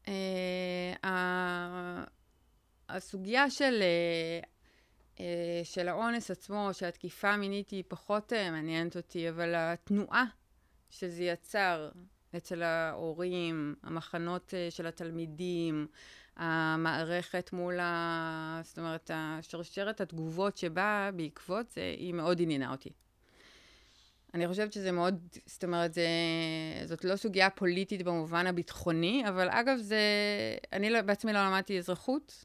אה, 0.08 2.04
הסוגיה 2.88 3.50
של, 3.50 3.82
אה, 3.82 4.40
אה, 5.20 5.64
של 5.64 5.88
האונס 5.88 6.30
עצמו, 6.30 6.68
של 6.72 6.86
התקיפה 6.86 7.30
המינית, 7.30 7.70
היא 7.70 7.84
פחות 7.88 8.32
אה, 8.32 8.50
מעניינת 8.50 8.96
אותי, 8.96 9.28
אבל 9.28 9.54
התנועה 9.56 10.24
שזה 10.90 11.24
יצר 11.24 11.90
אצל 12.36 12.62
ההורים, 12.62 13.74
המחנות 13.82 14.54
אה, 14.54 14.70
של 14.70 14.86
התלמידים, 14.86 15.86
המערכת 16.36 17.52
מול 17.52 17.80
ה... 17.80 18.60
זאת 18.64 18.78
אומרת, 18.78 19.10
השרשרת 19.14 20.00
התגובות 20.00 20.56
שבאה 20.56 21.10
בעקבות 21.10 21.70
זה, 21.70 21.94
היא 21.98 22.14
מאוד 22.14 22.42
עניינה 22.42 22.72
אותי. 22.72 22.90
אני 24.34 24.48
חושבת 24.48 24.72
שזה 24.72 24.92
מאוד, 24.92 25.18
זאת 25.46 25.64
אומרת, 25.64 25.94
זה, 25.94 26.06
זאת 26.84 27.04
לא 27.04 27.16
סוגיה 27.16 27.50
פוליטית 27.50 28.02
במובן 28.02 28.46
הביטחוני, 28.46 29.24
אבל 29.28 29.48
אגב, 29.50 29.78
זה, 29.78 30.00
אני 30.72 30.90
לא, 30.90 31.02
בעצמי 31.02 31.32
לא 31.32 31.46
למדתי 31.46 31.78
אזרחות, 31.78 32.44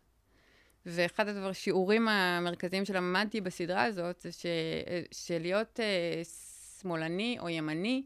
ואחד 0.85 1.27
הדבר, 1.27 1.51
שיעורים 1.51 2.07
המרכזיים 2.07 2.85
שלמדתי 2.85 3.41
בסדרה 3.41 3.83
הזאת, 3.83 4.21
זה 4.21 4.31
ש, 4.31 4.45
שלהיות 5.11 5.79
אה, 5.79 6.21
שמאלני 6.81 7.37
או 7.39 7.49
ימני, 7.49 8.03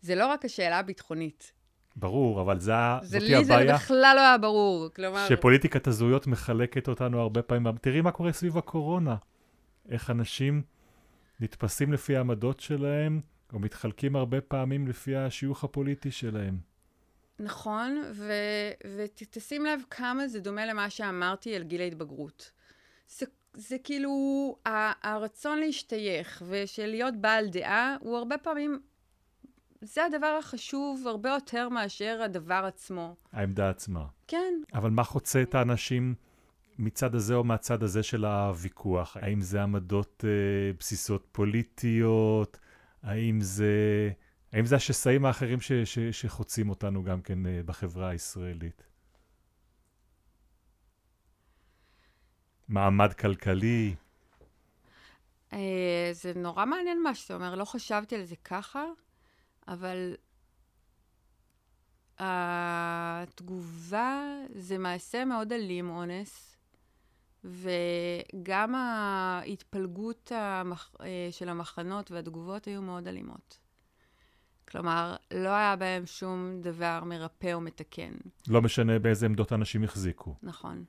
זה 0.00 0.14
לא 0.14 0.26
רק 0.26 0.44
השאלה 0.44 0.78
הביטחונית. 0.78 1.52
ברור, 1.96 2.40
אבל 2.40 2.60
זה, 2.60 2.72
זה 3.02 3.08
זאתי 3.08 3.24
לי 3.24 3.44
זה 3.44 3.54
הבעיה, 3.54 3.74
בכלל 3.74 4.12
לא 4.16 4.20
היה 4.20 4.38
ברור. 4.38 4.88
כלומר, 4.96 5.28
שפוליטיקת 5.28 5.86
הזהויות 5.86 6.26
מחלקת 6.26 6.88
אותנו 6.88 7.20
הרבה 7.20 7.42
פעמים. 7.42 7.76
תראי 7.80 8.00
מה 8.00 8.12
קורה 8.12 8.32
סביב 8.32 8.58
הקורונה. 8.58 9.16
איך 9.88 10.10
אנשים 10.10 10.62
נתפסים 11.40 11.92
לפי 11.92 12.16
העמדות 12.16 12.60
שלהם, 12.60 13.20
או 13.52 13.58
מתחלקים 13.58 14.16
הרבה 14.16 14.40
פעמים 14.40 14.88
לפי 14.88 15.16
השיוך 15.16 15.64
הפוליטי 15.64 16.10
שלהם. 16.10 16.58
נכון, 17.38 18.02
ו- 18.14 18.72
ותשים 18.96 19.64
לב 19.66 19.80
כמה 19.90 20.28
זה 20.28 20.40
דומה 20.40 20.66
למה 20.66 20.90
שאמרתי 20.90 21.56
על 21.56 21.62
גיל 21.62 21.80
ההתבגרות. 21.80 22.50
זה, 23.08 23.26
זה 23.54 23.76
כאילו, 23.84 24.10
ה- 24.66 25.08
הרצון 25.10 25.58
להשתייך 25.58 26.42
ושל 26.48 26.86
להיות 26.86 27.16
בעל 27.16 27.48
דעה, 27.48 27.96
הוא 28.00 28.16
הרבה 28.16 28.38
פעמים, 28.38 28.80
זה 29.82 30.04
הדבר 30.04 30.36
החשוב 30.38 31.06
הרבה 31.06 31.30
יותר 31.30 31.68
מאשר 31.68 32.20
הדבר 32.24 32.62
עצמו. 32.66 33.16
העמדה 33.32 33.70
עצמה. 33.70 34.04
כן, 34.28 34.54
אבל 34.74 34.90
מה 34.90 35.04
חוצה 35.04 35.42
את 35.42 35.54
האנשים 35.54 36.14
מצד 36.80 37.14
הזה 37.14 37.34
או 37.34 37.44
מהצד 37.44 37.82
הזה 37.82 38.02
של 38.02 38.24
הוויכוח? 38.24 39.16
האם 39.16 39.40
זה 39.40 39.62
עמדות 39.62 40.24
אה, 40.26 40.72
בסיסות 40.78 41.26
פוליטיות? 41.32 42.58
האם 43.02 43.40
זה, 43.40 44.10
האם 44.52 44.66
זה 44.66 44.76
השסעים 44.76 45.24
האחרים 45.24 45.60
ש, 45.60 45.72
ש, 45.72 45.98
שחוצים 45.98 46.70
אותנו 46.70 47.04
גם 47.04 47.22
כן 47.22 47.46
אה, 47.46 47.60
בחברה 47.66 48.08
הישראלית? 48.08 48.82
מעמד 52.68 53.12
כלכלי? 53.12 53.94
אה, 55.52 56.10
זה 56.12 56.32
נורא 56.36 56.64
מעניין 56.64 57.02
מה 57.02 57.14
שאתה 57.14 57.34
אומר, 57.34 57.54
לא 57.54 57.64
חשבתי 57.64 58.14
על 58.14 58.24
זה 58.24 58.36
ככה, 58.36 58.84
אבל 59.68 60.14
התגובה 62.18 64.22
זה 64.54 64.78
מעשה 64.78 65.24
מאוד 65.24 65.52
אלים, 65.52 65.90
אונס, 65.90 66.49
וגם 67.44 68.74
ההתפלגות 68.74 70.32
המח... 70.34 70.94
אה, 71.00 71.28
של 71.30 71.48
המחנות 71.48 72.10
והתגובות 72.10 72.64
היו 72.64 72.82
מאוד 72.82 73.08
אלימות. 73.08 73.58
כלומר, 74.68 75.16
לא 75.34 75.48
היה 75.48 75.76
בהם 75.76 76.06
שום 76.06 76.60
דבר 76.60 77.04
מרפא 77.04 77.52
או 77.52 77.60
מתקן, 77.60 78.12
לא 78.48 78.62
משנה 78.62 78.98
באיזה 78.98 79.26
עמדות 79.26 79.52
אנשים 79.52 79.84
החזיקו. 79.84 80.34
נכון. 80.42 80.84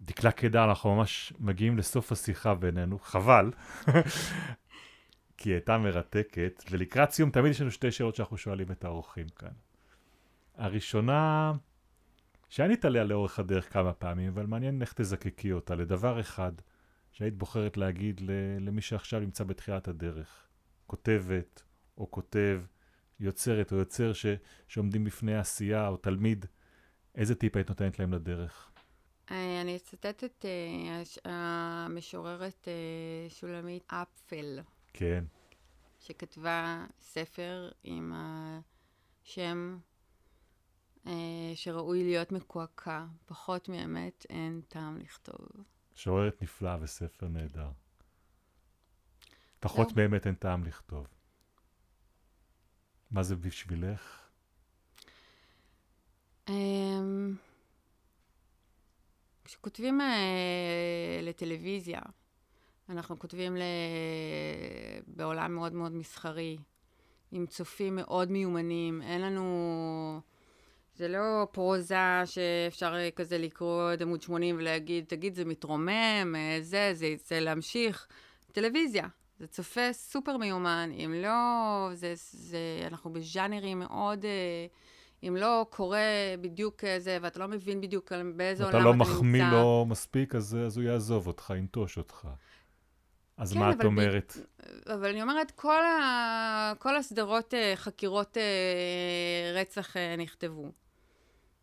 דקלה 0.00 0.32
קידר, 0.32 0.64
אנחנו 0.64 0.94
ממש 0.94 1.32
מגיעים 1.38 1.78
לסוף 1.78 2.12
השיחה 2.12 2.54
בינינו, 2.54 2.98
חבל, 2.98 3.50
כי 5.36 5.48
היא 5.48 5.54
הייתה 5.54 5.78
מרתקת, 5.78 6.64
ולקראת 6.70 7.10
סיום 7.10 7.30
תמיד 7.30 7.50
יש 7.50 7.60
לנו 7.60 7.70
שתי 7.70 7.90
שאלות 7.90 8.14
שאנחנו 8.14 8.36
שואלים 8.36 8.72
את 8.72 8.84
האורחים 8.84 9.26
כאן. 9.28 9.52
הראשונה, 10.56 11.52
שענית 12.54 12.84
עליה 12.84 13.04
לאורך 13.04 13.38
הדרך 13.38 13.72
כמה 13.72 13.92
פעמים, 13.92 14.28
אבל 14.28 14.46
מעניין 14.46 14.82
איך 14.82 14.92
תזקקי 14.92 15.52
אותה 15.52 15.74
לדבר 15.74 16.20
אחד 16.20 16.52
שהיית 17.12 17.38
בוחרת 17.38 17.76
להגיד 17.76 18.20
למי 18.60 18.80
שעכשיו 18.80 19.20
נמצא 19.20 19.44
בתחילת 19.44 19.88
הדרך, 19.88 20.48
כותבת 20.86 21.62
או 21.98 22.10
כותב, 22.10 22.60
יוצרת 23.20 23.72
או 23.72 23.76
יוצר 23.76 24.12
ש- 24.12 24.26
שעומדים 24.68 25.04
בפני 25.04 25.36
עשייה, 25.36 25.88
או 25.88 25.96
תלמיד, 25.96 26.46
איזה 27.14 27.34
טיפ 27.34 27.56
היית 27.56 27.68
נותנת 27.68 27.98
להם 27.98 28.12
לדרך? 28.12 28.70
אה, 29.30 29.60
אני 29.60 29.76
אצטט 29.76 30.24
את 30.24 30.44
אה, 30.44 31.02
המשוררת 31.24 32.68
אה, 32.68 33.30
שולמית 33.30 33.82
אפפל. 33.86 34.60
כן. 34.92 35.24
שכתבה 36.00 36.84
ספר 37.00 37.70
עם 37.84 38.12
השם 38.14 39.78
שראוי 41.54 42.04
להיות 42.04 42.32
מקועקע. 42.32 43.04
פחות 43.26 43.68
מאמת 43.68 44.26
אין 44.30 44.60
טעם 44.68 44.98
לכתוב. 44.98 45.46
שוררת 45.94 46.42
נפלאה 46.42 46.76
וספר 46.80 47.28
נהדר. 47.28 47.70
פחות 49.60 49.88
זהו. 49.88 49.96
באמת 49.96 50.26
אין 50.26 50.34
טעם 50.34 50.64
לכתוב. 50.64 51.06
מה 53.10 53.22
זה 53.22 53.36
בשבילך? 53.36 54.18
אמ, 56.48 57.34
כשכותבים 59.44 60.00
אה, 60.00 61.20
לטלוויזיה, 61.22 62.00
אנחנו 62.88 63.18
כותבים 63.18 63.56
ל... 63.56 63.62
בעולם 65.06 65.54
מאוד 65.54 65.72
מאוד 65.72 65.92
מסחרי, 65.92 66.58
עם 67.32 67.46
צופים 67.46 67.96
מאוד 67.96 68.30
מיומנים, 68.30 69.02
אין 69.02 69.20
לנו... 69.20 70.20
זה 70.96 71.08
לא 71.08 71.46
פרוזה 71.52 72.22
שאפשר 72.24 72.94
אה, 72.94 73.08
כזה 73.16 73.38
לקרוא 73.38 73.90
עד 73.90 74.02
עמוד 74.02 74.22
80 74.22 74.56
ולהגיד, 74.56 75.04
תגיד, 75.08 75.34
זה 75.34 75.44
מתרומם, 75.44 76.34
אה, 76.36 76.58
זה, 76.60 76.90
זה, 76.92 77.14
זה 77.26 77.40
להמשיך. 77.40 78.06
טלוויזיה, 78.52 79.06
זה 79.38 79.46
צופה 79.46 79.92
סופר 79.92 80.36
מיומן, 80.36 80.90
אם 81.04 81.14
לא, 81.22 81.88
זה, 81.94 82.12
זה, 82.14 82.58
אנחנו 82.86 83.12
בז'אנרים 83.12 83.78
מאוד... 83.78 84.24
אה, 84.24 84.66
אם 85.28 85.36
לא 85.36 85.66
קורה 85.70 85.98
בדיוק 86.40 86.84
זה, 86.98 87.18
ואתה 87.22 87.38
לא 87.38 87.48
מבין 87.48 87.80
בדיוק 87.80 88.12
באיזה 88.36 88.64
עולם 88.64 88.76
אתה 88.76 88.78
אתה 88.78 88.88
לא 88.88 88.94
נמצא. 88.94 89.10
מחמיא 89.10 89.44
לו 89.52 89.86
מספיק, 89.88 90.34
אז, 90.34 90.58
אז 90.66 90.76
הוא 90.76 90.84
יעזוב 90.84 91.26
אותך, 91.26 91.52
ינטוש 91.58 91.98
אותך. 91.98 92.28
אז 93.36 93.52
כן, 93.52 93.58
מה 93.58 93.70
את 93.70 93.74
אבל 93.74 93.82
ב- 93.82 93.86
אומרת? 93.86 94.36
אבל 94.86 95.08
אני 95.08 95.22
אומרת, 95.22 95.50
כל, 95.50 95.84
ה... 95.84 96.72
כל 96.78 96.96
הסדרות 96.96 97.54
חקירות 97.74 98.36
רצח 99.54 99.96
נכתבו. 100.18 100.72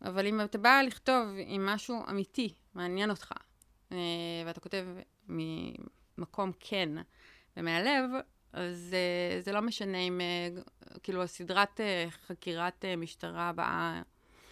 אבל 0.04 0.26
אם 0.26 0.40
אתה 0.40 0.58
בא 0.58 0.80
לכתוב 0.86 1.28
עם 1.46 1.66
משהו 1.66 2.02
אמיתי, 2.10 2.54
מעניין 2.74 3.10
אותך, 3.10 3.32
אה, 3.92 3.96
ואתה 4.46 4.60
כותב 4.60 4.86
ממקום 5.28 6.52
כן 6.60 6.88
ומהלב, 7.56 8.10
אז 8.52 8.94
אה, 8.94 9.40
זה 9.40 9.52
לא 9.52 9.60
משנה 9.62 9.98
אם, 9.98 10.20
אה, 10.20 10.48
כאילו, 11.02 11.22
הסדרת 11.22 11.80
חקירת 12.26 12.84
משטרה 12.96 13.48
הבאה 13.48 14.02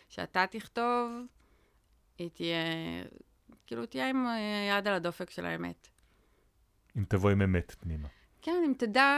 שאתה 0.09 0.45
תכתוב, 0.51 1.11
היא 2.19 2.31
תהיה, 2.31 2.65
כאילו, 3.67 3.87
תהיה 3.87 4.09
עם 4.09 4.27
יד 4.71 4.89
על 4.89 4.95
הדופק 4.95 5.31
של 5.31 5.47
האמת. 5.47 5.89
אם 6.97 7.05
תבוא 7.09 7.31
עם 7.31 7.43
אמת 7.43 7.75
פנימה. 7.81 8.09
כן, 8.43 8.63
אם 8.67 8.73
תדע, 8.79 9.09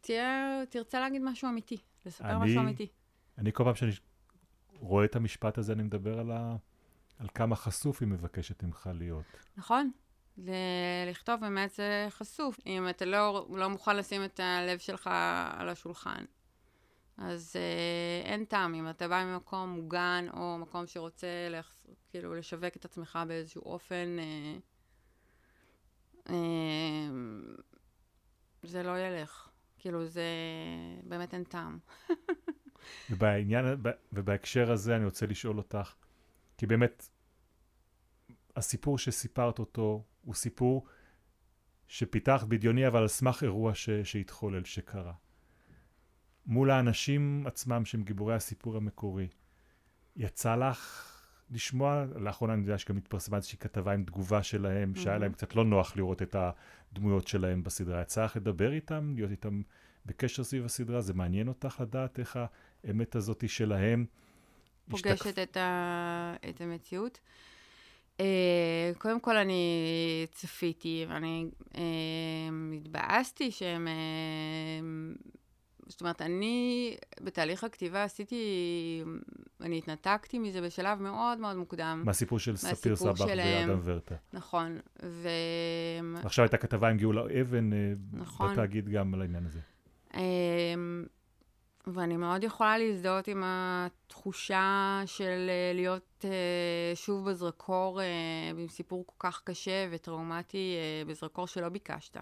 תהיה, 0.00 0.60
תרצה 0.70 1.00
להגיד 1.00 1.22
משהו 1.24 1.48
אמיתי, 1.48 1.76
לספר 2.06 2.30
אני- 2.30 2.44
משהו 2.44 2.60
אמיתי. 2.60 2.86
אני 3.38 3.52
כל 3.52 3.64
פעם 3.64 3.74
שאני 3.74 3.92
רואה 4.82 5.04
את 5.04 5.16
המשפט 5.16 5.58
הזה, 5.58 5.72
אני 5.72 5.82
מדבר 5.82 6.18
על, 6.18 6.30
ה... 6.30 6.56
על 7.18 7.28
כמה 7.34 7.56
חשוף 7.56 8.00
היא 8.00 8.08
מבקשת 8.08 8.62
ממך 8.62 8.90
להיות. 8.94 9.24
נכון. 9.56 9.90
ל- 10.38 11.10
לכתוב 11.10 11.40
באמת 11.40 11.70
זה 11.70 12.06
חשוף. 12.10 12.60
אם 12.66 12.88
אתה 12.88 13.04
לא, 13.04 13.48
לא 13.50 13.68
מוכן 13.68 13.96
לשים 13.96 14.24
את 14.24 14.40
הלב 14.40 14.78
שלך 14.78 15.10
על 15.52 15.68
השולחן, 15.68 16.24
אז 17.16 17.56
אה, 17.56 18.30
אין 18.30 18.44
טעם. 18.44 18.74
אם 18.74 18.90
אתה 18.90 19.08
בא 19.08 19.24
ממקום 19.24 19.68
מוגן, 19.70 20.26
או 20.32 20.58
מקום 20.58 20.86
שרוצה 20.86 21.48
לח... 21.50 21.76
כאילו 22.10 22.34
לשווק 22.34 22.76
את 22.76 22.84
עצמך 22.84 23.18
באיזשהו 23.28 23.62
אופן, 23.62 24.16
אה, 24.18 24.56
אה, 26.30 27.10
זה 28.62 28.82
לא 28.82 28.98
ילך. 28.98 29.48
כאילו, 29.78 30.06
זה 30.06 30.24
באמת 31.02 31.34
אין 31.34 31.44
טעם. 31.44 31.78
ובעניין, 33.10 33.64
ובהקשר 34.12 34.72
הזה 34.72 34.96
אני 34.96 35.04
רוצה 35.04 35.26
לשאול 35.26 35.58
אותך, 35.58 35.94
כי 36.58 36.66
באמת, 36.66 37.08
הסיפור 38.56 38.98
שסיפרת 38.98 39.58
אותו 39.58 40.04
הוא 40.22 40.34
סיפור 40.34 40.86
שפיתח 41.88 42.44
בדיוני, 42.48 42.86
אבל 42.86 43.00
על 43.00 43.08
סמך 43.08 43.42
אירוע 43.42 43.74
ש, 43.74 43.90
שהתחולל, 43.90 44.64
שקרה. 44.64 45.12
מול 46.46 46.70
האנשים 46.70 47.46
עצמם 47.46 47.84
שהם 47.84 48.02
גיבורי 48.02 48.34
הסיפור 48.34 48.76
המקורי, 48.76 49.28
יצא 50.16 50.56
לך 50.56 51.08
לשמוע, 51.50 52.04
לאחרונה 52.16 52.54
אני 52.54 52.62
יודע 52.62 52.78
שגם 52.78 52.96
התפרסמה 52.96 53.36
איזושהי 53.36 53.58
כתבה 53.58 53.92
עם 53.92 54.04
תגובה 54.04 54.42
שלהם, 54.42 54.92
mm-hmm. 54.94 55.00
שהיה 55.00 55.18
להם 55.18 55.32
קצת 55.32 55.54
לא 55.54 55.64
נוח 55.64 55.96
לראות 55.96 56.22
את 56.22 56.36
הדמויות 56.92 57.28
שלהם 57.28 57.62
בסדרה. 57.62 58.02
יצא 58.02 58.24
לך 58.24 58.36
לדבר 58.36 58.72
איתם, 58.72 59.12
להיות 59.16 59.30
איתם 59.30 59.62
בקשר 60.06 60.44
סביב 60.44 60.64
הסדרה? 60.64 61.00
זה 61.00 61.14
מעניין 61.14 61.48
אותך 61.48 61.80
לדעת 61.80 62.18
איך 62.18 62.38
האמת 62.84 63.16
הזאת 63.16 63.48
שלהם 63.48 64.06
פוגשת 64.90 65.26
השתק... 65.26 65.38
את, 65.42 65.56
ה... 65.56 66.34
את 66.48 66.60
המציאות? 66.60 67.20
Uh, 68.18 68.22
קודם 68.98 69.20
כל, 69.20 69.36
אני 69.36 70.26
צפיתי, 70.32 71.06
ואני 71.08 71.46
uh, 71.72 71.78
התבאסתי 72.76 73.50
שהם... 73.50 73.88
Uh, 73.88 75.28
זאת 75.86 76.00
אומרת, 76.00 76.22
אני 76.22 76.96
בתהליך 77.20 77.64
הכתיבה 77.64 78.04
עשיתי, 78.04 78.44
אני 79.60 79.78
התנתקתי 79.78 80.38
מזה 80.38 80.60
בשלב 80.60 81.00
מאוד 81.02 81.38
מאוד 81.38 81.56
מוקדם. 81.56 82.02
מהסיפור 82.04 82.38
של 82.38 82.56
ספיר 82.56 82.96
סבח 82.96 83.20
ואדם 83.20 83.80
ורטה. 83.84 84.14
נכון, 84.32 84.78
ו... 85.02 85.28
עכשיו 86.24 86.42
הייתה 86.44 86.56
כתבה 86.56 86.88
עם 86.88 86.96
גאולה 86.96 87.22
אבן 87.40 87.70
נכון. 88.12 88.52
בתאגיד 88.52 88.88
גם 88.88 89.14
על 89.14 89.20
העניין 89.20 89.46
הזה. 89.46 89.60
ואני 91.86 92.16
מאוד 92.16 92.44
יכולה 92.44 92.78
להזדהות 92.78 93.28
עם 93.28 93.42
התחושה 93.46 95.02
של 95.06 95.50
אה, 95.50 95.72
להיות 95.74 96.24
אה, 96.24 96.92
שוב 96.94 97.30
בזרקור, 97.30 98.00
אה, 98.00 98.06
עם 98.58 98.68
סיפור 98.68 99.06
כל 99.06 99.14
כך 99.18 99.42
קשה 99.44 99.88
וטראומטי, 99.90 100.76
בזרקור 101.06 101.46
שלא 101.46 101.68
ביקשת. 101.68 102.16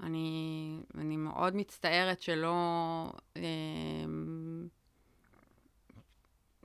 אני, 0.00 0.80
אני 0.94 1.16
מאוד 1.16 1.56
מצטערת 1.56 2.22
שלא... 2.22 3.12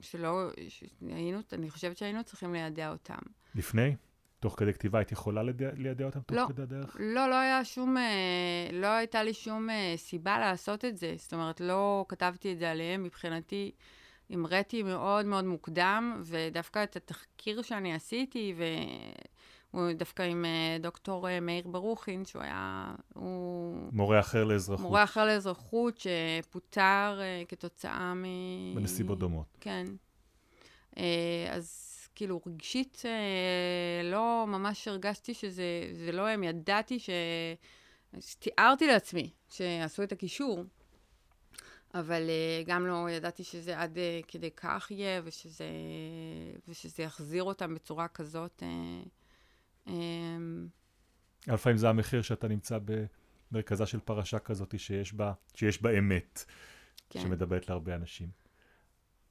שלא... 0.02 0.50
שהיינו, 0.70 1.40
אני 1.54 1.70
חושבת 1.70 1.98
שהיינו 1.98 2.24
צריכים 2.24 2.54
לידע 2.54 2.92
אותם. 2.92 3.20
לפני? 3.56 3.96
תוך 4.40 4.56
כדי 4.58 4.74
כתיבה 4.74 5.00
היית 5.00 5.12
יכולה 5.12 5.42
לידע 5.78 6.06
אותם 6.06 6.20
תוך 6.20 6.38
לא, 6.38 6.46
כדי 6.48 6.62
הדרך? 6.62 6.98
לא, 7.00 7.30
לא 7.30 7.36
היה 7.36 7.66
שום, 7.66 7.98
אה, 7.98 8.70
לא 8.74 8.88
הייתה 8.88 9.24
לי 9.24 9.34
שום 9.34 9.70
אה, 9.70 9.94
סיבה 9.98 10.40
לעשות 10.40 10.86
את 10.86 10.98
זה. 10.98 11.14
זאת 11.18 11.34
אומרת, 11.34 11.62
לא 11.62 12.06
כתבתי 12.10 12.54
את 12.54 12.60
זה 12.60 12.72
עליהם. 12.72 13.04
מבחינתי, 13.04 13.72
המראתי 14.30 14.84
מאוד 14.84 15.26
מאוד 15.26 15.46
מוקדם, 15.46 16.22
ודווקא 16.26 16.84
את 16.84 16.96
התחקיר 16.96 17.62
שאני 17.62 17.94
עשיתי, 17.94 18.54
והוא 19.74 19.92
דווקא 19.92 20.24
עם 20.24 20.46
אה, 20.46 20.78
דוקטור 20.80 21.40
מאיר 21.42 21.68
ברוכין, 21.68 22.26
שהוא 22.26 22.42
היה... 22.42 22.94
הוא... 23.14 23.90
מורה 23.92 24.20
אחר 24.20 24.44
לאזרחות. 24.44 24.86
מורה 24.86 25.04
אחר 25.04 25.26
לאזרחות, 25.26 26.00
שפוטר 26.00 27.20
אה, 27.22 27.44
כתוצאה 27.48 28.14
מ... 28.14 28.26
בנסיבות 28.76 29.20
דומות. 29.20 29.58
כן. 29.60 29.86
אז... 31.52 31.97
כאילו, 32.18 32.42
רגשית 32.48 33.04
אה, 33.06 34.10
לא 34.12 34.46
ממש 34.48 34.88
הרגשתי 34.88 35.34
שזה 35.34 36.12
לא 36.14 36.28
הם. 36.28 36.44
ידעתי 36.44 37.00
ש... 37.00 37.10
תיארתי 38.40 38.88
לעצמי 38.88 39.32
שעשו 39.50 40.04
את 40.04 40.12
הקישור, 40.12 40.64
אבל 41.94 42.22
אה, 42.30 42.64
גם 42.66 42.88
לא 42.88 43.10
ידעתי 43.10 43.44
שזה 43.44 43.80
עד 43.80 43.98
אה, 43.98 44.20
כדי 44.28 44.52
כך 44.52 44.92
יהיה, 44.92 45.22
ושזה, 45.24 45.66
ושזה 46.68 47.04
יחזיר 47.04 47.44
אותם 47.44 47.76
בצורה 47.76 48.08
כזאת. 48.08 48.64
אה, 48.64 49.02
אה, 49.88 50.38
לפעמים 51.48 51.78
זה 51.78 51.90
המחיר 51.90 52.22
שאתה 52.22 52.48
נמצא 52.48 52.80
במרכזה 53.52 53.86
של 53.86 54.00
פרשה 54.00 54.40
כזאת 54.40 54.80
שיש 54.80 55.14
בה, 55.14 55.34
שיש 55.56 55.82
בה 55.82 55.98
אמת, 55.98 56.46
כן. 57.10 57.20
שמדברת 57.20 57.70
להרבה 57.70 57.96
אנשים. 57.96 58.30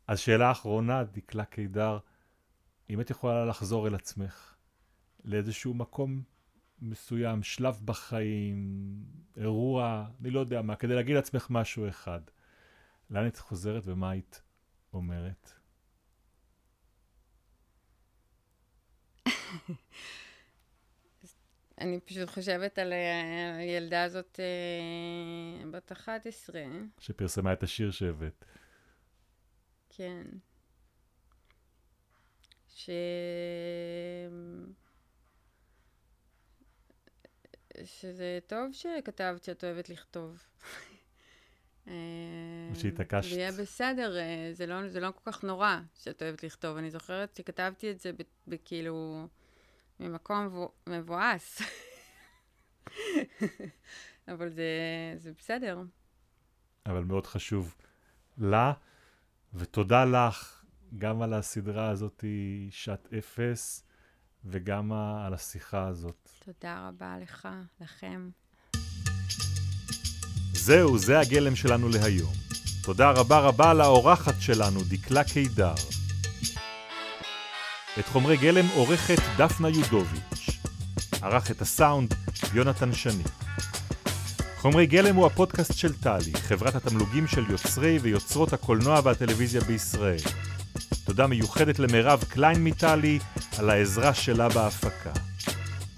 אז 0.07 0.19
שאלה 0.21 0.51
אחרונה, 0.51 1.05
דקלה 1.05 1.45
קידר, 1.45 1.99
אם 2.91 3.01
את 3.01 3.11
יכולה 3.11 3.45
לחזור 3.45 3.87
אל 3.87 3.95
עצמך, 3.95 4.55
לאיזשהו 5.25 5.75
מקום 5.75 6.23
מסוים, 6.81 7.43
שלב 7.43 7.81
בחיים, 7.85 8.85
אירוע, 9.37 10.07
אני 10.21 10.31
לא 10.31 10.41
יודע 10.41 10.63
מה, 10.63 10.77
כדי 10.77 10.95
להגיד 10.95 11.15
לעצמך 11.15 11.47
משהו 11.51 11.89
אחד, 11.89 12.21
לאן 13.11 13.23
היית 13.23 13.39
חוזרת 13.39 13.83
ומה 13.87 14.11
היית 14.11 14.43
אומרת? 14.93 15.53
אני 21.81 22.01
פשוט 22.01 22.29
חושבת 22.29 22.79
על 22.79 22.93
הילדה 23.59 24.03
הזאת 24.03 24.41
אה, 24.41 25.71
בת 25.71 25.93
11. 25.93 26.63
שפרסמה 26.99 27.53
את 27.53 27.63
השיר 27.63 27.91
שהבאת. 27.91 28.45
כן. 29.89 30.27
ש... 32.77 32.91
שזה 37.85 38.39
טוב 38.47 38.73
שכתבת 38.73 39.45
שאת 39.45 39.65
אוהבת 39.65 39.89
לכתוב. 39.89 40.43
שהתעקשת. 42.75 43.31
זה 43.31 43.41
יהיה 43.41 43.53
בסדר, 43.53 44.17
אה, 44.17 44.49
זה 44.53 44.67
לא, 44.67 44.89
זה 44.89 45.01
לא 45.01 45.11
כל 45.11 45.33
כך 45.33 45.45
נורא 45.45 45.77
שאת 45.95 46.23
אוהבת 46.23 46.43
לכתוב. 46.43 46.77
אני 46.77 46.91
זוכרת 46.91 47.37
שכתבתי 47.37 47.91
את 47.91 48.01
זה 48.01 48.11
בכאילו, 48.47 49.29
ממקום 50.01 50.69
מבואס. 50.87 51.63
אבל 54.29 54.49
זה, 54.49 54.65
זה 55.17 55.33
בסדר. 55.39 55.83
אבל 56.87 57.05
מאוד 57.05 57.27
חשוב 57.27 57.77
לה, 58.39 58.73
ותודה 59.55 60.05
לך 60.05 60.56
גם 60.99 61.23
על 61.23 61.35
הסדרה 61.35 61.89
הזאת 61.89 62.25
שעת 62.71 63.09
אפס, 63.19 63.85
וגם 64.45 64.93
על 64.93 65.35
השיחה 65.35 65.89
הזאת. 65.89 66.29
תודה 66.45 66.89
רבה 66.89 67.19
לך, 67.23 67.49
לכם. 67.81 68.31
זהו, 70.53 70.99
זה 70.99 71.19
הגלם 71.19 71.57
שלנו 71.57 71.89
להיום. 71.89 72.33
תודה 72.85 73.11
רבה 73.11 73.39
רבה 73.39 73.75
לאורחת 73.75 74.35
שלנו, 74.41 74.81
דקלה 74.89 75.25
קידר. 75.25 75.75
את 77.99 78.07
חומרי 78.07 78.37
גלם 78.37 78.67
עורכת 78.75 79.19
דפנה 79.39 79.69
יודוביץ'. 79.69 80.51
ערך 81.23 81.51
את 81.51 81.61
הסאונד 81.61 82.15
יונתן 82.55 82.93
שני. 82.93 83.23
חומרי 84.57 84.87
גלם 84.87 85.17
הוא 85.17 85.27
הפודקאסט 85.27 85.75
של 85.75 85.93
טלי, 85.93 86.35
חברת 86.35 86.75
התמלוגים 86.75 87.27
של 87.27 87.51
יוצרי 87.51 87.99
ויוצרות 87.99 88.53
הקולנוע 88.53 89.01
והטלוויזיה 89.05 89.61
בישראל. 89.61 90.19
תודה 91.17 91.27
מיוחדת 91.27 91.79
למירב 91.79 92.25
קליין 92.29 92.65
מטלי 92.65 93.19
על 93.59 93.71
העזרה 93.71 94.15
שלה 94.15 94.49
בהפקה. 94.49 95.11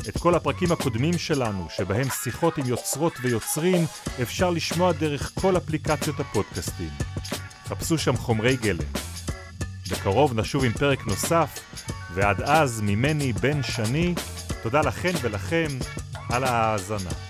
את 0.08 0.18
כל 0.18 0.34
הפרקים 0.34 0.72
הקודמים 0.72 1.18
שלנו, 1.18 1.66
שבהם 1.70 2.08
שיחות 2.22 2.58
עם 2.58 2.66
יוצרות 2.66 3.12
ויוצרים, 3.22 3.84
אפשר 4.22 4.50
לשמוע 4.50 4.92
דרך 4.92 5.32
כל 5.34 5.56
אפליקציות 5.56 6.20
הפודקאסטים. 6.20 6.88
חפשו 7.64 7.98
שם 7.98 8.16
חומרי 8.16 8.56
גלם. 8.56 8.92
בקרוב 9.90 10.40
נשוב 10.40 10.64
עם 10.64 10.72
פרק 10.72 11.06
נוסף, 11.06 11.60
ועד 12.14 12.40
אז 12.42 12.80
ממני 12.80 13.32
בן 13.32 13.62
שני, 13.62 14.14
תודה 14.62 14.80
לכן 14.80 15.12
ולכם 15.22 15.68
על 16.30 16.44
ההאזנה. 16.44 17.27